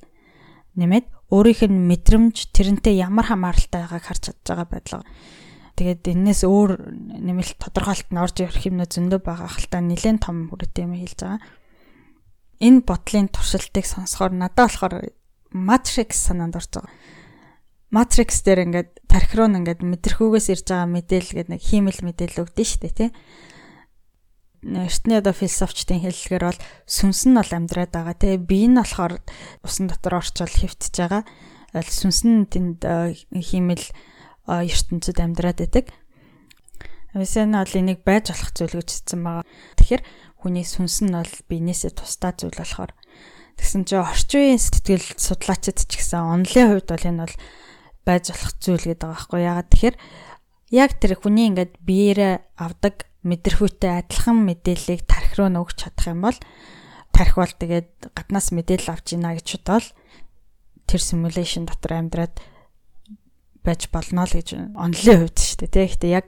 нэмээд 0.75 1.05
өөрийнх 1.31 1.61
нь 1.69 1.85
мэдрэмж 1.89 2.35
тэрнтэй 2.51 2.99
ямар 2.99 3.25
хамааралтай 3.29 3.85
байгааг 3.87 4.05
харж 4.05 4.21
чадж 4.29 4.43
байгаа 4.43 4.67
байдал. 4.69 5.05
Тэгээд 5.74 6.05
энэс 6.05 6.45
өөр 6.45 6.71
нэмэлт 7.17 7.57
тодорхойлт 7.57 8.09
нь 8.13 8.21
орж 8.21 8.45
ирэх 8.45 8.69
юм 8.69 8.86
зөндөө 8.86 9.19
байгаа 9.26 9.49
хальтаа 9.49 9.82
нэлээд 9.82 10.21
том 10.21 10.53
хүрээтэй 10.53 10.86
юм 10.86 10.93
хэлж 11.01 11.19
байгаа. 11.26 11.41
Энэ 12.61 12.86
бодлын 12.86 13.28
туршилтыг 13.34 13.86
сонсохоор 13.89 14.38
надад 14.38 14.69
болохоор 14.69 14.95
Matrix 15.49 16.30
санаанд 16.30 16.61
орж 16.61 16.78
байгаа. 16.78 16.93
Matrix 17.93 18.41
дээр 18.45 18.69
ингээд 18.69 18.89
тархи 19.09 19.38
руу 19.38 19.49
ингээд 19.49 19.82
мэдрэхүүгээс 19.82 20.47
ирж 20.53 20.65
байгаа 20.69 20.89
мэдээлэл 20.93 21.34
гэдэг 21.41 21.51
нэг 21.53 21.61
хиймэл 21.61 22.01
мэдээлэл 22.05 22.41
өгдөн 22.45 22.65
шүү 22.69 22.82
дээ 22.86 22.93
тий 22.93 23.09
эртний 24.63 25.19
одоо 25.19 25.36
философчдын 25.36 26.01
хэллэгээр 26.01 26.45
бол 26.47 26.61
сүнс 26.88 27.28
нь 27.28 27.36
бол 27.36 27.51
амьдраад 27.51 27.91
байгаа 27.91 28.15
тий 28.15 28.39
бие 28.39 28.71
нь 28.71 28.80
болохоор 28.80 29.19
усан 29.61 29.91
дотор 29.91 30.24
орчвол 30.24 30.49
хөвтөж 30.49 30.95
байгаа 30.95 31.21
сүнс 31.84 32.24
нь 32.24 32.47
тэнд 32.47 32.82
хиймэл 33.30 33.84
ертөнцид 34.47 35.17
амьдраад 35.19 35.59
байдаг. 35.63 35.85
Нь 37.13 37.53
бол 37.53 37.77
энийг 37.77 38.01
байж 38.03 38.33
болох 38.33 38.51
зүйл 38.51 38.77
гэж 38.81 38.89
хэлсэн 38.89 39.21
байгаа. 39.21 39.45
Тэгэхээр 39.77 40.03
хүний 40.43 40.65
сүнс 40.67 41.05
нь 41.07 41.15
бол 41.15 41.33
биенээсээ 41.47 41.91
тусдаа 41.95 42.35
зүйл 42.35 42.57
болохоор 42.57 42.91
тэгсэн 43.55 43.87
чинь 43.87 44.03
орчин 44.03 44.39
үеийн 44.43 44.59
сэтгэл 44.59 45.07
судлаачид 45.15 45.87
ч 45.87 45.91
гэсэн 45.95 46.19
онлын 46.19 46.67
хувьд 46.73 46.89
бол 46.89 47.07
энэ 47.07 47.23
бол 47.23 47.35
байж 48.03 48.23
болох 48.33 48.53
зүйл 48.59 48.83
гэдэг 48.83 48.99
байгаа 48.99 49.15
байхгүй 49.15 49.41
яагаад 49.45 49.69
тэгэхээр 49.71 49.97
яг 50.73 50.91
тэр 50.99 51.13
хүний 51.15 51.45
ингээд 51.47 51.73
биеэрээ 51.85 52.33
авдаг 52.59 52.95
мэдрэхүйтэй 53.23 53.91
адилхан 54.03 54.37
мэдээллийг 54.43 55.01
тархи 55.07 55.39
руу 55.39 55.47
нөгч 55.47 55.79
чадах 55.79 56.07
юм 56.11 56.27
бол 56.27 56.39
тархи 57.15 57.37
бол 57.39 57.53
тэгээд 57.55 57.89
гаднаас 58.11 58.47
мэдээлэл 58.51 58.91
авч 58.91 59.07
ийна 59.15 59.37
гэж 59.39 59.47
бодвол 59.63 59.87
тэр 60.89 60.99
simulation 60.99 61.63
дотор 61.63 62.03
амьдраад 62.03 62.35
байж 63.66 63.88
болно 63.89 64.28
л 64.28 64.36
гэж 64.36 64.76
онлын 64.76 65.26
хувьд 65.26 65.39
шүү 65.39 65.57
дээ 65.64 65.72
тий. 65.72 65.88
Гэхдээ 65.88 66.11
яг 66.14 66.28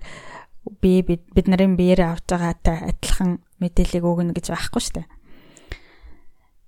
би 0.81 1.03
бид 1.05 1.45
нарын 1.45 1.77
биеэр 1.77 2.01
авч 2.15 2.25
байгаатай 2.31 2.89
адилхан 2.89 3.43
мэдээллийг 3.61 4.03
өгнө 4.03 4.33
гэж 4.33 4.49
байхгүй 4.49 4.81
шүү 4.81 4.95
дээ. 4.99 5.07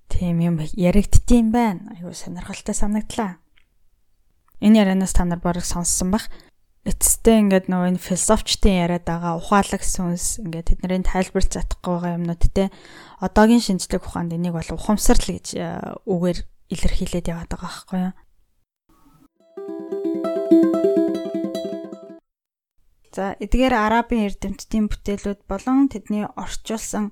Тийм 0.08 0.36
юм 0.40 0.56
яригдтiin 0.62 1.50
байна. 1.52 1.92
Айгу 1.96 2.14
сонирхолтой 2.14 2.74
санагдлаа. 2.74 3.40
Энэ 4.60 4.82
ярианаас 4.82 5.12
та 5.12 5.24
нар 5.24 5.42
барыг 5.42 5.64
сонссон 5.64 6.10
бах 6.14 6.26
эцэстээ 6.88 7.36
ингээд 7.44 7.66
нөгөө 7.68 7.88
энэ 7.94 8.00
философчдын 8.00 8.80
яриад 8.88 9.04
байгаа 9.04 9.36
ухаалаг 9.36 9.82
сүнс 9.84 10.40
ингээд 10.40 10.80
тэдний 10.80 11.04
тайлбарлаж 11.04 11.52
чадахгүй 11.52 11.92
байгаа 11.92 12.16
юмнууд 12.16 12.42
те 12.48 12.72
одоогийн 13.20 13.60
шинжлэх 13.60 14.08
ухаанд 14.08 14.32
энийг 14.32 14.56
бол 14.56 14.70
ухамсарл 14.72 15.36
гэж 15.36 15.46
э, 15.58 15.66
үгээр 16.08 16.38
илэрхийлээд 16.72 17.26
яваад 17.28 17.50
байгаа 17.52 17.68
байхгүй 17.68 17.98
юу. 18.08 18.12
За 23.18 23.34
эдгээр 23.42 23.74
арабын 23.74 24.30
эрдэмтдийн 24.30 24.86
бүтээлүүд 24.86 25.50
болон 25.50 25.90
тэдний 25.90 26.22
орчуулсан 26.38 27.10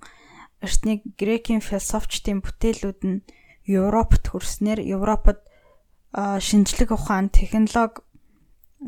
эртний 0.62 1.02
грекийн 1.18 1.58
философчдын 1.58 2.46
бүтээлүүд 2.46 3.00
нь 3.02 3.26
Европт 3.66 4.30
хүрснээр 4.30 4.86
Европод 4.86 5.42
шинжлэх 6.14 6.94
ухаан, 6.94 7.26
технологи 7.34 8.06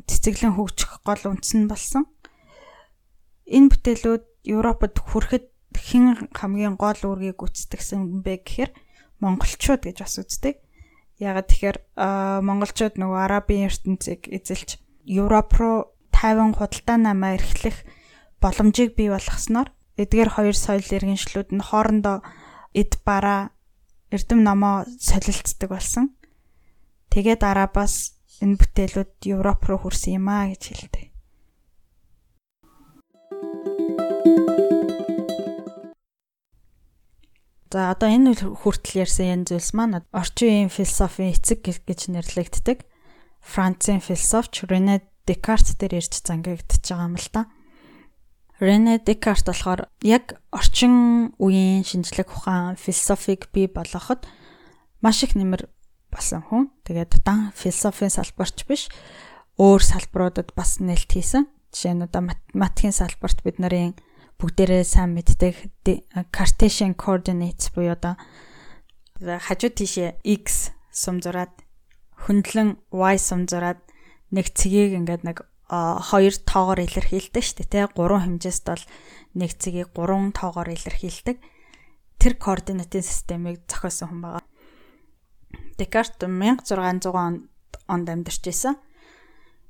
цэцэглэн 0.06 0.54
хөгжих 0.54 1.02
гол 1.02 1.18
үндэс 1.34 1.58
нь 1.58 1.66
болсон. 1.66 2.06
Энэ 3.50 3.74
бүтээлүүд 3.74 4.24
Европод 4.46 4.94
хүрэхэд 5.02 5.50
хэн 5.74 6.30
хамгийн 6.30 6.78
гол 6.78 7.02
үүргийг 7.02 7.42
гүйцэтгэсэн 7.42 8.22
бэ 8.22 8.46
гэхээр 8.46 8.70
монголчууд 9.18 9.90
гэж 9.90 10.06
бас 10.06 10.22
үздэг. 10.22 10.62
Ягаад 11.18 11.50
тэгэхээр 11.50 11.78
монголчууд 12.46 12.94
нөгөө 12.94 13.20
арабын 13.26 13.66
ертөнцийг 13.66 14.30
эзэлж 14.30 14.78
Европ 15.02 15.50
руу 15.58 15.97
тайван 16.18 16.50
худалдаа 16.58 16.98
намаа 16.98 17.38
эрхлэх 17.38 17.86
боломжийг 18.42 18.98
бий 18.98 19.06
болгосноор 19.14 19.70
эдгээр 20.02 20.30
хоёр 20.34 20.56
соёл 20.58 20.82
иргэншлүүд 20.82 21.54
нь 21.54 21.62
хоорондоо 21.62 22.26
эд 22.74 22.98
бараа 23.06 23.54
эрдэм 24.10 24.42
номоо 24.42 24.82
солилцдог 24.98 25.70
болсон. 25.70 26.18
Тэгээд 27.14 27.46
арабаас 27.46 28.18
энэ 28.42 28.58
бүтээлүүд 28.58 29.12
Европ 29.30 29.62
руу 29.70 29.78
хүрсэн 29.86 30.18
юм 30.18 30.26
а 30.26 30.50
гэж 30.50 30.62
хэлдэг. 30.66 31.06
За 37.68 37.92
одоо 37.92 38.08
энэ 38.08 38.32
хүртэл 38.38 39.04
ярьсан 39.04 39.28
энэ 39.28 39.46
зүйлс 39.52 39.70
маань 39.76 40.00
орчин 40.10 40.48
үеийн 40.48 40.72
философийн 40.72 41.36
эцэг 41.36 41.60
гэж 41.62 42.00
нэрлэгддэг. 42.08 42.88
Францын 43.44 44.00
философч 44.00 44.64
Рене 44.64 45.04
Декарт 45.28 45.76
дээр 45.76 46.00
ирж 46.00 46.24
зангагдчихж 46.24 46.88
байгаа 46.88 47.08
юм 47.12 47.16
л 47.20 47.28
да. 47.36 47.42
Рене 48.58 48.96
Декарт 48.98 49.44
болохоор 49.44 49.92
яг 50.00 50.40
орчин 50.48 51.36
үеийн 51.36 51.84
шинжлэх 51.84 52.32
ухаан 52.32 52.80
философиг 52.80 53.52
бий 53.52 53.68
болгоход 53.68 54.24
маш 55.04 55.22
их 55.22 55.36
нэмэр 55.36 55.68
болсон 56.08 56.40
хүн. 56.42 56.72
Тэгээд 56.88 57.20
дан 57.22 57.52
философийн 57.52 58.10
салбарч 58.10 58.64
биш 58.64 58.88
өөр 59.60 59.84
салбаруудад 59.84 60.56
бас 60.56 60.80
нээлт 60.80 61.12
хийсэн. 61.12 61.44
Жишээ 61.70 61.94
нь 61.94 62.06
одоо 62.08 62.32
математикийн 62.32 62.96
салбарт 62.96 63.44
бид 63.44 63.60
нарын 63.60 63.92
бүгдээрээ 64.40 64.84
сайн 64.86 65.12
мэддэг 65.18 65.74
Cartesian 66.32 66.94
coordinates 66.96 67.68
буюу 67.74 67.92
одоо 67.92 68.16
хажуу 69.18 69.70
тийшээ 69.74 70.22
x 70.22 70.70
сум 70.94 71.18
зураад 71.18 71.52
хөндлөн 72.26 72.78
y 72.94 73.16
сум 73.18 73.50
зураад 73.50 73.82
нэг 74.34 74.46
цэгийг 74.52 74.92
ингээд 74.98 75.22
нэг 75.24 75.44
хоёр 75.68 76.34
тоогоор 76.48 76.80
илэрхийлдэг 76.84 77.44
шүү 77.44 77.56
дээ 77.60 77.68
тий 77.68 77.84
гурван 77.92 78.24
хэмжээст 78.24 78.64
бол 78.68 78.84
нэг 79.36 79.50
цэгийг 79.60 79.92
гурван 79.92 80.32
тоогоор 80.32 80.72
илэрхийлдэг 80.72 81.36
тэр 82.16 82.34
координатын 82.40 83.04
системийг 83.04 83.68
зохиосон 83.68 84.08
хүн 84.08 84.20
байгаа. 84.24 84.44
Декарт 85.76 86.18
1600 86.18 87.46
онд 87.88 88.06
амьдарч 88.08 88.42
байсан. 88.44 88.76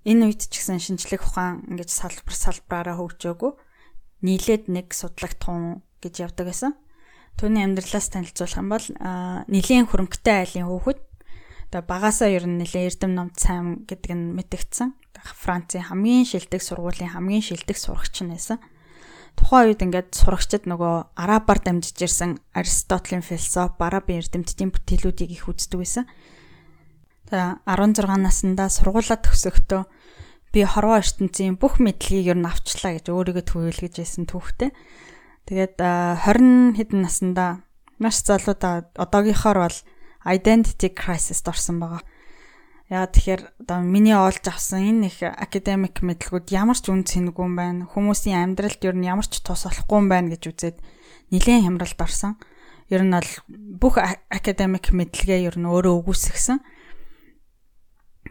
энэ 0.07 0.33
үед 0.33 0.47
ч 0.47 0.63
гэсэн 0.63 0.79
шинжлэх 0.81 1.27
ухаан 1.27 1.67
ингэж 1.69 1.91
салбар 1.91 2.35
салбараараа 2.35 2.97
хөгжөөгүй 2.97 3.53
нийлээд 4.25 4.71
нэг 4.73 4.95
судлаг 4.95 5.37
тун 5.37 5.83
гэж 6.01 6.15
явдаг 6.25 6.47
байсан. 6.49 6.73
Түүний 7.37 7.63
амьдралаас 7.67 8.09
танилцуулах 8.11 8.59
юм 8.59 8.71
бол 8.73 8.87
нэлийн 9.51 9.87
хөрөнгөтэй 9.87 10.37
айлын 10.43 10.67
хүүхэд 10.71 10.99
одоо 11.69 11.85
багасаа 11.85 12.33
ер 12.33 12.49
нь 12.49 12.57
нэлээ 12.57 12.89
эрдэм 12.89 13.13
номд 13.13 13.37
сайн 13.37 13.85
гэдэг 13.85 14.13
нь 14.17 14.33
мэдэгдсэн. 14.41 14.97
Францын 15.21 15.85
хамгийн 15.85 16.25
шилдэг 16.25 16.65
сургуулийн 16.65 17.13
хамгийн 17.13 17.45
шилдэг 17.45 17.77
сурагч 17.77 18.25
нь 18.25 18.33
байсан. 18.33 18.57
Тухайн 19.37 19.71
үед 19.71 19.85
ингээд 19.85 20.17
сурагчид 20.17 20.65
нөгөө 20.65 21.13
арабаар 21.13 21.61
дамжиж 21.61 22.01
ирсэн 22.01 22.41
Аристотелийн 22.57 23.21
философи, 23.21 23.77
барабын 23.77 24.25
эрдэмтдийн 24.25 24.73
бүтээлүүдийг 24.73 25.31
их 25.37 25.45
үздэг 25.47 25.79
байсан. 25.79 26.05
За 27.29 27.61
16 27.69 28.17
наснда 28.17 28.73
сургуулаа 28.73 29.21
төгсөхдөө 29.21 29.83
би 30.57 30.65
хорвоо 30.65 30.97
ертөнцийн 30.99 31.61
бүх 31.61 31.77
мэдлэгийг 31.77 32.33
ер 32.33 32.39
нь 32.41 32.49
авчлаа 32.49 32.97
гэж 32.97 33.13
өөрийгөө 33.13 33.45
төвөөлгөж 33.45 33.95
байсан 34.01 34.25
түүхтэй. 34.25 34.73
Тэгээд 35.45 35.77
20 35.77 36.81
хэдэн 36.81 37.01
наснда 37.05 37.61
маш 38.01 38.25
залуудаа 38.25 38.89
одоогийнхоор 38.97 39.59
бол 39.61 39.79
identity 40.29 40.93
crisis 40.93 41.41
орсон 41.49 41.81
байгаа. 41.81 42.05
Яа 42.89 43.09
тэгэхээр 43.09 43.65
одоо 43.65 43.85
миний 43.85 44.17
олж 44.17 44.45
авсан 44.45 44.85
энэ 44.85 45.09
их 45.09 45.19
академик 45.25 46.05
мэдлгүүд 46.05 46.53
ямар 46.53 46.77
ч 46.77 46.89
үн 46.93 47.05
цэнэгүй 47.05 47.45
юм 47.45 47.57
байна. 47.57 47.89
Хүмүүсийн 47.89 48.37
амьдралд 48.53 48.81
ер 48.85 48.97
нь 48.97 49.09
ямар 49.09 49.29
ч 49.29 49.41
тус 49.41 49.65
олохгүй 49.69 49.97
юм 50.05 50.09
байна 50.09 50.33
гэж 50.33 50.43
үзээд 50.49 50.77
нэлээд 51.33 51.65
хямралд 51.65 52.01
орсон. 52.01 52.41
Ер 52.89 53.05
нь 53.05 53.13
бол 53.13 53.33
бүх 53.77 54.01
академик 54.01 54.93
мэдлэгээ 54.93 55.49
ер 55.49 55.57
нь 55.61 55.69
өөрөө 55.69 56.01
өгөөсгсөн 56.01 56.61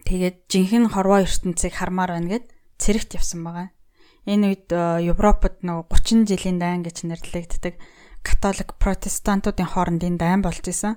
Тэгээд 0.08 0.48
жинхэнэ 0.48 0.88
хорвоо 0.96 1.28
ертөнцийг 1.28 1.76
хармаар 1.76 2.16
байна 2.16 2.40
гэд 2.40 2.46
цэрэгт 2.80 3.20
явсан 3.20 3.44
байгаа. 3.44 3.76
Энэ 4.24 4.56
үед 4.56 4.68
э, 4.72 5.04
Европод 5.04 5.68
нөгөө 5.68 5.92
30 5.92 6.32
жилийн 6.32 6.64
дайн 6.64 6.80
гэж 6.80 7.04
нэрлэгддэг 7.04 7.76
католик 8.24 8.80
протестантуудын 8.80 9.68
хоорондын 9.68 10.16
дайн 10.16 10.40
болж 10.40 10.64
исэн. 10.64 10.96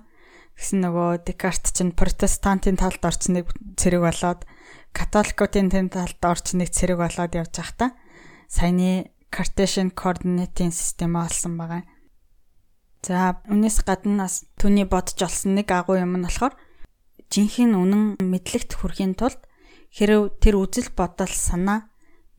Гэсэн 0.56 0.82
нөгөө 0.84 1.24
Декарт 1.26 1.70
чинь 1.74 1.94
протестантын 1.94 2.76
талд 2.80 3.02
орчныг 3.02 3.50
цэрэг 3.76 4.02
болоод 4.02 4.40
католикуудын 4.94 5.68
тэн 5.70 5.88
талд 5.90 6.20
орчныг 6.20 6.70
цэрэг 6.70 6.98
болоод 6.98 7.32
явж 7.34 7.54
байхдаа 7.54 7.90
саяны 8.50 9.10
Cartesian 9.30 9.94
coordinate-ийн 9.94 10.74
систем 10.74 11.14
олсон 11.14 11.54
байгаа. 11.54 11.86
За 13.06 13.38
үүнээс 13.46 13.86
гадна 13.86 14.26
бас 14.26 14.44
түүний 14.58 14.84
бодж 14.84 15.16
олсон 15.22 15.54
нэг 15.54 15.70
агуу 15.70 15.96
юм 15.96 16.18
нь 16.18 16.26
болохоор 16.26 16.52
жинхэнэ 17.30 17.78
үнэн 17.78 18.02
мэдлэгт 18.18 18.74
хүрэхийн 18.74 19.14
тулд 19.14 19.38
хэрв 19.94 20.36
тэр 20.42 20.58
үзэл 20.58 20.90
бодол 20.98 21.30
санаа 21.30 21.88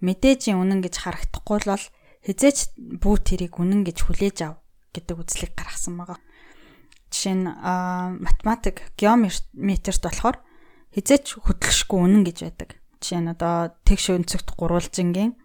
мэдээжийн 0.03 0.59
үнэн 0.59 0.83
гэж 0.83 0.95
харагдахгүй 0.99 1.59
л 1.63 1.79
хизээч 2.27 2.75
бүү 3.01 3.15
тэрийг 3.25 3.57
үнэн 3.57 3.81
гэж 3.87 3.97
хүлээж 4.05 4.37
ав 4.45 4.61
гэдэг 4.93 5.15
үзлийг 5.17 5.51
гаргасан 5.57 5.97
байгаа. 5.97 6.19
Жишээ 7.11 7.35
нь 7.35 7.47
математик, 8.23 8.95
геометрт 8.95 10.01
болохоор 10.01 10.39
хизээч 10.95 11.43
хөдлөшгүй 11.43 11.99
үнэн 11.99 12.23
гэж 12.23 12.37
байдаг. 12.47 12.69
Жишээ 13.03 13.21
нь 13.21 13.31
одоо 13.35 13.75
тэгш 13.83 14.15
өнцөгт 14.15 14.55
гурвалжингийн 14.55 15.35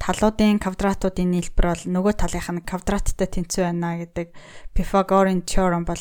талуудын 0.00 0.56
квадратуудын 0.60 1.28
нийлбэр 1.36 1.66
бол 1.72 1.84
нөгөө 1.84 2.14
талынх 2.16 2.48
нь 2.48 2.64
квадраттай 2.64 3.28
тэнцүү 3.28 3.62
байна 3.68 4.00
гэдэг 4.00 4.32
Pythagorean 4.72 5.44
theorem 5.44 5.84
бол 5.84 6.00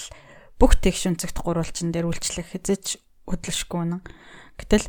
бүх 0.56 0.80
тэгш 0.80 1.12
үнцэгт 1.12 1.44
гурвалжин 1.44 1.92
дээр 1.92 2.08
үйлчлэх 2.08 2.56
хязгаарч 2.56 2.96
хөдлөшгүй 3.28 3.84
нэ. 3.92 3.98
Гэтэл 4.56 4.88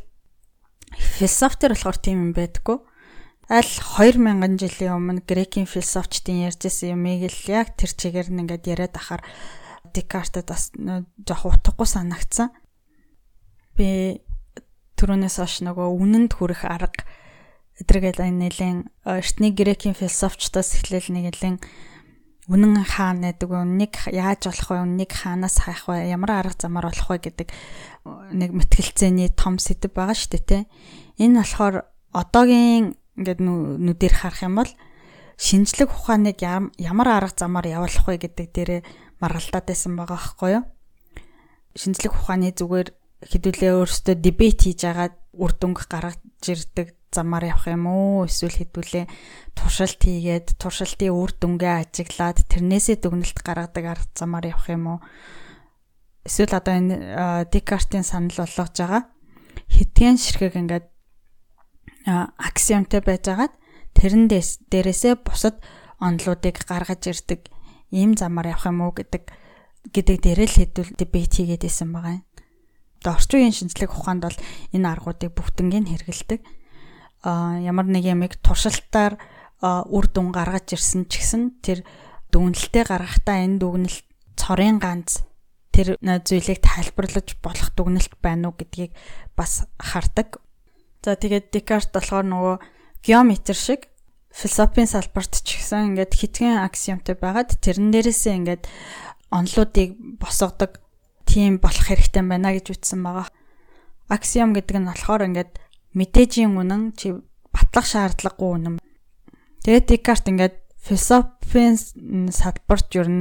философтер 0.95 1.75
болохоор 1.75 1.99
тийм 1.99 2.31
юм 2.31 2.33
байдаггүй. 2.39 2.79
Аль 3.51 3.67
2000 3.67 4.63
жилийн 4.63 4.95
өмнө 4.95 5.27
грекийн 5.27 5.67
философчдын 5.67 6.47
ярьжсэн 6.47 6.95
юмыг 6.95 7.27
л 7.27 7.43
яг 7.51 7.75
тэр 7.75 7.91
чигээр 7.91 8.31
нь 8.31 8.47
ингээд 8.47 8.71
яриад 8.71 8.95
ахаар 8.95 9.27
Декартад 9.95 10.47
бас 10.51 10.71
жоох 10.75 11.45
утгагүй 11.51 11.87
санагдсан. 11.87 12.51
Би 13.77 14.21
түрүүнээс 14.97 15.37
хойш 15.41 15.63
нөгөө 15.65 15.89
үнэнд 15.97 16.33
хүрэх 16.37 16.69
арга 16.69 17.05
эдрэгээл 17.81 18.29
нэлээд 18.29 18.89
эртний 19.09 19.53
грекийн 19.57 19.97
философчдоос 19.97 20.77
эхлээл 20.77 21.15
нэг 21.17 21.25
нэлээд 21.33 21.65
үнэн 22.51 22.83
хаана 22.83 23.31
гэдэг 23.31 23.51
үннийг 23.51 23.95
яаж 24.11 24.51
олох 24.51 24.69
вэ? 24.75 24.83
Үннийг 24.83 25.13
хаанаас 25.15 25.65
хайх 25.65 25.87
вэ? 25.87 26.11
Ямар 26.11 26.45
арга 26.45 26.57
замаар 26.59 26.91
олох 26.91 27.09
вэ 27.09 27.31
гэдэг 27.31 27.49
нэг 28.35 28.51
мэтгэлцээний 28.51 29.31
том 29.33 29.63
сэдв 29.63 29.95
байгаа 29.95 30.19
шүү 30.19 30.31
дээ 30.35 30.45
те 30.45 30.59
энэ 31.23 31.41
болохоор 31.41 31.87
одоогийн 32.11 32.99
ингээд 33.21 33.41
нүдээр 33.45 34.15
харах 34.19 34.43
юм 34.43 34.59
бол 34.59 34.73
шинжлэх 35.39 35.95
ухааныг 35.95 36.43
ямар 36.43 37.09
арга 37.09 37.37
замаар 37.37 37.71
явуулах 37.71 38.05
вэ 38.09 38.17
гэдэг 38.19 38.49
дээрээ 38.51 38.81
маргалдаад 39.21 39.67
байсан 39.69 39.95
байгаа 39.97 40.17
байхгүй 40.19 40.51
юу? 40.57 40.65
Шинжлэх 41.77 42.17
ухааны 42.17 42.51
зүгээр 42.57 42.89
хэдүүлээ 43.21 43.73
өөрөөсөө 43.77 44.17
дебет 44.17 44.59
хийж 44.65 44.81
агаад 44.89 45.15
үр 45.37 45.53
дүнг 45.55 45.87
гаргаж 45.87 46.19
ирдэг 46.43 46.97
замаар 47.13 47.53
явах 47.53 47.69
юм 47.69 47.85
уу? 47.87 48.25
Эсвэл 48.27 48.57
хэдүүлээ 48.65 49.07
туршилт 49.55 50.01
хийгээд 50.01 50.57
туршилтын 50.57 51.13
үр 51.13 51.31
дүнгээ 51.37 51.75
ажиглаад 51.85 52.39
тэрнээсээ 52.49 52.97
дүгнэлт 53.03 53.39
гаргадаг 53.45 53.85
арга 53.85 54.11
замаар 54.17 54.47
явах 54.51 54.67
юм 54.73 54.85
уу? 54.97 54.99
Эсвэл 56.25 56.57
одоо 56.57 56.75
энэ 56.75 56.97
Декартийн 57.53 58.07
санал 58.07 58.35
болгож 58.41 58.75
байгаа. 58.79 59.03
Хитгэн 59.69 60.17
ширхэг 60.17 60.55
ингээд 60.57 60.87
аксиомтой 62.07 63.03
байжгаад 63.05 63.53
тэрэн 63.95 64.31
дээрээсээ 64.31 65.15
бусад 65.21 65.61
онлуудыг 66.01 66.65
гаргаж 66.65 67.03
ирдэг 67.11 67.51
ийм 67.91 68.17
замаар 68.17 68.55
явах 68.55 68.67
юм 68.71 68.81
уу 68.87 68.93
гэдэг 68.95 69.25
гэдэг 69.95 70.17
дээрээ 70.23 70.49
л 70.49 70.59
хэдүүл 70.59 70.91
дебет 70.99 71.33
хийгээд 71.35 71.67
исэн 71.67 71.91
байгаа 71.93 72.23
юм. 72.23 72.25
Орчин 73.05 73.39
үеийн 73.41 73.57
шинжлэх 73.57 73.97
ухаанд 73.97 74.23
бол 74.29 74.39
энэ 74.77 74.89
аргуудыг 74.89 75.33
бүгднийг 75.33 75.89
хэрэгэлдэг 75.89 76.41
ямар 77.25 77.87
нэг 77.89 78.05
ямиг 78.05 78.37
туршилтаар 78.41 79.21
үр 79.61 80.07
дүн 80.09 80.33
гаргаж 80.33 80.73
ирсэн 80.73 81.05
ч 81.09 81.21
гэсэн 81.21 81.61
тэр 81.61 81.85
дүгнэлтээ 82.33 82.85
гаргахдаа 82.89 83.45
энэ 83.45 83.61
дүгнэлт 83.61 84.07
цорын 84.41 84.81
ганц 84.81 85.25
тэр 85.73 86.01
зүйлийг 86.01 86.65
тайлбарлаж 86.65 87.37
болох 87.45 87.69
дүгнэлт 87.77 88.17
байна 88.25 88.49
уу 88.49 88.57
гэдгийг 88.57 88.97
бас 89.37 89.69
хардаг. 89.77 90.41
За 91.05 91.17
тэгээд 91.17 91.53
Декарт 91.53 91.93
болохоор 91.93 92.25
нөгөө 92.25 92.57
геометр 93.05 93.57
шиг 93.57 93.89
философийн 94.31 94.87
салбарт 94.87 95.43
ч 95.43 95.59
гэсэн 95.59 95.95
ингээд 95.95 96.13
хитгэн 96.15 96.63
аксиомтой 96.63 97.19
байгаад 97.19 97.59
тэрэн 97.59 97.91
дээрээсээ 97.91 98.35
ингээд 98.39 98.63
онлуудыг 99.31 99.99
босгодог 100.19 100.79
тийм 101.27 101.59
болох 101.63 101.87
хэрэгтэй 101.87 102.23
байна 102.23 102.55
гэж 102.55 102.75
үтсэн 102.75 103.03
байгаа. 103.03 103.29
Аксиом 104.11 104.55
гэдэг 104.55 104.77
нь 104.79 104.89
болохоор 104.91 105.27
ингээд 105.27 105.53
мэдээжийн 105.95 106.55
үнэн 106.55 106.95
чи 106.99 107.15
батлах 107.51 107.87
шаардлагагүй 107.87 108.51
үнэн. 108.59 108.75
Тэгээд 109.63 109.87
Декарт 109.87 110.27
ингээд 110.27 110.57
философийн 110.79 111.79
салбарт 112.31 112.89
юу 112.95 113.07
н 113.07 113.19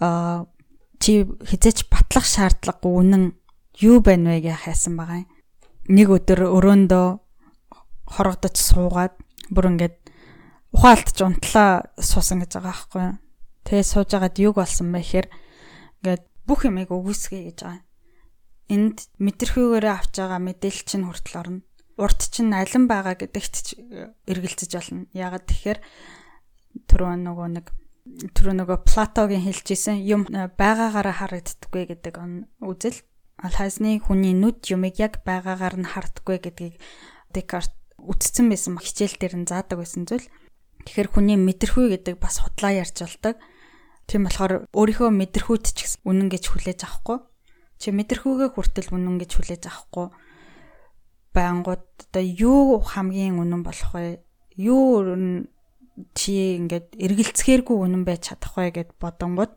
а 0.00 0.46
чи 1.00 1.24
хизээч 1.24 1.88
батлах 1.92 2.24
шаардлагагүй 2.24 2.92
үнэн 2.92 3.24
юу 3.84 4.00
байна 4.00 4.36
вэ 4.36 4.48
гэж 4.48 4.64
хайсан 4.64 4.96
байгаа 4.96 5.24
юм. 5.24 5.30
Нэг 5.88 6.08
өдөр 6.08 6.40
өрөөндөө 6.56 7.06
хорогдож 8.16 8.56
суугаад 8.56 9.14
бүр 9.52 9.76
ингээд 9.76 9.96
ухаалтж 10.72 11.18
унтлаа 11.24 11.88
суусан 11.96 12.44
гэж 12.44 12.52
байгаа 12.58 12.72
байхгүй 12.72 13.02
юу. 13.02 13.16
Тэгээ 13.64 13.84
сууж 13.84 14.10
агаад 14.14 14.36
юг 14.40 14.54
болсон 14.60 14.92
бэ 14.92 15.00
гэхээр 15.00 15.28
ингээд 16.00 16.24
бүх 16.48 16.60
юмыг 16.68 16.88
өгөөсгэй 16.92 17.42
гэж 17.52 17.58
байгаа. 17.64 17.84
Энд 18.68 18.98
мэдрэхүйгээрээ 19.16 19.94
авч 19.96 20.14
байгаа 20.20 20.40
мэдээлэл 20.44 20.84
чинь 20.84 21.06
хүртэл 21.08 21.40
орно 21.40 21.60
урд 21.98 22.20
чинь 22.30 22.54
алин 22.54 22.86
байгаа 22.86 23.18
гэдэгт 23.18 23.54
ч 23.58 23.66
эргэлзэж 24.30 24.70
болно. 24.70 25.10
Ягаад 25.12 25.44
тэгэхээр 25.50 25.78
түрүү 26.86 27.14
нөгөө 27.26 27.48
нэг 27.58 27.66
түрүү 28.38 28.54
нөгөө 28.62 28.78
Платогийн 28.86 29.42
хэлжсэн 29.42 29.98
юм 30.06 30.24
байгаагаараа 30.30 31.16
харагддаггүй 31.26 31.84
гэдэг 31.92 32.14
үзэл 32.62 33.02
Алхазны 33.38 33.98
хүний 34.02 34.34
нүд 34.34 34.66
юмыг 34.70 34.98
яг 35.02 35.22
байгаагаар 35.26 35.76
нь 35.78 35.90
харддаггүй 35.90 36.38
гэдгийг 36.42 36.74
Декарт 37.34 37.74
үтцсэн 37.98 38.46
байсан 38.50 38.78
хичээл 38.78 39.18
дээр 39.18 39.34
нь 39.42 39.48
заадаг 39.50 39.82
байсан 39.82 40.06
зүйл. 40.06 40.26
Тэгэхээр 40.88 41.08
хүний 41.12 41.36
мэдрэхүй 41.36 41.92
гэдэг 41.92 42.16
бас 42.16 42.40
худлаа 42.40 42.72
ярьж 42.72 43.04
болдог. 43.04 43.36
Тийм 44.08 44.24
болохоор 44.24 44.72
өөрийнхөө 44.72 45.12
мэдрэхүйт 45.12 45.64
ч 45.76 45.84
гэсэн 45.84 46.00
үнэн 46.08 46.32
гэж 46.32 46.44
хүлээж 46.48 46.80
авахгүй. 46.88 47.20
Чи 47.76 47.92
мэдрэхүйгээ 47.92 48.48
хүртэл 48.56 48.96
үнэн 48.96 49.20
гэж 49.20 49.30
хүлээж 49.36 49.68
авахгүй 49.68 50.08
байнгут 51.38 51.86
одоо 52.10 52.24
юу 52.24 52.80
хамгийн 52.80 53.38
үнэн 53.38 53.62
болох 53.62 53.92
вэ? 53.94 54.24
Юу 54.56 55.46
чи 56.14 56.58
ингээд 56.58 56.98
эргэлцэхэргүй 56.98 57.76
үнэн 57.78 58.02
байж 58.02 58.32
чадах 58.32 58.54
вэ 58.58 58.70
гэд 58.74 58.90
бодонгууд 58.98 59.52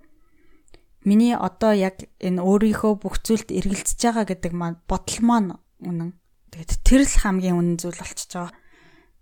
миний 1.05 1.33
одоо 1.33 1.73
яг 1.73 2.05
энэ 2.21 2.41
өөрийнхөө 2.41 2.93
бүх 3.01 3.21
зүйлд 3.25 3.49
эргэлзэж 3.49 3.97
байгаа 3.97 4.25
гэдэг 4.29 4.53
маань 4.53 4.77
бодол 4.85 5.19
маань 5.25 5.49
үнэн. 5.81 6.17
Тэгээд 6.53 6.71
тэр 6.85 7.01
л 7.05 7.17
хамгийн 7.23 7.57
үнэн 7.57 7.77
зүйл 7.81 7.97
болчихж 7.97 8.31
байгаа. 8.35 8.53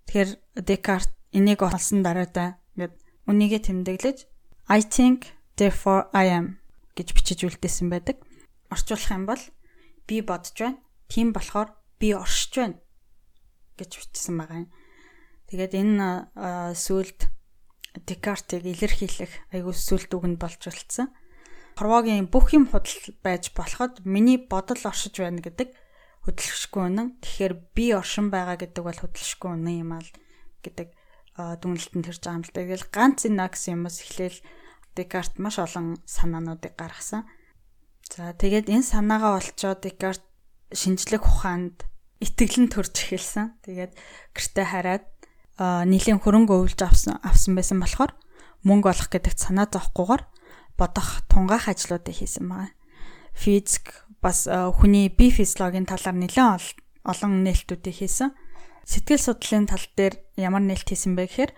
Тэгэхээр 0.08 0.30
Descartes 0.68 1.19
энийг 1.34 1.62
олсон 1.62 2.02
даруйда 2.02 2.58
ингээд 2.76 2.94
үнийгээ 3.30 3.62
тэмдэглэж 3.70 4.18
I 4.70 4.82
think 4.86 5.34
therefore 5.58 6.10
I 6.14 6.30
am 6.30 6.62
гэж 6.94 7.14
бичиж 7.14 7.40
үлдээсэн 7.46 7.90
байдаг. 7.90 8.22
Орчуулах 8.70 9.10
юм 9.10 9.26
бол 9.26 9.44
би 10.06 10.22
бодож 10.22 10.54
байна. 10.58 10.82
Тийм 11.10 11.34
болохоор 11.34 11.74
би 11.98 12.14
оршиж 12.14 12.54
байна 12.58 12.78
гэж 13.78 13.92
бичсэн 13.98 14.36
байгаа 14.38 14.58
юм. 14.66 14.70
Тэгээд 15.50 15.74
энэ 15.74 16.08
сүлд 16.78 17.34
Descartes-ийг 18.06 18.70
илэрхийлэх 18.70 19.34
аягүй 19.50 19.74
сүлд 19.74 20.14
үгэнд 20.14 20.38
болж 20.38 20.62
үлдсэн. 20.62 21.10
Хорвогийн 21.74 22.30
бүх 22.30 22.54
юм 22.54 22.70
худал 22.70 22.94
байж 23.26 23.50
болоход 23.58 24.06
миний 24.06 24.38
бодол 24.38 24.78
оршиж 24.86 25.18
байна 25.18 25.42
гэдэг 25.42 25.74
хөдөлгөшгүй 26.30 26.84
үнэн. 26.86 27.18
Тэгэхээр 27.24 27.54
би 27.74 27.86
оршин 27.98 28.30
байгаа 28.30 28.62
гэдэг 28.62 28.84
бол 28.86 29.00
хөдөлгөшгүй 29.00 29.50
үнэн 29.50 29.82
юм 29.82 29.92
аа 29.98 30.06
гэдэг 30.62 30.94
дүнэлтэнд 31.40 32.06
төрж 32.06 32.22
байгаа 32.22 32.38
юм 32.38 32.44
л 32.44 32.52
да. 32.52 32.60
Тэгэл 32.60 32.86
ганц 32.92 33.20
энэ 33.26 33.44
аксиомоос 33.48 33.98
эхлээл 34.04 34.40
Декарт 34.96 35.40
маш 35.40 35.56
олон 35.64 36.02
санаануудыг 36.04 36.76
гаргасан. 36.76 37.24
За 38.12 38.36
тэгээд 38.36 38.68
энэ 38.68 38.84
санаагаа 38.84 39.40
олцоод 39.40 39.80
Декарт 39.86 40.24
шинжлэх 40.76 41.24
ухаанд 41.24 41.88
итгэлэн 42.20 42.68
төрж 42.68 42.94
эхэлсэн. 43.08 43.56
Тэгээд 43.64 43.96
гэртээ 44.36 44.68
хараад 44.68 45.06
нэлийн 45.60 46.20
хөрөнгө 46.20 46.56
өвлж 46.56 46.80
авсан 46.84 47.20
авсан 47.24 47.56
байсан 47.56 47.80
болохоор 47.80 48.12
мөнгө 48.68 48.92
олох 48.92 49.08
гэдэг 49.08 49.40
санаа 49.40 49.68
зовхгүйгээр 49.72 50.24
бодох 50.76 51.24
тунгаах 51.32 51.72
ажлуудыг 51.72 52.16
хийсэн 52.16 52.48
байна. 52.48 52.76
Физик 53.32 54.08
бас 54.20 54.48
хүний 54.48 55.08
бие 55.08 55.32
физиологийн 55.32 55.88
талаар 55.88 56.16
нэлээд 56.20 56.80
олон 57.08 57.44
нээлтүүдийг 57.48 57.96
хийсэн 57.96 58.36
сэтгэл 58.86 59.24
судлалын 59.24 59.68
тал 59.68 59.86
дээр 59.98 60.16
ямар 60.38 60.64
нээлт 60.64 60.88
хийсэн 60.88 61.16
бэ 61.18 61.28
гэхээр 61.28 61.52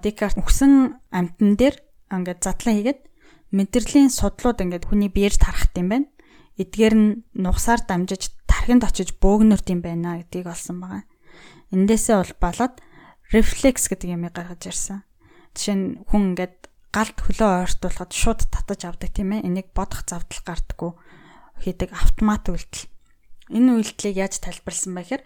Декарт 0.00 0.40
өгсөн 0.40 0.96
амтан 1.12 1.50
дээр 1.60 1.76
ингээд 2.08 2.40
задлан 2.40 2.74
хийгээд 2.80 3.00
мэдрэлийн 3.52 4.08
судлууд 4.08 4.60
ингээд 4.64 4.88
хүний 4.88 5.12
биеэр 5.12 5.36
тарахт 5.36 5.76
юм 5.76 5.88
байна. 5.92 6.08
Эдгээр 6.56 6.94
нь 6.96 7.08
нугасаар 7.36 7.84
дамжиж 7.84 8.32
тархинд 8.48 8.84
очиж 8.84 9.16
бөөгнөрт 9.20 9.68
юм 9.68 9.80
байна 9.84 10.20
гэдгийг 10.24 10.48
олсон 10.48 10.80
байгаа. 10.80 11.04
Эндээсээ 11.72 12.16
бол 12.16 12.34
болоод 12.40 12.74
рефлекс 13.32 13.92
гэдэг 13.92 14.08
юмыг 14.16 14.32
гаргаж 14.32 14.62
ирсэн. 14.72 15.04
Жишээ 15.52 15.76
нь 15.76 15.86
хүн 16.08 16.32
ингээд 16.32 16.56
галд 16.92 17.16
хөлөө 17.20 17.50
ойртуулахад 17.68 18.12
шууд 18.16 18.40
татаж 18.48 18.80
авдаг 18.88 19.12
тийм 19.12 19.36
ээ. 19.36 19.44
Энийг 19.44 19.68
бодох 19.76 20.08
завдал 20.08 20.40
гардаггүй 20.44 20.92
хийдэг 21.60 21.92
автомат 21.92 22.48
үйлдэл. 22.48 22.88
Энэ 23.52 23.80
үйлдэлийг 23.80 24.16
яаж 24.16 24.40
тайлбарласан 24.40 24.96
бэ 24.96 25.02
гэхээр 25.04 25.22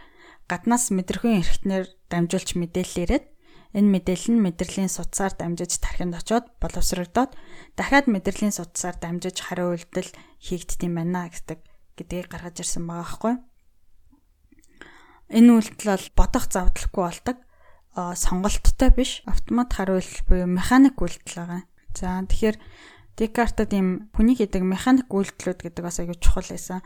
гаднаас 0.53 0.93
мэдрэхүйн 0.93 1.41
эрхтнэр 1.41 1.89
дамжуулж 2.13 2.61
мэдээлэл 2.61 3.03
ирээд 3.09 3.27
энэ 3.73 3.89
мэдээлэл 3.89 4.37
нь 4.37 4.45
мэдрэлийн 4.45 4.93
судсаар 4.93 5.33
дамжиж 5.33 5.81
тархинд 5.81 6.13
очоод 6.13 6.53
боловсрогдоод 6.61 7.33
дахиад 7.73 8.07
мэдрэлийн 8.13 8.53
судсаар 8.53 9.01
дамжиж 9.01 9.41
хариу 9.41 9.73
үйлдэл 9.73 10.13
хийгддэм 10.45 10.93
байна 10.93 11.33
гэдэг 11.33 11.59
гэдгийг 11.97 12.29
гаргаж 12.29 12.61
ирсэн 12.61 12.85
байгаа 12.85 13.01
байхгүй. 13.01 13.35
Энэ 15.33 15.51
үйлдэл 15.57 15.89
бол 15.89 16.07
бодох 16.21 16.45
завдлахгүй 16.53 17.03
болдог 17.09 17.39
сонголттой 17.97 18.91
биш 18.93 19.25
автомат 19.25 19.73
хариу 19.73 19.97
үйлдэл 19.97 20.29
буюу 20.29 20.49
механик 20.53 21.01
үйлдэл 21.01 21.41
байгаа. 21.41 21.63
За 21.97 22.21
тэгэхээр 22.29 22.57
Декартад 23.17 23.73
ийм 23.77 24.09
хүний 24.17 24.33
хийдэг 24.33 24.65
механик 24.65 25.13
үйлдэлүүд 25.13 25.61
гэдэг 25.69 25.85
бас 25.85 26.01
аягүй 26.01 26.17
чухал 26.17 26.49
байсан 26.49 26.81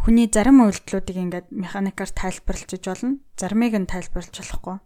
хүний 0.00 0.32
зарим 0.32 0.64
үйлдэлүүдийг 0.64 1.18
ингээд 1.20 1.46
механикаар 1.52 2.10
тайлбарлаж 2.10 2.80
болно. 2.80 3.20
Заримыг 3.36 3.74
нь 3.76 3.90
тайлбарлаж 3.90 4.32
болохгүй. 4.32 4.76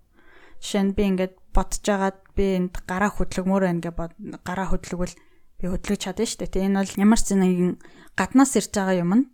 Жишээ 0.59 0.83
нь 0.83 0.97
би 0.99 1.03
ингээд 1.07 1.35
бодож 1.55 1.85
агаад 1.87 2.19
би 2.35 2.45
энд 2.59 2.75
гараа 2.83 3.15
хөдлөгмөр 3.15 3.63
байна 3.63 3.83
гэж 3.85 3.95
гараа 4.43 4.67
хөдлөгвөл 4.75 5.15
би 5.15 5.65
хөдлөж 5.71 6.01
чадна 6.03 6.27
шүү 6.27 6.51
дээ. 6.51 6.67
Энэ 6.67 6.79
бол 6.83 6.95
ямар 6.99 7.21
ч 7.23 7.29
нэгэн 7.31 7.73
гаднаас 8.19 8.53
ирж 8.59 8.75
байгаа 8.75 8.97
юмд 9.07 9.31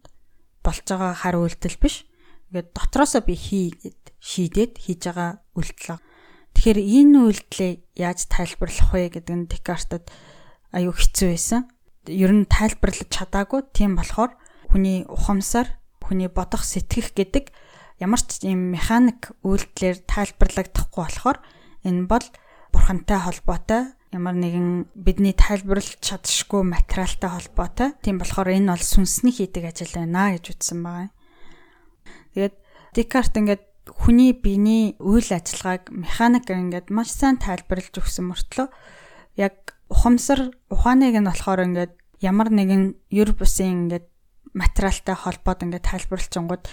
болж 0.60 0.84
байгаа 0.84 1.12
хар 1.16 1.36
үйлдэл 1.40 1.80
биш. 1.80 2.04
Ингээд 2.52 2.68
дотроосоо 2.76 3.22
би 3.24 3.34
хийгээд 3.40 4.04
шийдээд 4.20 4.72
хийж 4.76 5.00
байгаа 5.08 5.40
үйлдэл. 5.56 5.96
Тэгэхээр 6.52 6.78
энэ 6.82 7.16
үйлдэлээ 7.24 7.72
яаж 8.04 8.28
тайлбарлах 8.28 8.90
вэ 8.92 9.08
гэдэг 9.16 9.36
нь 9.38 9.48
Декартад 9.48 10.04
аюу 10.76 10.92
хэцүү 10.92 11.28
байсан. 11.30 11.60
Ер 12.04 12.32
нь 12.34 12.44
тайлбарлаж 12.44 13.08
чадаагүй. 13.08 13.64
Тийм 13.72 13.96
болохоор 13.96 14.36
хүний 14.70 15.04
ухамсар, 15.10 15.66
хүний 16.00 16.30
бодох 16.30 16.64
сэтгэх 16.64 17.12
гэдэг 17.14 17.50
ямар 18.00 18.22
ч 18.22 18.46
юм 18.48 18.72
механик 18.72 19.34
үйлдэлээр 19.44 20.06
тайлбарлагдахгүй 20.08 21.02
болохоор 21.04 21.38
энэ 21.84 22.06
бол 22.08 22.26
бурхантай 22.72 23.18
холбоотой 23.18 23.82
ямар 24.10 24.34
нэгэн 24.34 24.90
бидний 24.94 25.34
тайлбарлаж 25.34 26.02
чадшгүй 26.02 26.66
материалтай 26.66 27.30
холбоотой. 27.30 27.94
Тийм 28.02 28.18
болохоор 28.18 28.50
энэ 28.50 28.74
бол 28.74 28.82
сүнсний 28.82 29.30
хийдэг 29.30 29.70
ажил 29.70 29.94
байна 29.94 30.34
гэж 30.34 30.44
үздсэн 30.50 30.78
байгаа. 30.82 31.10
Тэгээд 32.34 32.54
Декарт 32.90 33.34
ингээд 33.38 33.64
хүний 33.86 34.34
биений 34.34 34.98
үйл 34.98 35.30
ажиллагааг 35.30 35.94
механикээр 35.94 36.58
ингээд 36.58 36.86
маш 36.90 37.14
сайн 37.14 37.38
тайлбарлаж 37.38 37.94
өгсөн 37.94 38.34
мөртлөө 38.34 38.66
яг 39.38 39.78
ухамсар 39.86 40.58
ухааныг 40.74 41.14
нь 41.14 41.30
болохоор 41.30 41.62
ингээд 41.70 41.94
ямар 42.18 42.50
нэгэн 42.50 42.98
ер 43.14 43.30
бусын 43.38 43.94
ингээд 43.94 44.10
материалтай 44.52 45.14
холбоод 45.14 45.62
ингээд 45.62 45.88
тайлбарлалчингууд 45.88 46.64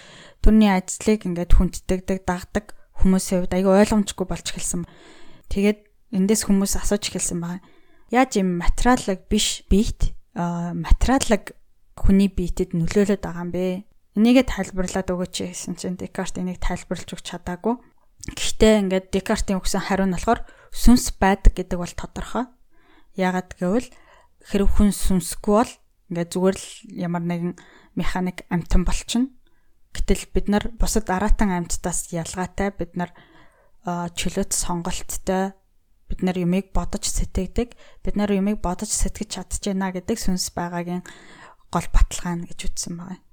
төрний 0.42 0.72
ажлыг 0.74 1.26
ингээд 1.26 1.52
хүнддэгдэг, 1.58 2.26
дагдаг 2.26 2.74
хүмүүсийн 2.98 3.46
хувьд 3.46 3.54
аягүй 3.54 3.74
ойлгомжгүй 3.86 4.26
болж 4.26 4.46
эхэлсэн. 4.50 4.84
Тэгээд 5.54 5.80
эндээс 6.18 6.50
хүмүүс 6.50 6.74
асууж 6.82 7.04
эхэлсэн 7.14 7.40
байна. 7.42 7.62
Яаж 8.10 8.40
юм 8.40 8.58
материалыг 8.58 9.30
биш 9.30 9.68
биет 9.70 10.16
материалыг 10.34 11.54
хүний 11.98 12.30
биетэд 12.30 12.74
нөлөөлөд 12.74 13.22
байгаа 13.22 13.46
юм 13.46 13.52
бэ? 13.54 13.86
Энийгээ 14.18 14.46
тайлбарлаад 14.50 15.14
өгөөч 15.14 15.36
гэсэн 15.46 15.76
чинь 15.78 15.98
Декарт 15.98 16.42
энийг 16.42 16.58
тайлбарлаж 16.58 17.10
өгч 17.14 17.26
чадаагүй. 17.38 17.78
Гэхдээ 18.34 18.74
ингээд 18.82 19.08
Декартийн 19.14 19.62
өгсөн 19.62 19.86
хариу 19.86 20.10
нь 20.10 20.16
болохоор 20.18 20.42
сүнс 20.74 21.14
байдаг 21.22 21.54
гэдэг 21.54 21.78
бол 21.78 21.94
тодорхой. 21.94 22.46
Яагаад 23.14 23.54
гэвэл 23.58 23.90
хэрэг 24.42 24.70
хүн 24.74 24.90
сүнсгүй 24.90 25.54
бол 25.54 25.74
Ингээд 26.08 26.32
зүгээр 26.34 26.58
л 26.58 26.68
ямар 26.96 27.24
нэгэн 27.24 27.54
механик 27.96 28.48
амтан 28.48 28.84
болчихно. 28.88 29.32
Гэтэл 29.92 30.24
бид 30.32 30.48
нар 30.48 30.64
бусад 30.80 31.10
аратан 31.10 31.52
амьтдаас 31.52 32.12
ялгаатай 32.16 32.72
бид 32.72 32.96
нар 32.96 33.12
чөлөөт 33.88 34.52
сонголттой 34.52 35.56
бид 36.08 36.20
нар 36.24 36.38
юмыг 36.40 36.72
бодож 36.72 37.04
сэтгэдэг 37.08 37.76
бид 38.04 38.16
нар 38.16 38.32
юмыг 38.32 38.64
бодож 38.64 38.92
сэтгэж 38.92 39.40
чадчихна 39.40 39.92
гэдэг 39.92 40.16
сүнс 40.16 40.56
байгаагийн 40.56 41.04
гол 41.72 41.88
баталгаана 41.92 42.48
гэж 42.48 42.60
үздсэн 42.72 42.96
байна. 42.96 43.24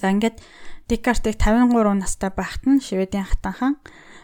За 0.00 0.08
ингээд 0.12 0.40
Декартыг 0.88 1.36
53 1.36 2.00
настай 2.00 2.30
байхад 2.32 2.64
нь 2.64 2.80
Шведийн 2.80 3.28
хатан 3.28 3.52
хаан 3.52 3.74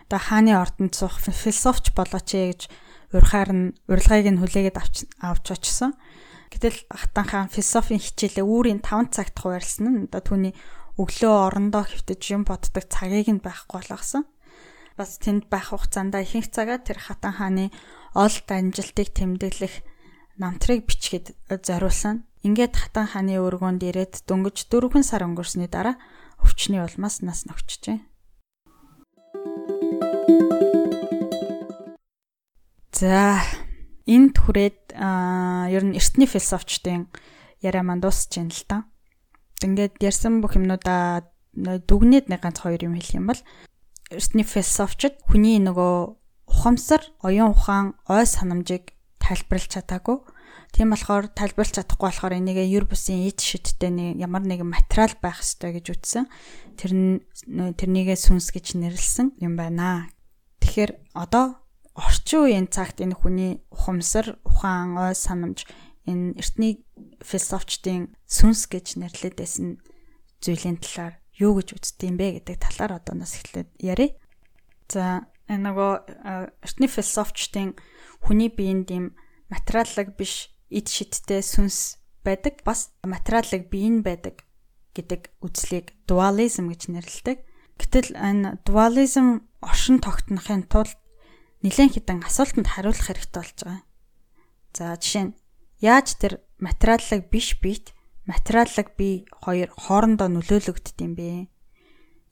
одоо 0.08 0.20
хааны 0.20 0.52
ордонд 0.56 0.94
суух 0.96 1.20
философч 1.20 1.92
болооч 1.92 2.28
гэж 2.32 2.60
урьхаар 3.12 3.50
нь 3.52 3.64
урилгыг 3.88 4.26
нь 4.32 4.40
хүлээгээд 4.40 4.80
авч 4.80 4.96
авч 5.20 5.46
очсон. 5.52 5.92
Гэтэл 6.54 6.86
хатан 6.86 7.26
хаан 7.26 7.48
философийн 7.50 7.98
хичээлээ 7.98 8.46
үүрийн 8.46 8.78
5 8.78 9.10
цагт 9.10 9.34
хуваарлсан 9.42 9.86
нь 9.90 10.06
одоо 10.06 10.22
түүний 10.22 10.54
өглөө 10.94 11.34
орондоо 11.50 11.82
хөвтөж 11.82 12.22
юм 12.30 12.46
боддог 12.46 12.86
цагийг 12.86 13.26
нь 13.26 13.42
байхгүй 13.42 13.82
болгосон. 13.82 14.22
Бас 14.94 15.18
тэнд 15.18 15.50
байх 15.50 15.74
хугацаанд 15.74 16.14
ихэнх 16.14 16.54
цагаа 16.54 16.78
тэр 16.78 17.02
хатан 17.02 17.34
хааны 17.34 17.74
ол 18.14 18.30
дамжилтыг 18.46 19.10
тэмдэглэх 19.10 19.82
намтрыг 20.38 20.86
бичгээд 20.86 21.34
зориулсан. 21.50 22.22
Ингээд 22.46 22.78
хатан 22.78 23.10
хааны 23.10 23.34
өргөнд 23.42 23.82
ирээд 23.82 24.22
дөнгөж 24.30 24.70
дөрвөн 24.70 25.02
сар 25.02 25.26
өнгөрсөний 25.26 25.66
дараа 25.66 25.98
өвчний 26.38 26.78
улмаас 26.78 27.18
нас 27.26 27.50
ногчжээ. 27.50 27.98
За 32.94 33.42
энд 34.06 34.36
хүрээд 34.36 34.96
ер 34.96 35.82
нь 35.84 35.96
эртний 35.96 36.28
философчдын 36.28 37.08
яриа 37.64 37.82
маань 37.82 38.04
дуусч 38.04 38.36
байна 38.36 38.52
л 38.52 38.64
та. 38.68 38.76
Ингээд 39.64 40.00
ярьсан 40.04 40.44
бүх 40.44 40.60
юмнуудаа 40.60 41.24
дүгнээд 41.56 42.28
нэг 42.28 42.40
ганц 42.44 42.60
хоёр 42.60 42.84
юм 42.84 42.98
хэлэх 42.98 43.16
юм 43.16 43.26
бол 43.32 43.40
эртний 44.12 44.44
философчд 44.44 45.24
хүний 45.24 45.56
нөгөө 45.62 45.94
ухамсар, 46.50 47.00
оюун 47.24 47.56
ухаан, 47.56 47.96
ой 48.08 48.26
санамжийг 48.28 48.92
тайлбарлаж 49.16 49.72
чадаагүй. 49.72 50.20
Тийм 50.74 50.90
болохоор 50.90 51.30
тайлбарлаж 51.32 51.80
чадахгүй 51.80 52.08
болохоор 52.10 52.34
энийг 52.36 52.58
юр 52.68 52.84
бусын 52.84 53.24
ид 53.24 53.40
шидтэй 53.40 53.88
нэг 53.88 54.20
ямар 54.20 54.42
нэгэн 54.42 54.68
материал 54.68 55.14
байх 55.22 55.40
ёстой 55.40 55.78
гэж 55.78 55.86
үтсэн. 55.94 56.26
Тэр 56.76 56.92
нь 56.92 57.22
тэрнийгээ 57.48 58.18
сүнс 58.18 58.50
гэж 58.50 58.76
нэрлсэн 58.76 59.38
юм 59.38 59.54
байна. 59.54 60.10
Тэгэхээр 60.60 61.14
одоо 61.14 61.63
орчин 61.94 62.46
үеийн 62.46 62.68
цагт 62.68 62.98
энэ 62.98 63.14
хүний 63.14 63.62
ухамсар, 63.70 64.38
ухаан, 64.42 64.98
ой 64.98 65.14
санамж 65.14 65.66
энэ 66.04 66.34
эртний 66.36 66.84
философчдын 67.22 68.12
сүнс 68.26 68.66
гэж 68.66 68.98
нэрлэдэг 68.98 69.38
байсан 69.38 69.78
зүйлийн 70.42 70.82
талаар 70.82 71.22
юу 71.38 71.58
гэж 71.58 71.68
үздэг 71.78 72.06
юм 72.10 72.16
бэ 72.18 72.42
гэдэг 72.42 72.56
талаар 72.60 72.98
одоо 73.00 73.14
нас 73.16 73.38
эхлээд 73.38 73.70
ярив. 73.78 74.12
За 74.90 75.24
энэ 75.48 75.70
нөгөө 75.70 75.92
эртний 76.66 76.90
философчдын 76.90 77.78
хүний 78.20 78.50
биеинд 78.50 78.88
юм 78.90 79.06
материаллаг 79.48 80.18
биш 80.18 80.52
эд 80.68 80.90
шидтэй 80.90 81.40
сүнс 81.40 82.02
байдаг 82.26 82.60
бас 82.66 82.92
материаллаг 83.06 83.70
биеийн 83.70 84.02
байдаг 84.02 84.44
гэдэг 84.94 85.30
үзлийг 85.42 85.94
дуализм 86.06 86.70
гэж 86.70 86.90
нэрлэдэг. 86.90 87.38
Гэтэл 87.78 88.14
энэ 88.14 88.62
дуализм 88.62 89.46
оршин 89.60 89.98
тогтнохын 89.98 90.66
тулд 90.70 90.94
нэлээд 91.64 91.96
хідэн 91.96 92.20
асуултанд 92.28 92.68
хариулах 92.68 93.08
хэрэгтэй 93.08 93.40
болж 93.40 93.58
байгаа. 93.64 93.82
За 94.76 94.84
жишээ 95.00 95.24
нь 95.32 95.36
яаж 95.80 96.20
тэр 96.20 96.44
материаллаг 96.60 97.32
биш 97.32 97.56
биет 97.56 97.96
материаллаг 98.28 98.92
бие 99.00 99.24
хоёр 99.32 99.72
хоорондоо 99.72 100.28
нөлөөлөгддөг 100.28 101.00
юм 101.00 101.16
бэ? 101.16 101.48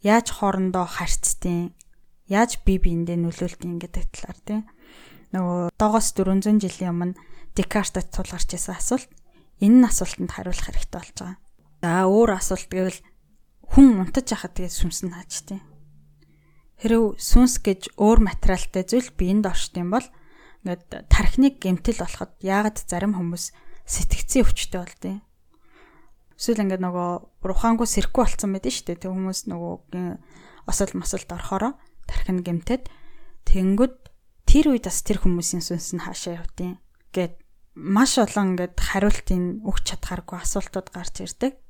Яаж 0.04 0.36
хоорондоо 0.36 0.84
харьцдаг? 0.84 1.72
Яаж 2.28 2.60
бие 2.60 2.76
биендээ 2.76 3.16
нөлөөлдөг 3.24 3.72
гэдэг 3.80 4.04
талаар 4.12 4.38
тийм 4.44 4.60
нөгөө 5.32 5.72
доогоос 5.80 6.12
400 6.12 6.60
жилийн 6.60 6.92
өмнө 6.92 7.16
Декартад 7.56 8.12
тулгарч 8.12 8.52
ирсэн 8.52 8.76
асуулт 8.76 9.08
энэ 9.64 9.80
нь 9.80 9.88
асуултанд 9.88 10.28
хариулах 10.28 10.60
хэрэгтэй 10.68 10.92
болж 10.92 11.16
байгаа. 11.16 11.36
За 11.80 12.04
өөр 12.04 12.30
асуулт 12.36 12.68
гэвэл 12.68 13.00
хүн 13.72 14.04
унтаж 14.04 14.28
яхад 14.28 14.52
тэгээд 14.60 14.76
сүнс 14.76 15.08
нь 15.08 15.12
хааж 15.16 15.32
тийм 15.48 15.71
Хэрв 16.82 17.14
сүнс 17.14 17.62
гэж 17.62 17.94
өөр 17.94 18.26
материалтай 18.26 18.82
зүйл 18.82 19.14
биенд 19.14 19.46
оршд 19.46 19.78
юм 19.78 19.94
бол 19.94 20.02
ингээд 20.66 21.06
тархиныг 21.06 21.62
гэмтэл 21.62 22.02
болоход 22.02 22.34
яагаад 22.42 22.82
зарим 22.82 23.14
хүмүүс 23.14 23.54
сэтгцийн 23.86 24.42
өвчтэй 24.42 24.82
болдیں۔ 24.82 25.18
Эсвэл 26.34 26.66
ингээд 26.66 26.82
нөгөө 26.82 27.10
рухаангу 27.46 27.86
сэрхгүй 27.86 28.26
болсон 28.26 28.50
байдаг 28.50 28.74
шүү 28.74 28.86
дээ. 28.90 28.98
Тэг 28.98 29.14
хүмүүс 29.14 29.40
нөгөө 29.46 29.72
осол 30.66 30.90
мосолд 30.98 31.30
орохороо 31.30 31.78
тархин 32.10 32.42
гэмтээд 32.42 32.90
тэнгүүд 33.46 33.94
тэр 34.50 34.74
үед 34.74 34.90
бас 34.90 35.06
тэр 35.06 35.22
хүмүүсийн 35.22 35.62
сүнс 35.62 35.94
нь 35.94 36.02
хаашаа 36.02 36.42
явтیں۔ 36.42 36.82
Гэт 37.14 37.38
маш 37.78 38.18
олон 38.18 38.58
ингээд 38.58 38.74
хариултын 38.74 39.62
өгч 39.62 39.84
чадхааргүй 39.94 40.38
асуултууд 40.42 40.88
гарч 40.90 41.14
ирдэг. 41.22 41.62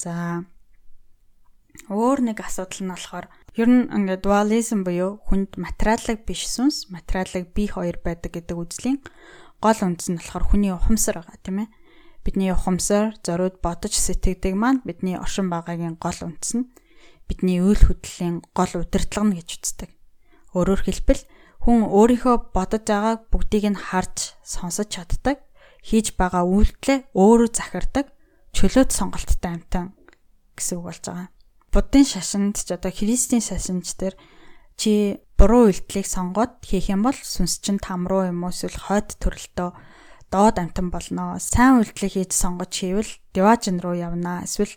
За 0.00 0.40
өөр 1.92 2.32
нэг 2.32 2.40
асуудал 2.40 2.80
нь 2.80 2.92
болохоор 2.92 3.26
Ер 3.52 3.68
нь 3.68 3.84
ингээд 3.92 4.24
дуализм 4.24 4.80
буюу 4.80 5.20
хүнд 5.28 5.60
материалыг 5.60 6.24
биш 6.24 6.48
сүнс, 6.48 6.88
материалыг 6.88 7.52
бие 7.52 7.68
хоёр 7.68 8.00
байдаг 8.00 8.32
гэдэг 8.32 8.56
үзлийн 8.56 9.04
гол 9.60 9.76
үндэс 9.76 10.08
нь 10.08 10.16
болохоор 10.16 10.44
хүний 10.48 10.72
ухамсар 10.72 11.20
байгаа 11.20 11.36
тийм 11.44 11.68
ээ. 11.68 11.68
Бидний 12.24 12.48
ухамсар, 12.56 13.12
зориуд 13.20 13.60
бодож 13.60 13.92
сэтгэдэг 13.92 14.56
маань 14.56 14.80
бидний 14.88 15.20
оршин 15.20 15.52
байгаагийн 15.52 16.00
гол 16.00 16.16
үндэс 16.16 16.52
нь 16.56 16.72
бидний 17.28 17.60
үйл 17.60 17.76
хөдлөлийн 17.76 18.40
гол 18.56 18.72
удирдлага 18.72 19.26
нь 19.28 19.36
гэж 19.36 19.48
үздэг. 19.60 19.90
Өөрөөр 20.56 20.82
хэлбэл 20.88 21.22
хүн 21.60 21.92
өөрийнхөө 21.92 22.56
бодож 22.56 22.88
байгааг 22.88 23.20
бүгдийг 23.28 23.68
нь 23.68 23.76
харж, 23.76 24.32
сонсож 24.40 24.88
чаддаг, 24.88 25.44
хийж 25.84 26.16
байгаа 26.16 26.48
үйлдэлээ 26.48 27.12
өөрөө 27.12 27.50
захирдаг, 27.52 28.16
чөлөөт 28.56 28.90
сонголттой 28.96 29.60
амтан 29.60 29.92
гэсэн 30.56 30.80
үг 30.80 30.84
болж 30.88 31.04
байгаа 31.04 31.41
буддын 31.72 32.04
шашинд 32.04 32.60
ч 32.60 32.68
одоо 32.76 32.92
христийн 32.92 33.40
шашинч 33.40 33.96
төр 33.96 34.14
чи 34.76 35.18
буруу 35.40 35.72
үйлдэлийг 35.72 36.06
сонгоод 36.06 36.60
хийх 36.62 36.92
юм 36.92 37.02
бол 37.02 37.16
сүнс 37.16 37.64
чинь 37.64 37.80
там 37.80 38.04
руу 38.04 38.28
юм 38.28 38.44
уу 38.44 38.52
эсвэл 38.52 38.76
хойд 38.76 39.16
төрөлтөө 39.16 39.70
доод 40.32 40.56
амтан 40.60 40.88
болно. 40.92 41.36
Сайн 41.40 41.80
үйлдэлийг 41.80 42.12
хийж 42.12 42.32
сонгож 42.36 42.72
хийвэл 42.72 43.12
диважин 43.36 43.80
руу 43.80 43.96
явнаа. 43.96 44.44
Эсвэл 44.44 44.72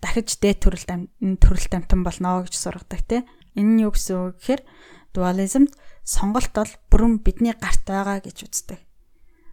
дахиж 0.00 0.40
дээд 0.40 0.64
төрөлт 0.64 0.88
төрөлт 1.20 1.72
амтан 1.72 2.04
болно 2.04 2.44
гэж 2.44 2.54
сургадаг 2.56 3.00
тий. 3.08 3.22
Энэ 3.56 3.80
нь 3.80 3.82
юу 3.84 3.92
гэсэн 3.96 4.16
үг 4.32 4.40
гэхээр 4.40 4.62
дуализмд 5.16 5.72
сонголт 6.04 6.52
бол 6.52 6.72
бүрэн 6.92 7.24
бидний 7.24 7.56
гарт 7.56 7.84
байгаа 7.88 8.20
гэж 8.20 8.36
үздэг. 8.44 8.80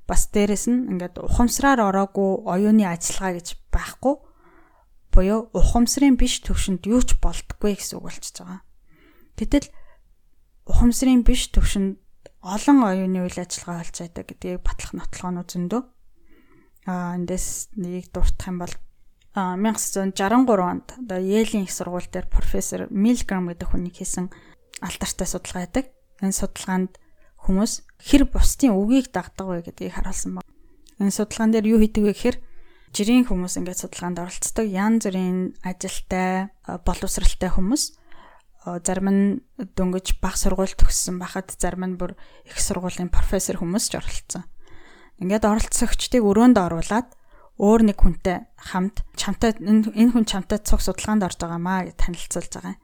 Бас 0.07 0.27
дээрэс 0.31 0.67
нь 0.71 0.87
ингээд 0.91 1.19
ухамсараар 1.19 1.83
ороогүй 1.83 2.47
оюуны 2.47 2.87
ажиллагаа 2.87 3.39
гэж 3.39 3.47
байхгүй 3.71 4.26
буюу 5.17 5.49
ухамсарын 5.57 6.13
биш 6.13 6.45
төвшөнд 6.45 6.85
юу 6.85 7.01
ч 7.01 7.17
болдоггүй 7.17 7.73
гэсэн 7.73 7.97
үг 7.97 8.05
болчихж 8.05 8.37
байгаа. 8.45 8.61
Гэтэл 9.33 9.67
ухамсарын 10.69 11.25
биш 11.25 11.49
төвшөнд 11.49 11.97
олон 12.45 12.77
оюуны 12.85 13.25
үйл 13.25 13.41
ажиллагаа 13.41 13.81
болж 13.81 13.97
байдаг 13.97 14.25
гэдгийг 14.29 14.61
батлах 14.61 14.93
нотлохоо 14.93 15.41
зөндөө. 15.41 15.81
Аа 16.85 17.17
эндээс 17.17 17.73
нэг 17.81 18.13
дуртах 18.13 18.47
юм 18.47 18.61
бол 18.61 18.73
1963 19.33 20.61
онд 20.61 20.87
одоо 20.97 21.19
Йелийн 21.19 21.65
их 21.65 21.73
сургууль 21.73 22.05
дээр 22.09 22.29
профессор 22.29 22.87
Милграм 22.89 23.49
гэдэг 23.49 23.67
хүний 23.69 23.93
хийсэн 23.93 24.29
алдартай 24.81 25.27
судалгаа 25.27 25.65
байдаг. 25.65 25.85
Энэ 26.21 26.33
судалгаанд 26.33 26.97
хүмүүс 27.45 27.73
хэр 28.01 28.25
бусдын 28.25 28.73
үгийг 28.73 29.13
дагдаг 29.13 29.45
вэ 29.45 29.61
гэдгийг 29.65 29.93
харуулсан 29.93 30.41
баг. 30.41 30.45
Энэ 30.97 31.13
судалгаан 31.13 31.53
дээр 31.53 31.69
юу 31.73 31.79
хийдэг 31.81 32.03
вэ 32.05 32.13
гэхээр 32.13 32.37
жирийн 32.97 33.29
хүмүүс 33.29 33.61
ингээд 33.61 33.85
судалгаанд 33.85 34.17
оролцдог. 34.25 34.65
Ян 34.65 34.97
зүрийн 34.97 35.53
ажилтай, 35.61 36.49
боловсралтай 36.65 37.53
хүмүүс 37.53 37.93
зарим 38.81 39.07
нь 39.13 39.25
дөнгөж 39.61 40.17
баг 40.17 40.33
сургууль 40.33 40.73
төгссөн 40.73 41.21
байхад 41.21 41.53
зарим 41.61 41.85
нь 41.85 41.99
бүр 42.01 42.17
их 42.49 42.57
сургуулийн 42.57 43.13
профессор 43.13 43.61
хүмүүс 43.61 43.93
ч 43.93 44.01
оролцсон. 44.01 44.49
Ингээд 45.21 45.45
оролцогчдыг 45.45 46.25
өрөөнд 46.25 46.57
оруулаад 46.57 47.13
өөр 47.61 47.81
нэг 47.93 47.97
хүнтэй 48.01 48.49
хамт 48.73 49.05
чамтай 49.13 49.53
энэ 49.61 49.93
хүн 49.93 50.25
чамтай 50.25 50.57
цуг 50.65 50.81
судалгаанд 50.81 51.25
орж 51.25 51.37
байгаамаа 51.37 51.89
гэж 51.89 51.95
танилцуулж 52.01 52.51
байгаа 52.57 52.73
юм. 52.75 52.81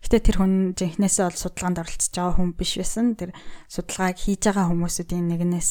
Гэтэ 0.00 0.18
тэр 0.24 0.36
хүн 0.40 0.52
жинхнээсээ 0.76 1.24
бол 1.28 1.40
судалгаанд 1.40 1.80
оролцож 1.84 2.12
байгаа 2.16 2.36
хүн 2.40 2.50
биш 2.56 2.72
байсан. 2.80 3.06
Тэр 3.20 3.30
судалгааг 3.68 4.16
хийж 4.16 4.40
байгаа 4.48 4.72
хүмүүсүүдийн 4.72 5.28
нэгнээс. 5.28 5.70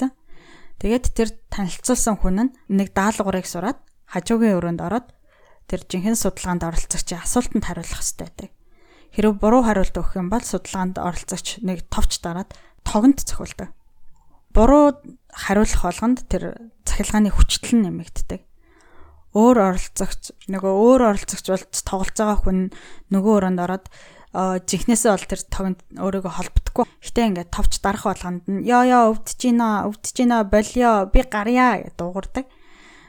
Тэгээд 0.80 1.06
тэр 1.12 1.30
танилцуулсан 1.52 2.16
хүн 2.24 2.38
нь 2.40 2.54
нэг 2.72 2.96
даалгаврыг 2.96 3.44
сураад 3.44 3.84
хажуугийн 4.08 4.56
өрөөнд 4.58 4.80
ороод 4.80 5.08
тэр 5.68 5.84
жинхэнэ 5.86 6.16
судалгаанд 6.16 6.64
оролцогчийн 6.64 7.20
асуултанд 7.20 7.68
хариулах 7.68 8.00
хэрэгтэй 8.00 8.26
байдаг. 8.26 8.50
Хэрвээ 9.14 9.36
буруу 9.38 9.62
хариулт 9.68 9.96
өгөх 10.00 10.16
юм 10.16 10.32
бол 10.32 10.42
судалгаанд 10.42 10.96
оролцогч 10.98 11.62
нэг 11.62 11.84
товч 11.92 12.24
дараад 12.24 12.56
тогонд 12.88 13.22
цохилдог. 13.22 13.76
Буруу 14.56 14.98
хариулах 15.36 15.84
болгонд 15.84 16.26
тэр 16.32 16.72
цахилгааны 16.88 17.30
хүчтэл 17.30 17.86
нэмэгддэг. 17.86 18.42
Өөр 19.36 19.58
оролцогч 19.76 20.34
нөгөө 20.50 20.74
өөр 20.74 21.02
оролцогч 21.12 21.46
бол 21.54 21.66
тоглож 21.70 22.18
байгаа 22.18 22.40
хүн 22.40 22.60
нөгөө 23.14 23.34
өрөөнд 23.38 23.60
ороод 23.62 23.86
жихнээсээ 24.34 25.10
бол 25.10 25.26
тэр 25.26 25.42
тогонд 25.50 25.80
өөрийгөө 25.98 26.34
холбохгүй. 26.38 26.86
Гэтэ 27.02 27.22
ингээд 27.34 27.50
товч 27.50 27.82
дарах 27.82 28.06
болгонд 28.06 28.46
нь 28.46 28.62
ёо 28.62 28.86
ёо 28.86 29.04
өвдөж 29.18 29.42
гинэ 29.42 29.90
өвдөж 29.90 30.14
гинэ 30.14 30.38
болио 30.46 31.10
би 31.10 31.26
гарья 31.26 31.82
гэж 31.82 31.98
дуугардаг. 31.98 32.46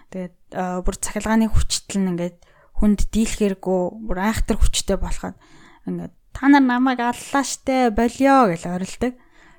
Тэгээд 0.09 0.37
бүр 0.57 0.97
цахилгааны 0.97 1.53
хүчтэл 1.53 2.01
нь 2.01 2.11
ингээд 2.17 2.41
хүнд 2.81 3.13
дийлэхэргүй 3.13 3.81
бүр 4.09 4.19
айхтар 4.25 4.57
хүчтэй 4.57 4.97
болоход 4.97 5.37
ингээд 5.85 6.15
та 6.33 6.49
нар 6.49 6.65
намайг 6.65 7.05
аллаа 7.05 7.45
штэ 7.45 7.93
болио 7.93 8.49
гэж 8.49 8.65
орилдог. 8.65 9.13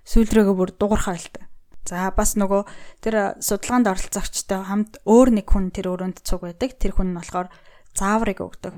Сүүлрээгээ 0.09 0.57
бүр 0.57 0.73
дуурхаа 0.73 1.13
хэлдэг. 1.13 1.45
За 1.85 2.09
бас 2.09 2.33
нөгөө 2.41 2.65
тэр 3.05 3.37
судалгаанд 3.37 3.85
оролцогчтой 3.85 4.65
хамт 4.65 4.97
өөр 5.05 5.29
нэг 5.37 5.45
хүн 5.45 5.69
тэр 5.69 5.93
өрөөнд 5.93 6.25
цуг 6.25 6.41
байдаг. 6.41 6.73
Тэр 6.81 6.97
хүн 6.97 7.13
нь 7.13 7.17
болохоор 7.21 7.53
зааврыг 7.93 8.41
өгдөг 8.41 8.73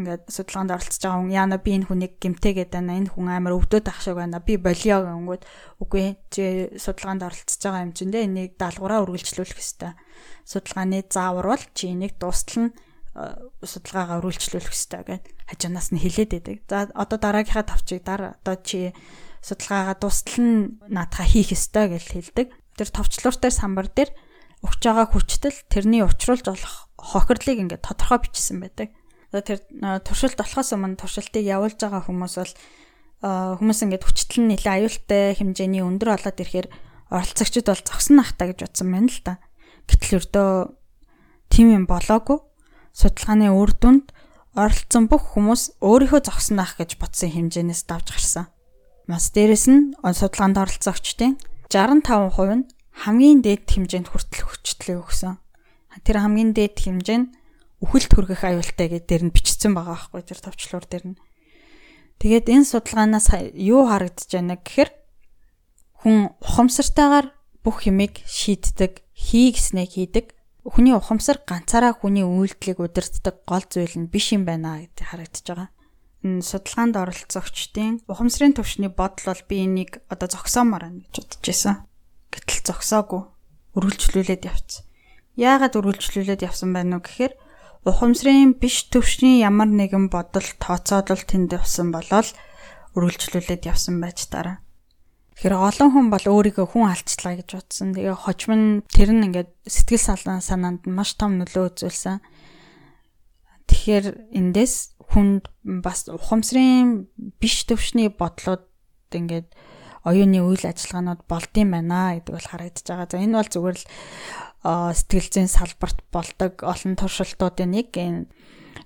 ингээд 0.00 0.24
судалгаанд 0.32 0.72
оролцож 0.72 1.04
байгаа 1.04 1.20
хүн 1.20 1.36
яана 1.36 1.56
би 1.60 1.76
энэ 1.76 1.88
хүнийг 1.92 2.16
гимтэйгээд 2.16 2.72
байна 2.72 2.96
энэ 2.96 3.12
хүн 3.12 3.28
амар 3.28 3.60
өвдөд 3.60 3.92
ах 3.92 4.00
шиг 4.00 4.16
байна 4.16 4.40
би 4.40 4.56
болио 4.56 5.04
гэнгүүт 5.04 5.42
үгүй 5.84 6.16
чи 6.32 6.72
судалгаанд 6.80 7.20
оролцож 7.28 7.60
байгаа 7.60 7.84
юм 7.84 7.92
чинь 7.92 8.08
дээ 8.08 8.24
энийг 8.24 8.56
даалгавраа 8.56 9.04
үргэлжлүүлэх 9.04 9.60
ёстой. 9.60 9.92
Судалгааны 10.48 11.04
заавар 11.12 11.46
бол 11.52 11.64
чи 11.76 11.92
энийг 11.92 12.16
дуустал 12.16 12.72
нь 12.72 12.72
э, 12.72 13.36
судалгаагаа 13.60 14.24
үргэлжлүүлэх 14.24 14.72
ёстой 14.72 15.02
гэд 15.04 15.24
хажуунаас 15.52 15.88
нь 15.92 16.00
хэлээд 16.00 16.30
байдаг. 16.40 16.56
За 16.72 16.88
одоо 16.96 17.18
дараагийнхаа 17.20 17.68
тавчийг 17.68 18.00
дараа 18.00 18.32
одоо 18.40 18.56
чи 18.64 18.96
судалгаагаа 19.44 20.00
дуустал 20.00 20.40
нь 20.40 20.80
наадхаа 20.88 21.28
хийх 21.28 21.52
ёстой 21.52 21.92
гэж 21.92 22.04
хэлдэг. 22.16 22.48
Тэр 22.80 22.88
товчлууртай 22.88 23.52
самбар 23.52 23.92
дээр 23.92 24.08
өгч 24.64 24.80
байгаа 24.88 25.04
хүчтэл 25.12 25.68
тэрний 25.68 26.00
учруулж 26.00 26.48
болох 26.48 26.88
хохирлыг 26.96 27.60
ингээд 27.60 27.84
тодорхой 27.84 28.24
бичсэн 28.24 28.64
байдаг 28.64 28.88
тэр 29.32 29.58
туршилт 30.04 30.36
болохоос 30.36 30.76
өмнө 30.76 31.00
туршилтыг 31.00 31.40
явуулж 31.40 31.80
байгаа 31.80 32.04
хүмүүс 32.04 32.34
бол 32.36 32.52
хүмүүс 33.22 33.78
ингээд 33.86 34.04
хүчтэл 34.04 34.44
нь 34.44 34.50
нэлээ 34.52 34.74
аюултай 34.82 35.32
хэмжээний 35.38 35.80
өндөр 35.80 36.12
болоод 36.12 36.42
ирэхээр 36.42 36.68
оролцогчид 37.08 37.66
бол 37.70 37.80
зогсон 37.80 38.20
ахтаа 38.20 38.52
гэж 38.52 38.58
бодсон 38.68 38.88
байна 38.92 39.08
л 39.08 39.20
да. 39.24 39.34
Гэтэл 39.88 40.18
өрдөө 40.20 40.50
тийм 41.48 41.66
юм 41.72 41.84
болоогүй. 41.86 42.40
Судалгааны 42.92 43.52
үр 43.56 43.72
дүнд 43.72 44.12
оролцсон 44.52 45.08
бүх 45.08 45.32
хүмүүс 45.32 45.80
өөрийнхөө 45.80 46.20
зогсон 46.28 46.60
ах 46.60 46.76
гэж 46.76 47.00
бодсон 47.00 47.32
хэмжээнээс 47.32 47.88
давж 47.88 48.12
гарсан. 48.12 48.46
Бас 49.08 49.32
дээрэс 49.32 49.66
нь 49.72 49.96
судалгаанд 49.96 50.60
оролцогчдын 50.60 51.40
65% 51.72 52.52
нь 52.52 52.68
хамгийн 53.06 53.40
дээд 53.40 53.64
хэмжээнд 53.64 54.08
хүртэл 54.12 54.44
хүчлээ 54.44 54.96
өгсөн. 55.00 55.40
Тэр 56.04 56.16
хамгийн 56.20 56.52
дээд 56.52 56.76
хэмжээ 56.84 57.18
нь 57.20 57.28
үхэлд 57.82 58.10
хүргэх 58.14 58.42
аюултай 58.46 58.88
гэдээ 58.88 59.06
дээр 59.10 59.22
нь 59.28 59.34
бичсэн 59.34 59.74
байгаа 59.74 59.98
байхгүй 60.06 60.22
тэр 60.22 60.40
товчлуур 60.40 60.86
дээр 60.86 61.04
нь. 61.12 61.20
Тэгээд 62.22 62.46
энэ 62.48 62.70
судалгаанаас 62.70 63.28
юу 63.58 63.90
харагдаж 63.90 64.30
байна 64.30 64.56
гэхээр 64.56 64.90
хүн 66.06 66.30
ухамсартайгаар 66.38 67.26
бүх 67.66 67.86
юмыг 67.90 68.22
шийддэг, 68.24 69.02
хий 69.10 69.50
гэснээ 69.50 69.86
хийдэг. 69.90 70.26
Хүний 70.62 70.94
ухамсар 70.94 71.42
ганцаараа 71.42 71.98
хүний 71.98 72.22
үйлдэлийг 72.22 72.78
удирддаг 72.78 73.42
гол 73.42 73.66
зүйл 73.66 73.98
нь 73.98 74.06
биш 74.06 74.30
юм 74.30 74.46
байна 74.46 74.78
гэдэг 74.78 75.06
харагдаж 75.10 75.42
байгаа 75.42 75.70
энэ 76.22 76.46
судалгаанд 76.46 76.94
оролцогчдын 76.94 78.06
ухамсарын 78.06 78.54
төвшний 78.54 78.86
бодол 78.86 79.34
бол 79.34 79.42
би 79.50 79.66
энийг 79.66 80.06
одоо 80.06 80.30
зогсоомоор 80.30 80.86
байна 80.86 81.02
гэж 81.02 81.14
бодож 81.18 81.42
байсан. 81.42 81.74
Гэтэл 82.30 82.62
зогсоогүй. 82.70 83.22
Үргэлжлүүлээд 83.74 84.46
явцсан. 84.46 84.86
Яагаад 85.34 85.74
үргэлжлүүлээд 85.74 86.46
явсан 86.46 86.70
байна 86.70 86.96
уу 86.98 87.02
гэхээр 87.02 87.34
ухамсарын 87.82 88.54
биш 88.62 88.86
төвшний 88.94 89.42
ямар 89.42 89.66
нэгэн 89.66 90.06
бодол 90.06 90.46
тооцоолол 90.62 91.24
тэнд 91.26 91.58
явсан 91.58 91.90
болол 91.90 92.28
үргэлжлүүлээд 92.94 93.66
явсан 93.66 93.98
байж 93.98 94.30
таараа. 94.30 94.62
Тэгэхээр 95.34 95.58
олон 95.58 95.90
хүн 95.90 96.06
бол 96.14 96.26
өөрийгөө 96.30 96.66
хүн 96.70 96.86
алцлаа 96.86 97.34
гэж 97.40 97.48
бодсон. 97.58 97.90
Тэгээ 97.98 98.14
хожим 98.14 98.52
нь 98.54 98.66
тэр 98.86 99.10
нь 99.10 99.26
ингээд 99.26 99.50
сэтгэл 99.66 99.98
салаан 99.98 100.38
санаанд 100.38 100.86
маш 100.86 101.18
том 101.18 101.42
нөлөө 101.42 101.74
үзүүлсэн. 101.82 102.22
Тэгэхээр 103.66 104.06
эндээс 104.30 104.94
хүнд 105.02 105.50
бас 105.82 106.06
ухамсарын 106.06 107.10
биш 107.42 107.66
төвшний 107.66 108.12
бодлоод 108.12 108.70
ингээд 109.10 109.50
оюуны 110.06 110.38
үйл 110.46 110.62
ажиллагаанууд 110.68 111.26
болдсон 111.26 111.68
байна 111.74 112.14
гэдэг 112.20 112.34
бол 112.36 112.46
харагдаж 112.46 112.86
байгаа. 112.86 113.08
За 113.10 113.18
энэ 113.18 113.38
бол 113.38 113.50
зүгээр 113.50 113.78
л 113.78 113.86
сэтгэл 114.62 115.28
зүйн 115.30 115.50
салбарт 115.50 115.98
болдог 116.14 116.62
олон 116.62 116.94
туршилтуудын 116.94 117.70
нэг 117.74 117.90
энэ 117.98 118.26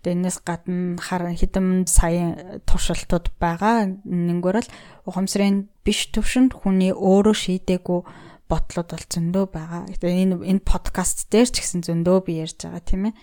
Энэс 0.06 0.38
гадна 0.46 1.02
хар 1.02 1.34
хэдэн 1.34 1.90
сая 1.90 2.62
туршилтууд 2.62 3.34
байгаа. 3.42 3.98
Нэггээр 4.06 4.62
л 4.62 4.70
ухамсарын 5.02 5.66
биш 5.82 6.14
төвшөнд 6.14 6.54
хүний 6.54 6.94
өөрөө 6.94 7.34
шийдээгүй 7.34 8.00
бодлууд 8.46 8.88
бол 8.94 9.06
зөндөө 9.10 9.44
байгаа. 9.50 9.82
Энэ 9.98 10.46
энэ 10.46 10.62
подкаст 10.62 11.26
дээр 11.34 11.50
ч 11.50 11.58
гэсэн 11.58 11.82
зөндөө 11.82 12.18
би 12.22 12.38
ярьж 12.38 12.62
байгаа 12.62 12.82
тийм 12.86 13.02
ээ. 13.10 13.18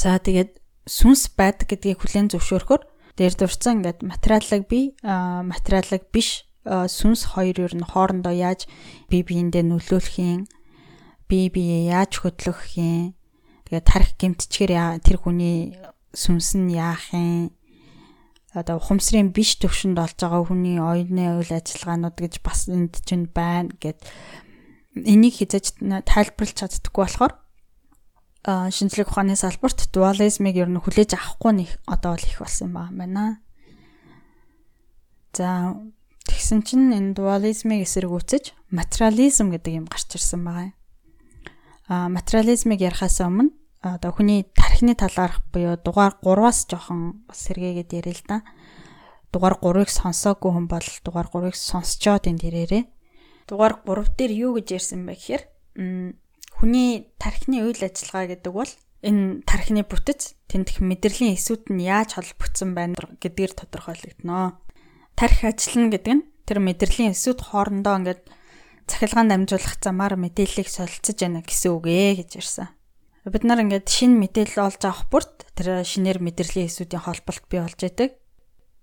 За 0.00 0.16
тэгээд 0.16 0.56
сүнс 0.88 1.28
байдаг 1.36 1.68
гэдгийг 1.68 2.00
хүлээн 2.00 2.32
зөвшөөрөхөөр 2.32 2.82
дээр 3.20 3.34
дурцсан 3.36 3.84
ингээд 3.84 4.00
материалыг 4.00 4.64
би 4.64 4.96
материалыг 5.04 6.08
биш 6.08 6.48
сүнс 6.64 7.36
хоёр 7.36 7.68
ер 7.68 7.74
нь 7.76 7.84
хоорондоо 7.84 8.32
яаж 8.32 8.64
бие 9.12 9.20
биендээ 9.20 9.64
нөлөөлөх 9.68 10.16
юм 10.16 10.48
бие 11.28 11.48
бие 11.50 11.88
яаж 11.88 12.22
хөдлөх 12.22 12.76
юм 12.78 13.14
тэгээ 13.66 13.82
тарих 13.84 14.12
гэмтчгээр 14.20 15.00
тэр 15.00 15.16
хүний 15.18 15.76
сүнс 16.14 16.54
нь 16.56 16.74
яах 16.74 17.10
юм 17.12 17.50
одоо 18.54 18.78
ухамсарын 18.78 19.34
биш 19.34 19.58
төвшөнд 19.58 19.98
олж 19.98 20.14
байгаа 20.14 20.46
хүний 20.46 20.78
оюуны 20.78 21.42
үйл 21.42 21.50
ажиллагаанууд 21.58 22.14
гэж 22.14 22.34
бас 22.46 22.70
энд 22.70 23.02
чинь 23.02 23.26
байна 23.26 23.74
гэд 23.82 23.98
энийг 24.94 25.34
хязгаарч 25.42 25.74
тайлбарлаж 26.06 26.54
чаддаггүй 26.62 27.02
болохоор 27.02 27.34
шинжлэх 28.44 29.10
ухааны 29.10 29.34
салбарт 29.34 29.90
дуализмыг 29.90 30.54
ер 30.54 30.70
нь 30.70 30.78
хүлээж 30.78 31.18
авахгүй 31.18 31.52
нэг 31.66 31.70
одоо 31.90 32.14
л 32.14 32.22
их 32.22 32.38
болсон 32.38 32.70
юм 32.70 32.78
байна. 32.94 33.42
За 35.34 35.74
тэгсэн 36.30 36.62
чинь 36.62 36.94
энэ 36.94 37.18
дуализмыг 37.18 37.82
эсэргүүцэж 37.82 38.54
материализм 38.70 39.50
гэдэг 39.50 39.72
юм 39.82 39.86
гарч 39.90 40.14
ирсэн 40.14 40.46
байгаа. 40.46 40.70
А 40.70 40.83
материализмыг 41.88 42.80
ярихаас 42.80 43.20
өмнө 43.20 43.52
одоо 43.84 44.10
хүний 44.16 44.48
тархины 44.56 44.96
талаарх 44.96 45.44
буюу 45.52 45.76
дугаар 45.76 46.16
3-аас 46.24 46.64
жоохон 46.70 47.26
сэргээгээд 47.28 47.90
ярил 48.00 48.16
л 48.16 48.28
да. 48.28 48.38
Дугаар 49.28 49.60
3-ыг 49.60 49.90
сонсоогүй 49.92 50.50
хүн 50.52 50.66
бол 50.70 50.88
дугаар 51.04 51.28
3-ыг 51.28 51.56
сонсчоод 51.58 52.24
энд 52.30 52.42
ирээрээ. 52.48 52.84
Дугаар 53.44 53.84
3 53.84 54.16
дээр 54.16 54.32
юу 54.32 54.56
гэж 54.56 54.68
ярьсан 54.72 55.04
бэ 55.04 55.12
гэхээр 55.12 55.42
Хүний 56.54 57.10
тархины 57.18 57.66
үйл 57.66 57.82
ажиллагаа 57.82 58.30
гэдэг 58.30 58.52
бол 58.54 58.70
энэ 59.02 59.42
тархины 59.42 59.82
бүтэц 59.82 60.38
тэмдэх 60.46 60.78
мэдрэлийн 60.80 61.34
эсүүд 61.34 61.66
нь 61.74 61.82
яаж 61.82 62.14
холбогдсон 62.14 62.78
байна 62.78 62.94
гэдгээр 62.94 63.52
тодорхойлогдно. 63.58 64.62
Тархи 65.18 65.50
ажиллана 65.50 65.90
гэдэг 65.92 66.12
нь 66.14 66.24
тэр 66.46 66.58
мэдрэлийн 66.62 67.10
эсүүд 67.10 67.42
хоорондоо 67.42 67.94
ингээд 67.98 68.22
цахилгаан 68.86 69.28
дамжуулах 69.32 69.76
замаар 69.80 70.14
мэдээллийг 70.20 70.68
солилцож 70.68 71.18
байна 71.18 71.40
гэсэн 71.40 71.70
үг 71.72 71.86
ээ 71.88 72.12
гэж 72.24 72.30
ярьсан. 72.40 72.68
Бид 73.24 73.44
нар 73.48 73.64
ингээд 73.64 73.88
шинэ 73.88 74.20
мэдээлэл 74.20 74.68
олж 74.68 74.82
авах 74.84 75.08
бүрт 75.08 75.48
тэр 75.56 75.80
шинээр 75.80 76.20
мэдрэлийн 76.20 76.68
эсүүдийн 76.68 77.04
холболт 77.08 77.44
бий 77.48 77.64
болж 77.64 77.80
байдаг. 77.80 78.10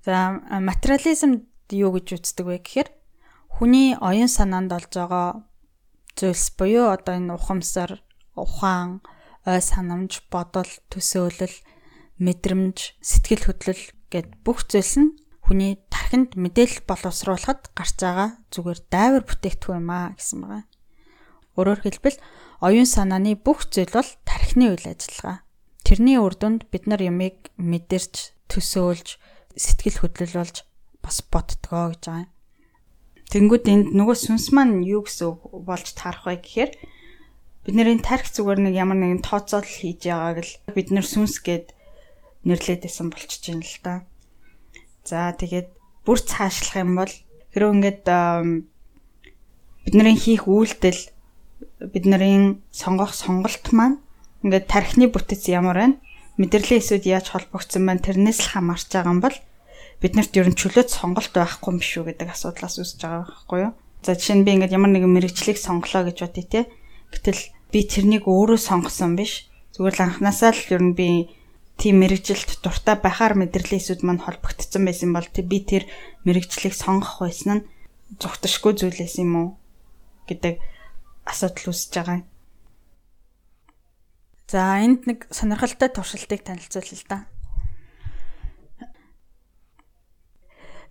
За 0.01 0.41
материализм 0.49 1.45
юу 1.69 1.93
гэж 1.93 2.17
үздэг 2.17 2.45
вэ 2.49 2.57
гэхээр 2.65 2.89
хүний 3.53 3.93
оюун 4.01 4.25
санаанд 4.25 4.73
олж 4.73 4.91
байгаа 4.97 5.45
зүйлс 6.17 6.57
буюу 6.57 6.89
одоо 6.89 7.21
энэ 7.21 7.37
ухамсар, 7.37 8.01
ухаан, 8.33 9.05
ой 9.45 9.61
санамж, 9.61 10.25
бодол, 10.33 10.69
төсөөлөл, 10.89 11.53
мэдрэмж, 12.17 12.97
сэтгэл 12.97 13.45
хөдлөл 13.45 13.83
гэд 14.09 14.41
бүх 14.41 14.65
зүйлс 14.65 14.95
нь 14.97 15.13
хүний 15.51 15.83
тархинд 15.91 16.39
мэдээлэл 16.39 16.87
боловсруулахад 16.87 17.75
гарч 17.75 17.99
байгаа 17.99 18.39
зүгээр 18.55 18.79
дайвар 18.87 19.23
бүтээгдэхүүн 19.27 19.83
юм 19.83 19.91
аа 19.91 20.15
гэсэн 20.15 20.39
байгаа. 20.47 20.63
Өөрөөр 21.59 21.81
хэлбэл 21.83 22.17
оюун 22.63 22.87
санааны 22.87 23.35
бүх 23.35 23.67
зүйл 23.67 23.91
бол 23.91 24.07
тархины 24.23 24.71
үйл 24.71 24.87
ажиллагаа. 24.87 25.43
Тэрний 25.83 26.15
үр 26.23 26.39
дүнд 26.39 26.71
бид 26.71 26.87
нар 26.87 27.03
ямиг 27.03 27.51
мэдэрч, 27.59 28.31
төсөөлж, 28.47 29.19
сэтгэл 29.59 29.99
хөдлөл 30.07 30.39
болж 30.39 30.63
бас 31.03 31.19
боддгоо 31.27 31.91
гэж 31.91 32.01
байгаа 32.07 32.23
юм. 32.23 32.31
Тэнгүүд 33.35 33.65
энд 33.67 33.87
нөгөө 33.91 34.17
сүнс 34.23 34.55
маань 34.55 34.87
юу 34.87 35.03
гэсэн 35.03 35.35
болж 35.67 35.87
таарах 35.99 36.31
вэ 36.31 36.39
гэхээр 36.39 36.71
бид 37.67 37.75
нарын 37.75 37.99
тарих 37.99 38.31
зүгээр 38.31 38.71
нэг 38.71 38.75
ямар 38.79 38.99
нэгэн 39.03 39.19
тооцоол 39.19 39.67
хийж 39.67 40.07
байгааг 40.07 40.39
л 40.47 40.53
бид 40.71 40.95
нэр 40.95 41.03
сүнс 41.03 41.43
гэд 41.43 41.75
нэрлээд 42.47 42.87
байсан 42.87 43.11
болчихж 43.11 43.43
байна 43.51 43.67
л 43.67 43.79
да. 43.83 43.93
За 45.05 45.33
тэгээд 45.33 45.67
бүр 46.05 46.19
цаашлах 46.21 46.81
юм 46.81 46.91
бол 47.01 47.13
хэрэв 47.53 47.69
ингээд 47.75 48.03
бид 49.85 49.93
нарын 49.97 50.17
хийх 50.17 50.45
үйлдэл 50.45 51.01
бид 51.93 52.05
нарын 52.05 52.61
сонгох 52.69 53.13
сонголт 53.17 53.65
маань 53.73 54.01
ингээд 54.45 54.69
тархины 54.69 55.09
бүтэц 55.09 55.49
ямар 55.49 55.77
байна 55.77 55.97
мэдрэлийн 56.41 56.81
эсүүд 56.81 57.05
яаж 57.05 57.27
холбогдсон 57.29 57.85
байна 57.85 58.01
тэрнээс 58.01 58.39
л 58.41 58.51
хамаарч 58.55 58.87
байгаа 58.89 59.13
юм 59.13 59.21
бол 59.21 59.37
биднэрт 60.01 60.33
ер 60.39 60.47
нь 60.49 60.57
чөлөөт 60.57 60.89
сонголт 60.89 61.33
байхгүй 61.35 61.69
юм 61.69 61.77
биш 61.77 61.91
үү 62.01 62.05
гэдэг 62.09 62.27
асуудлаас 62.33 62.75
үүсэж 62.81 62.99
байгаа 63.03 63.23
байхгүй 63.29 63.59
юу. 63.67 63.73
За 64.01 64.17
жишээ 64.17 64.35
нь 64.41 64.45
би 64.47 64.51
ингээд 64.57 64.73
ямар 64.73 64.91
нэгэн 64.95 65.13
мэрэгчлийг 65.13 65.61
сонглоо 65.61 66.09
гэж 66.09 66.17
бодъё 66.25 66.45
те. 66.49 66.61
Гэтэл 67.13 67.41
би 67.69 67.79
тэрнийг 67.85 68.25
өөрөө 68.25 68.57
сонгосон 68.57 69.13
биш. 69.13 69.51
Зүгээр 69.77 69.95
л 70.01 70.05
анханасаа 70.07 70.57
л 70.57 70.73
ер 70.73 70.81
нь 70.81 70.97
би 70.97 71.07
тийм 71.77 72.01
мэрэгжилт 72.01 72.59
дуртай 72.63 72.95
байхаар 72.99 73.37
мэдрэлийн 73.37 73.81
эсүүд 73.81 74.01
мань 74.03 74.21
холбогдсон 74.21 74.83
байсан 74.85 75.13
бол 75.15 75.27
би 75.27 75.57
тэр 75.63 75.83
мэрэгчлийг 76.25 76.75
сонгох 76.75 77.23
байсан 77.23 77.63
нь 77.63 77.65
зүгтшгүй 78.19 78.73
зүйлээс 78.75 79.23
юм 79.23 79.31
уу 79.39 79.49
гэдэг 80.27 80.59
асуудал 81.25 81.71
үүсэж 81.71 81.91
байгаа 81.95 82.17
юм. 82.19 82.25
За 84.51 84.83
энд 84.83 85.07
нэг 85.07 85.31
сонирхолтой 85.31 85.87
туршилтыг 85.87 86.43
танилцуулъя 86.43 86.99
л 86.99 87.07
да. 87.07 87.19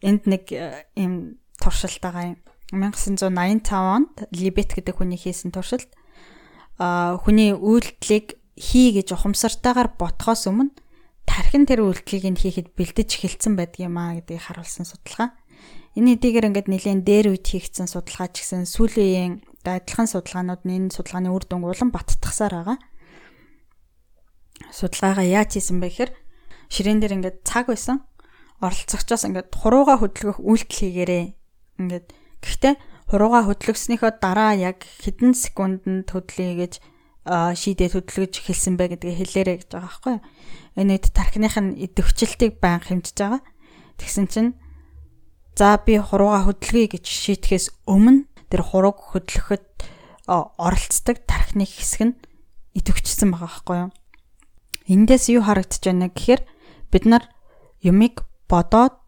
энд 0.01 0.25
нэг 0.25 0.49
юм 0.97 1.13
э, 1.13 1.61
туршилт 1.61 2.01
байгаа 2.01 2.35
юм. 2.35 2.39
1985 2.73 3.69
онд 3.69 4.15
Либет 4.33 4.73
гэдэг 4.73 4.97
хүний 4.97 5.21
хийсэн 5.21 5.53
туршилт 5.53 5.93
а 6.81 7.21
хүний 7.21 7.53
үйлдэлийг 7.53 8.40
хий 8.61 8.93
гэж 8.93 9.17
ухамсартайгаар 9.17 9.97
ботхоос 9.97 10.45
өмнө 10.53 10.77
тархин 11.25 11.65
тэр 11.65 11.81
үйлдэлийг 11.89 12.27
нь 12.29 12.41
хийхэд 12.41 12.69
бэлдэж 12.77 13.09
эхэлсэн 13.17 13.57
байдаг 13.57 13.81
юм 13.89 13.97
а 13.97 14.21
гэдгийг 14.21 14.45
харуулсан 14.45 14.85
судалгаа. 14.85 15.33
Энэ 15.97 16.21
хэдийгээр 16.21 16.49
ингээд 16.53 16.69
нэлээд 16.69 17.03
дээр 17.09 17.27
үед 17.33 17.47
хийгдсэн 17.49 17.89
судалгаа 17.89 18.29
ч 18.31 18.45
гэсэн 18.45 18.69
сүүлийн 18.69 19.43
адилхан 19.65 20.07
судалгаанууд 20.07 20.63
нь 20.69 20.75
энэ 20.77 20.95
судалгааны 20.95 21.33
үр 21.33 21.45
дүнг 21.49 21.65
улам 21.67 21.91
баттгсаар 21.91 22.55
байгаа. 22.55 22.79
Судалгаагаа 24.71 25.27
яаж 25.27 25.57
хийсэн 25.57 25.81
бэ 25.81 25.89
гэхээр 25.91 26.13
ширээн 26.69 27.01
дээр 27.01 27.17
ингээд 27.19 27.39
цаг 27.49 27.73
байсан 27.73 28.05
оролцогчоос 28.61 29.25
ингээд 29.25 29.51
хурууга 29.57 29.99
хөдөлгөх 29.99 30.39
үйлдэл 30.45 30.79
хийгээрээ. 30.79 31.25
Ингээд 31.81 32.07
гэхдээ 32.45 32.75
хурууга 33.09 33.41
хөдлөгснийхөө 33.49 34.11
дараа 34.21 34.53
яг 34.55 34.85
хэдэн 34.85 35.33
секундэд 35.35 36.13
хөдлөе 36.13 36.55
гэж 36.61 36.73
шийдээ 37.31 37.95
хөдлөж 37.95 38.43
эхэлсэн 38.43 38.75
бай 38.75 38.91
гэдгийг 38.91 39.19
хэлээрэй 39.23 39.57
гэж 39.63 39.69
байгаа 39.71 39.87
байхгүй 39.87 40.13
юу. 40.19 40.23
Энэ 40.83 40.93
үед 40.99 41.07
тархиных 41.15 41.55
нь 41.63 41.79
идэвхжилтийг 41.79 42.59
байн 42.59 42.83
хэмжиж 42.83 43.15
байгаа. 43.15 43.43
Тэгсэн 44.03 44.27
чинь 44.27 44.51
за 45.55 45.79
би 45.79 46.03
хурууга 46.03 46.51
хөдлөе 46.51 46.91
гэж 46.91 47.05
шийтгэхээс 47.07 47.87
өмнө 47.87 48.27
тэр 48.51 48.63
хурууг 48.67 49.15
хөдлөхөд 49.15 49.67
оролцдог 50.27 51.23
тархины 51.27 51.67
хэсэг 51.67 52.01
нь 52.03 52.15
идэвхжсэн 52.75 53.31
байгаа 53.31 53.47
байхгүй 53.47 53.77
юу. 53.87 53.91
Эндээс 54.91 55.31
юу 55.31 55.47
харагдаж 55.47 55.83
байна 55.87 56.11
гэхээр 56.11 56.43
бид 56.91 57.05
нар 57.07 57.25
юмыг 57.83 58.27
бодоод 58.51 58.99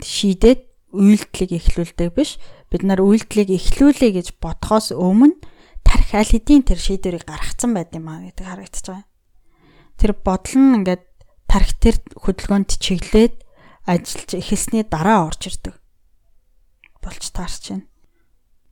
шийдээд 0.00 0.64
үйлдэлийг 0.92 1.52
эхлүүлдэг 1.60 2.16
биш. 2.16 2.40
Бид 2.72 2.82
нар 2.84 3.04
үйлдэлийг 3.04 3.52
эхлүүлэе 3.52 4.12
гэж 4.16 4.40
бодхоос 4.40 4.92
өмнө 4.96 5.36
тарих 5.98 6.14
аль 6.14 6.30
хэдийн 6.30 6.62
тэр 6.62 6.78
шийдвэрийг 6.78 7.26
гаргацсан 7.26 7.74
байд 7.74 7.90
юм 7.98 8.06
аа 8.06 8.22
гэдэг 8.30 8.46
харагдаж 8.46 8.86
байгаа. 8.86 9.06
Тэр 9.98 10.12
бодол 10.14 10.54
нь 10.54 10.76
ингээд 10.78 11.04
тарих 11.50 11.72
тэр 11.82 11.96
хөдөлгөөнд 12.14 12.70
чиглээд 12.78 13.34
ажиллаж 13.82 14.30
эхэлсний 14.38 14.86
дараа 14.86 15.26
орж 15.26 15.42
ирдэг. 15.50 15.74
Болж 17.02 17.24
таарч 17.34 17.64
байна. 17.74 17.86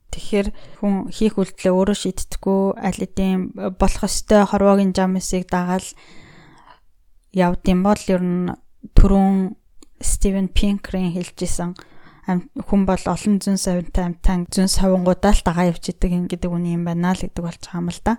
Тэгэхээр 0.07 0.47
хүн 0.79 1.11
хийх 1.11 1.35
үйлдэлээ 1.35 1.73
өөрөө 1.75 1.97
шийдтгүү 1.99 2.61
аль 2.79 2.99
хэдийн 3.03 3.51
болох 3.75 4.03
ёстой 4.07 4.47
хорвоогийн 4.47 4.95
жамсыг 4.95 5.51
дагаал 5.51 5.83
явдсан 7.35 7.79
бол 7.83 8.03
ер 8.07 8.23
нь 8.23 8.55
түрүүн 8.95 9.59
Стивен 9.99 10.47
Пинкрийн 10.47 11.11
хэлжсэн 11.11 11.75
хүн 12.27 12.83
бол 12.83 13.03
олон 13.07 13.39
зүүн 13.39 13.55
савинтай 13.55 14.03
амтан 14.03 14.51
зүүн 14.51 14.67
савингуудаа 14.67 15.31
л 15.31 15.45
дагаа 15.47 15.71
явж 15.71 15.95
идэг 15.95 16.27
гэдэг 16.27 16.51
үний 16.51 16.75
юм 16.75 16.83
байна 16.83 17.15
л 17.15 17.23
гэдэг 17.23 17.39
болж 17.39 17.61
байгаа 17.63 17.79
юм 17.79 17.87
л 17.87 18.01
да. 18.03 18.13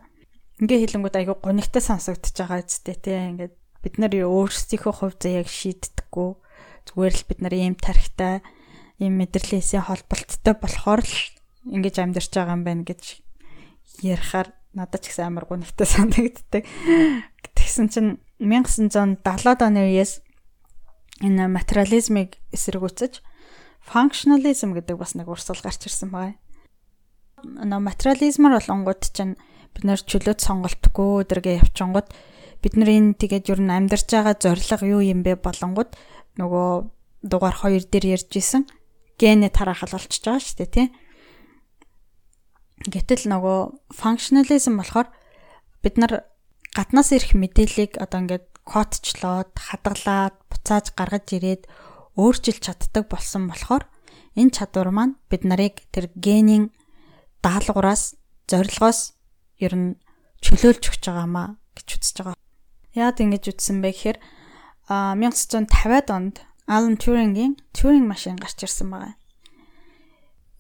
Ингээ 0.65 0.81
хэлэнгүүд 0.89 1.17
айгүй 1.21 1.37
гонигтай 1.45 1.83
сонсогдож 1.85 2.33
байгаа 2.33 2.65
үстэй 2.65 2.97
тий. 2.97 3.21
Ингээд 3.21 3.55
бид 3.85 3.95
нар 4.01 4.15
өөрсдийнхөө 4.17 4.95
хувь 4.97 5.17
заяаг 5.21 5.49
шийддэггүй. 5.53 6.31
Зүгээр 6.89 7.15
л 7.21 7.29
бид 7.29 7.41
нар 7.45 7.55
ийм 7.55 7.77
тарихтай 7.77 8.41
ийм 8.97 9.21
мэдрэлээсээ 9.21 9.87
холболттой 9.87 10.55
болохоор 10.57 11.05
л 11.05 11.17
ингэж 11.69 11.95
амьдарч 12.01 12.33
байгаа 12.33 12.57
юм 12.57 12.65
байна 12.65 12.83
гэж 12.89 13.21
ярихаар 14.03 14.57
надад 14.73 15.05
ч 15.05 15.13
гэсэн 15.13 15.29
амар 15.29 15.45
гонигтай 15.45 15.87
санагддаг. 15.95 16.65
Тэгсэн 17.55 17.87
чинь 17.93 18.11
1970-аад 18.41 19.61
оны 19.63 19.85
үеэс 19.85 20.25
энэ 21.23 21.45
материализмыг 21.51 22.41
эсэргүүцэж 22.57 23.28
functionalism 23.89 24.77
гэдэг 24.77 24.97
бас 25.01 25.17
нэг 25.17 25.29
урсгал 25.33 25.61
гарч 25.65 25.89
ирсэн 25.89 26.13
байна. 26.13 26.37
Нөө 27.43 27.81
материализмаар 27.81 28.61
болонгууд 28.61 29.03
чинь 29.11 29.41
бид 29.73 29.85
нэр 29.89 30.01
чөлөөт 30.05 30.41
сонголтгүй 30.45 31.25
өдрөгээ 31.25 31.61
явчингууд 31.65 32.09
бид 32.61 32.75
нар 32.77 32.91
энэ 32.91 33.17
тэгээд 33.17 33.51
ер 33.55 33.61
нь 33.63 33.73
амьдарч 33.73 34.11
байгаа 34.13 34.37
зорилго 34.37 34.85
юу 34.85 35.03
юм 35.03 35.23
бэ 35.23 35.39
болонгууд 35.41 35.95
нөгөө 36.37 36.69
дугаар 37.23 37.57
2 37.57 37.89
дээр 37.89 38.07
ярьж 38.19 38.31
исэн 38.37 38.67
генэ 39.19 39.51
тараахал 39.51 39.95
болчихж 39.95 40.25
байгаа 40.27 40.43
шүү 40.43 40.57
дээ 40.63 40.71
тий. 40.75 40.89
Гэтэл 42.87 43.27
нөгөө 43.31 43.59
functionalism 43.95 44.79
болохоор 44.79 45.09
бид 45.83 45.95
нар 45.99 46.13
гаднаас 46.75 47.11
ирэх 47.11 47.35
мэдээллийг 47.35 47.99
одоо 47.99 48.23
ингээд 48.23 48.47
кодчлоод 48.63 49.51
хадгалаад 49.55 50.35
буцааж 50.51 50.95
гаргаж 50.95 51.27
ирээд 51.35 51.63
өөрчилж 52.19 52.59
чаддаг 52.67 53.07
болсон 53.07 53.47
болохоор 53.47 53.87
энэ 54.35 54.51
чадвар 54.51 54.91
маань 54.91 55.15
бид 55.31 55.47
нарыг 55.47 55.87
тэр 55.95 56.11
генийн 56.19 56.75
даалгавраас 57.43 58.19
зорилгоос 58.51 59.15
ер 59.63 59.75
нь 59.79 59.89
чөлөөлж 60.43 60.83
өгч 60.91 61.03
байгаамаа 61.07 61.59
гэж 61.79 61.89
үзэж 61.95 62.17
байгаа. 62.27 62.39
Яагаад 62.95 63.23
ингэж 63.23 63.45
үзсэн 63.55 63.79
бэ 63.79 63.91
гэхээр 63.95 64.19
1950-ад 64.91 66.09
онд 66.11 66.37
Alan 66.67 66.97
Turing-ийн 66.99 67.55
Turing 67.75 68.07
машин 68.07 68.37
гарч 68.37 68.67
ирсэн 68.67 68.91
байгаа. 68.91 69.15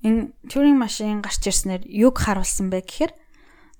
Энэ 0.06 0.34
Turing 0.50 0.78
машин 0.78 1.22
гарч 1.22 1.42
ирснээр 1.46 1.82
юг 1.86 2.18
харуулсан 2.22 2.70
бэ 2.70 2.86
гэхээр 2.86 3.12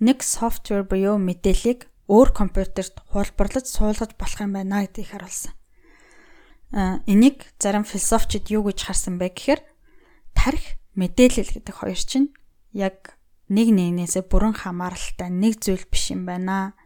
нэг 0.02 0.22
софтвер 0.22 0.86
буюу 0.86 1.18
мэдээллийг 1.18 1.90
өөр 2.06 2.30
компьютерт 2.32 2.94
хуулбарлаж 3.12 3.66
суулгаж 3.66 4.14
болох 4.16 4.40
юм 4.40 4.54
байна 4.56 4.86
гэдгийг 4.86 5.12
харуулсан. 5.12 5.57
Энийг 6.72 7.48
зарим 7.56 7.84
философчид 7.88 8.52
юу 8.52 8.68
гэж 8.68 8.84
харсан 8.84 9.16
бэ 9.16 9.32
гэхээр 9.32 9.60
тарих 10.36 10.76
мэдээлэл 11.00 11.56
гэдэг 11.56 11.74
хоёр 11.74 11.96
чинь 11.96 12.28
яг 12.76 13.16
нэг 13.48 13.72
нэгнээсээ 13.72 14.28
бүрэн 14.28 14.52
хамааралтай 14.52 15.32
нэг 15.32 15.64
зүйл 15.64 15.88
биш 15.88 16.12
юм 16.12 16.28
байна. 16.28 16.76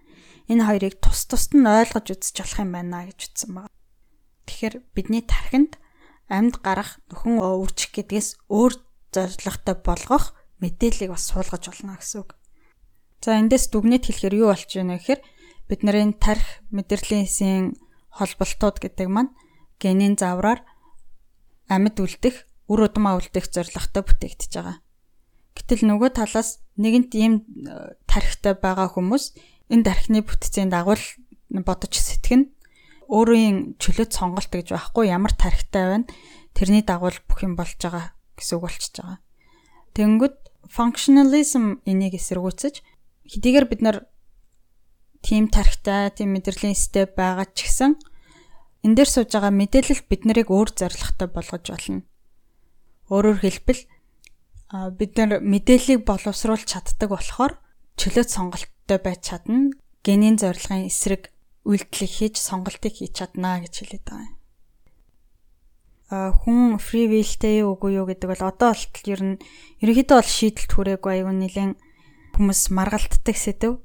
Энэ 0.46 0.62
хоёрыг 0.62 1.02
тус 1.02 1.26
тусад 1.26 1.58
нь 1.58 1.66
ойлгож 1.66 2.14
үзэж 2.14 2.36
болох 2.38 2.58
юм 2.62 2.70
байна 2.70 3.10
гэж 3.10 3.18
ütсэн 3.26 3.50
байна. 3.58 3.74
Тэгэхээр 4.46 4.74
бидний 4.94 5.22
тархинд 5.26 5.82
амьд 6.30 6.62
гарах 6.62 7.02
нөхөн 7.10 7.42
өвөрчих 7.42 7.90
гэдгээс 7.98 8.46
өөр 8.46 8.72
зорилготой 9.10 9.76
болгох 9.82 10.38
мэдээллийг 10.62 11.10
бас 11.10 11.26
суулгаж 11.26 11.62
болно 11.66 11.98
гэсэн 11.98 12.22
үг. 12.22 12.38
За 13.18 13.34
эндээс 13.34 13.74
дүгнэлт 13.74 14.06
хэлэхээр 14.06 14.38
юу 14.38 14.54
болж 14.54 14.70
байна 14.70 14.94
вэ 14.94 14.98
гэхээр 15.02 15.20
бид 15.66 15.80
нарын 15.82 16.14
тарих 16.14 16.62
мэдрэлийн 16.70 17.26
хэсгийн 17.26 17.66
холболтууд 18.14 18.78
гэдэг 18.78 19.08
маань 19.10 19.34
генийн 19.82 20.14
завраар 20.14 20.62
амьд 21.66 21.98
үлдэх, 21.98 22.46
үр 22.70 22.86
удмаа 22.86 23.18
үлдэх 23.18 23.50
зорилготой 23.50 24.06
бүтээгдэж 24.06 24.52
байгаа. 24.54 24.78
Гэтэл 25.58 25.82
нөгөө 25.90 26.10
талаас 26.14 26.62
нэгэнт 26.78 27.10
ийм 27.18 27.34
э, 27.66 27.98
тархитай 28.06 28.54
байгаа 28.54 28.88
хүмүүс 28.94 29.34
энэ 29.74 29.84
тархины 29.84 30.22
бүтцийн 30.22 30.70
дагуу 30.70 30.96
бодож 31.50 31.92
сэтгэн 31.98 32.48
өөрийн 33.12 33.76
чөлөөт 33.76 34.16
сонголт 34.16 34.48
гэж 34.48 34.72
байхгүй 34.72 35.12
ямар 35.12 35.34
тархитай 35.36 35.84
байна 35.84 36.08
тэрний 36.54 36.84
дагуу 36.84 37.12
бүх 37.28 37.44
юм 37.44 37.56
болж 37.56 37.76
байгаа 37.80 38.12
гэсэн 38.36 38.56
үг 38.56 38.64
болчихж 38.68 38.94
байгаа. 39.00 39.18
Тэнгүүд 39.96 40.36
functionalism 40.68 41.84
энийг 41.88 42.16
эсэргүүцэж 42.16 42.80
хэдийгээр 43.28 43.66
бид 43.68 43.80
нар 43.84 43.96
тийм 45.24 45.48
тархитай, 45.48 46.12
тийм 46.12 46.36
мэдрэлийн 46.36 46.76
степ 46.76 47.16
байгаа 47.16 47.48
ч 47.52 47.68
гэсэн 47.68 47.96
энэ 48.82 48.96
дээр 48.98 49.10
сууж 49.10 49.30
байгаа 49.30 49.54
мэдээлэл 49.54 50.02
бид 50.10 50.22
нарыг 50.26 50.48
өөр 50.50 50.70
зорилготой 50.74 51.28
болгож 51.30 51.64
болно. 51.70 52.02
Өөрөөр 53.10 53.38
хэлбэл 53.42 53.82
бид 54.98 55.12
нар 55.18 55.38
мэдээллийг 55.44 56.02
боловсруулж 56.08 56.66
чаддаг 56.66 57.08
болохоор 57.12 57.60
чөлөөт 58.00 58.30
сонголттой 58.32 58.98
байж 58.98 59.20
чадна. 59.28 59.70
Генийн 60.02 60.40
зорилгын 60.40 60.90
эсрэг 60.90 61.30
үйлдэлийг 61.62 62.10
хийж 62.10 62.34
сонголтыг 62.42 62.98
хийж 62.98 63.12
чадна 63.22 63.62
гэж 63.62 63.74
хэлээд 63.78 64.04
байгаа 64.08 64.26
юм. 64.26 64.36
А 66.12 66.32
хүн 66.34 66.76
free 66.82 67.06
will-тэй 67.08 67.62
үгүй 67.62 67.96
юу 67.96 68.04
гэдэг 68.10 68.28
бол 68.28 68.44
одоо 68.50 68.74
болтол 68.74 69.06
ер 69.08 69.22
нь 69.22 69.40
ерөнхийдөө 69.80 70.16
бол 70.18 70.32
шийдэлт 70.36 70.72
хүрээгүй 70.74 71.12
аюун 71.22 71.38
нэлен 71.40 71.72
хүмүүс 72.36 72.68
маргалтдаг 72.68 73.36
сэдв. 73.38 73.80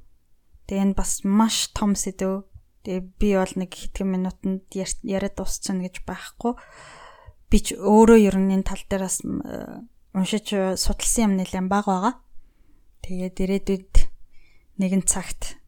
Тэгээ 0.67 0.83
энэ 0.91 0.97
бас 0.97 1.23
маш 1.23 1.71
том 1.71 1.95
сэдв. 1.95 2.43
Тэгээ 2.87 3.03
би 3.19 3.29
бол 3.35 3.53
нэг 3.59 3.71
хэдхэн 3.75 4.07
минутанд 4.07 4.63
яриад 4.71 5.35
дуусчихна 5.35 5.91
гэж 5.91 6.07
байхгүй. 6.07 6.55
Би 7.51 7.57
ч 7.59 7.75
өөрөө 7.75 8.31
ер 8.31 8.39
нь 8.39 8.55
энэ 8.55 8.63
тал 8.63 8.79
дээр 8.87 9.03
бас 9.03 9.19
уншиж 10.15 10.55
судалсан 10.79 11.35
юм 11.35 11.43
нэлээд 11.43 11.67
бага 11.67 11.91
байгаа. 11.91 12.15
Тэгээд 13.03 13.35
ирээдүйд 13.43 13.93
нэгэн 14.79 15.03
цагт 15.03 15.59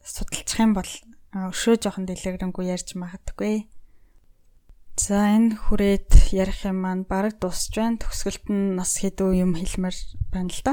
судалчих 0.00 0.64
юм 0.64 0.72
бол 0.72 0.88
өшөө 1.36 1.76
жоохон 1.76 2.08
дэлгэрэнгүй 2.08 2.64
ярьж 2.72 2.96
магадгүй. 2.96 3.68
За 4.96 5.28
энэ 5.28 5.60
хүрээд 5.60 6.32
ярих 6.32 6.64
юм 6.64 6.88
маань 6.88 7.04
бараг 7.04 7.36
дуусч 7.36 7.76
байна. 7.76 8.00
Төгсгөлт 8.00 8.48
нь 8.48 8.80
нас 8.80 8.96
хэдүү 8.96 9.44
юм 9.44 9.52
хэлмээр 9.60 9.96
байна 10.32 10.48
л 10.48 10.62
да. 10.64 10.72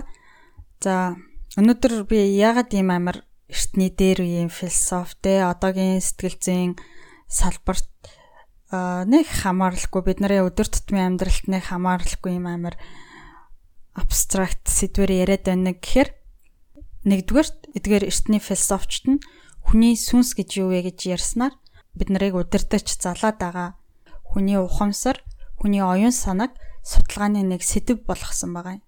За 0.80 1.20
өнөөдөр 1.60 2.08
би 2.08 2.24
яагаад 2.40 2.72
ийм 2.72 2.88
амар 2.88 3.28
эртний 3.50 3.90
дээр 3.90 4.24
үеийн 4.24 4.52
философтэй 4.54 5.42
одоогийн 5.42 6.00
сэтгэл 6.00 6.38
зүйн 6.38 6.72
салбарт 7.26 7.90
нэг 8.72 9.26
хамаарлахгүй 9.26 10.02
бид 10.06 10.22
нарын 10.22 10.46
өдөр 10.46 10.70
тутмын 10.70 11.18
амьдралд 11.18 11.50
нэг 11.50 11.66
хамаарлахгүй 11.74 12.38
юм 12.38 12.46
амар 12.46 12.78
абстракт 13.98 14.70
сэдвэр 14.70 15.26
яриад 15.26 15.50
байна 15.50 15.74
гэхээр 15.74 16.10
нэгдүгээр 17.10 17.50
эдгээр 17.78 18.06
эртний 18.06 18.38
философчт 18.38 19.10
нь 19.10 19.24
хүний 19.66 19.98
сүнс 19.98 20.38
гэж 20.38 20.50
юу 20.62 20.70
вэ 20.70 20.94
гэж 20.94 21.10
ярьснаар 21.18 21.58
бид 21.98 22.10
нарыг 22.14 22.38
удирдах 22.38 22.86
залаад 22.86 23.38
байгаа 23.42 23.70
хүний 24.30 24.62
ухамсар 24.62 25.18
хүний 25.58 25.82
оюун 25.82 26.14
санааг 26.14 26.54
судалгааны 26.86 27.42
нэг 27.44 27.66
сэдв 27.66 28.06
болгосон 28.06 28.54
байгаа 28.54 28.80
юм. 28.80 28.86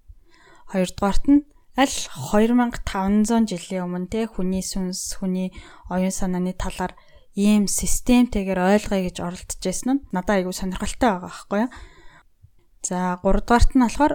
Хоёрдугаарт 0.72 1.26
нь 1.28 1.46
аль 1.80 1.88
2500 1.88 3.48
жилийн 3.48 3.88
өмнө 3.88 4.12
те 4.12 4.28
хүний 4.28 4.60
сүнс, 4.60 5.16
хүний 5.16 5.56
оюун 5.88 6.12
санааны 6.12 6.52
талаар 6.52 6.92
ийм 7.36 7.68
системтэйгээр 7.72 8.60
ойлгоё 8.60 9.08
гэж 9.08 9.18
оролдож 9.24 9.60
байсан 9.64 9.90
нь 9.96 10.04
надад 10.12 10.44
айгүй 10.44 10.52
сонирхолтой 10.52 11.10
байгаа 11.16 11.32
байхгүй 11.32 11.60
юу. 11.64 11.72
За 12.84 13.16
3 13.24 13.40
дугаарт 13.40 13.72
нь 13.72 13.84
болохоор 13.88 14.14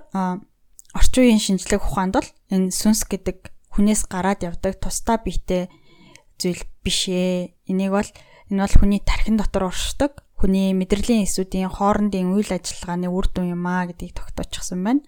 орчин 0.92 1.22
үеийн 1.24 1.40
шинжлэх 1.40 1.80
ухаанд 1.80 2.20
бол 2.20 2.30
энэ 2.52 2.68
сүнс 2.76 3.08
гэдэг 3.08 3.48
хүнээс 3.72 4.04
гараад 4.04 4.44
явдаг 4.44 4.76
тусдаа 4.76 5.16
биетэй 5.24 5.72
зүйл 6.36 6.60
биш 6.84 7.08
ээ. 7.08 7.56
Энийг 7.72 7.96
бол 7.96 8.10
энэ 8.52 8.60
бол 8.68 8.74
хүний 8.76 9.00
тархин 9.00 9.40
дотор 9.40 9.72
уршдаг 9.72 10.20
хүний 10.36 10.76
мэдрэлийн 10.76 11.24
эсүүдийн 11.24 11.72
хоорондын 11.72 12.36
үйл 12.36 12.52
ажиллагааны 12.52 13.08
үр 13.08 13.26
дүн 13.32 13.56
юм 13.56 13.64
а 13.64 13.88
гэдгийг 13.88 14.12
тогтоочихсон 14.12 14.84
байна 14.84 15.02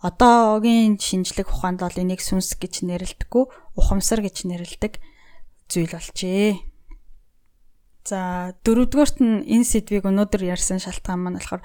одоогийн 0.00 0.96
шинжлэх 0.96 1.52
ухаанд 1.52 1.84
бол 1.84 1.96
энийг 2.00 2.24
сүнс 2.24 2.56
гэж 2.56 2.88
нэрлэдэггүй 2.88 3.44
ухамсар 3.76 4.24
гэж 4.24 4.48
нэрлэдэг 4.48 4.96
зүйл 5.68 5.92
болжээ. 5.92 6.56
За 8.08 8.56
дөрөвдүгээрт 8.64 9.18
нь 9.20 9.44
энэ 9.44 9.68
сэдвийг 9.68 10.08
өнөөдөр 10.08 10.42
ярьсан 10.56 10.80
шалтгаан 10.80 11.20
маань 11.20 11.36
болохоор 11.36 11.62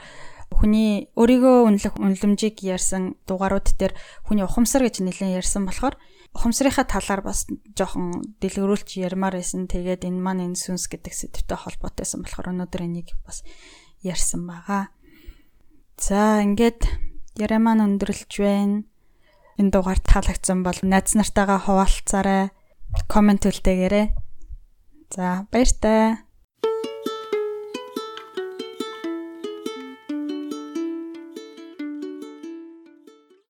хүний 0.51 1.09
өөрийгөө 1.15 1.55
үнэлэх 1.67 1.95
үнэлэмжийг 1.95 2.59
ярьсан 2.61 3.15
дугаарууд 3.23 3.71
дээр 3.79 3.95
хүний 4.27 4.43
ухамсар 4.43 4.83
гэж 4.83 5.01
нэлээд 5.01 5.41
ярьсан 5.41 5.63
болохоор 5.65 5.95
ухамсарынхаа 6.35 6.85
талаар 6.85 7.23
бас 7.23 7.47
жоохон 7.73 8.35
дэлгэрүүлж 8.43 8.99
ярмаар 8.99 9.39
байсан. 9.39 9.71
Тэгээд 9.71 10.05
энэ 10.05 10.19
маань 10.19 10.43
энэ 10.51 10.59
сүнс 10.59 10.91
гэдэг 10.91 11.13
сэдвтэй 11.15 11.55
холбоотойсэн 11.55 12.21
болохоор 12.21 12.51
өнөөдөр 12.51 12.81
энийг 12.83 13.15
бас 13.23 13.41
ярьсан 14.03 14.43
байгаа. 14.43 14.91
За 15.95 16.43
ингээд 16.43 16.83
яриа 17.37 17.59
маань 17.59 17.85
өндөрлж 17.85 18.31
байна. 18.39 18.83
Энэ 19.59 19.71
дугаар 19.71 19.99
таалагдсан 19.99 20.63
бол 20.63 20.79
найз 20.83 21.15
нартайгаа 21.15 21.59
хуваалцаарай. 21.63 22.51
Коммент 23.07 23.47
үлдээгээрэй. 23.47 24.11
За 25.15 25.47
баяртай. 25.51 26.24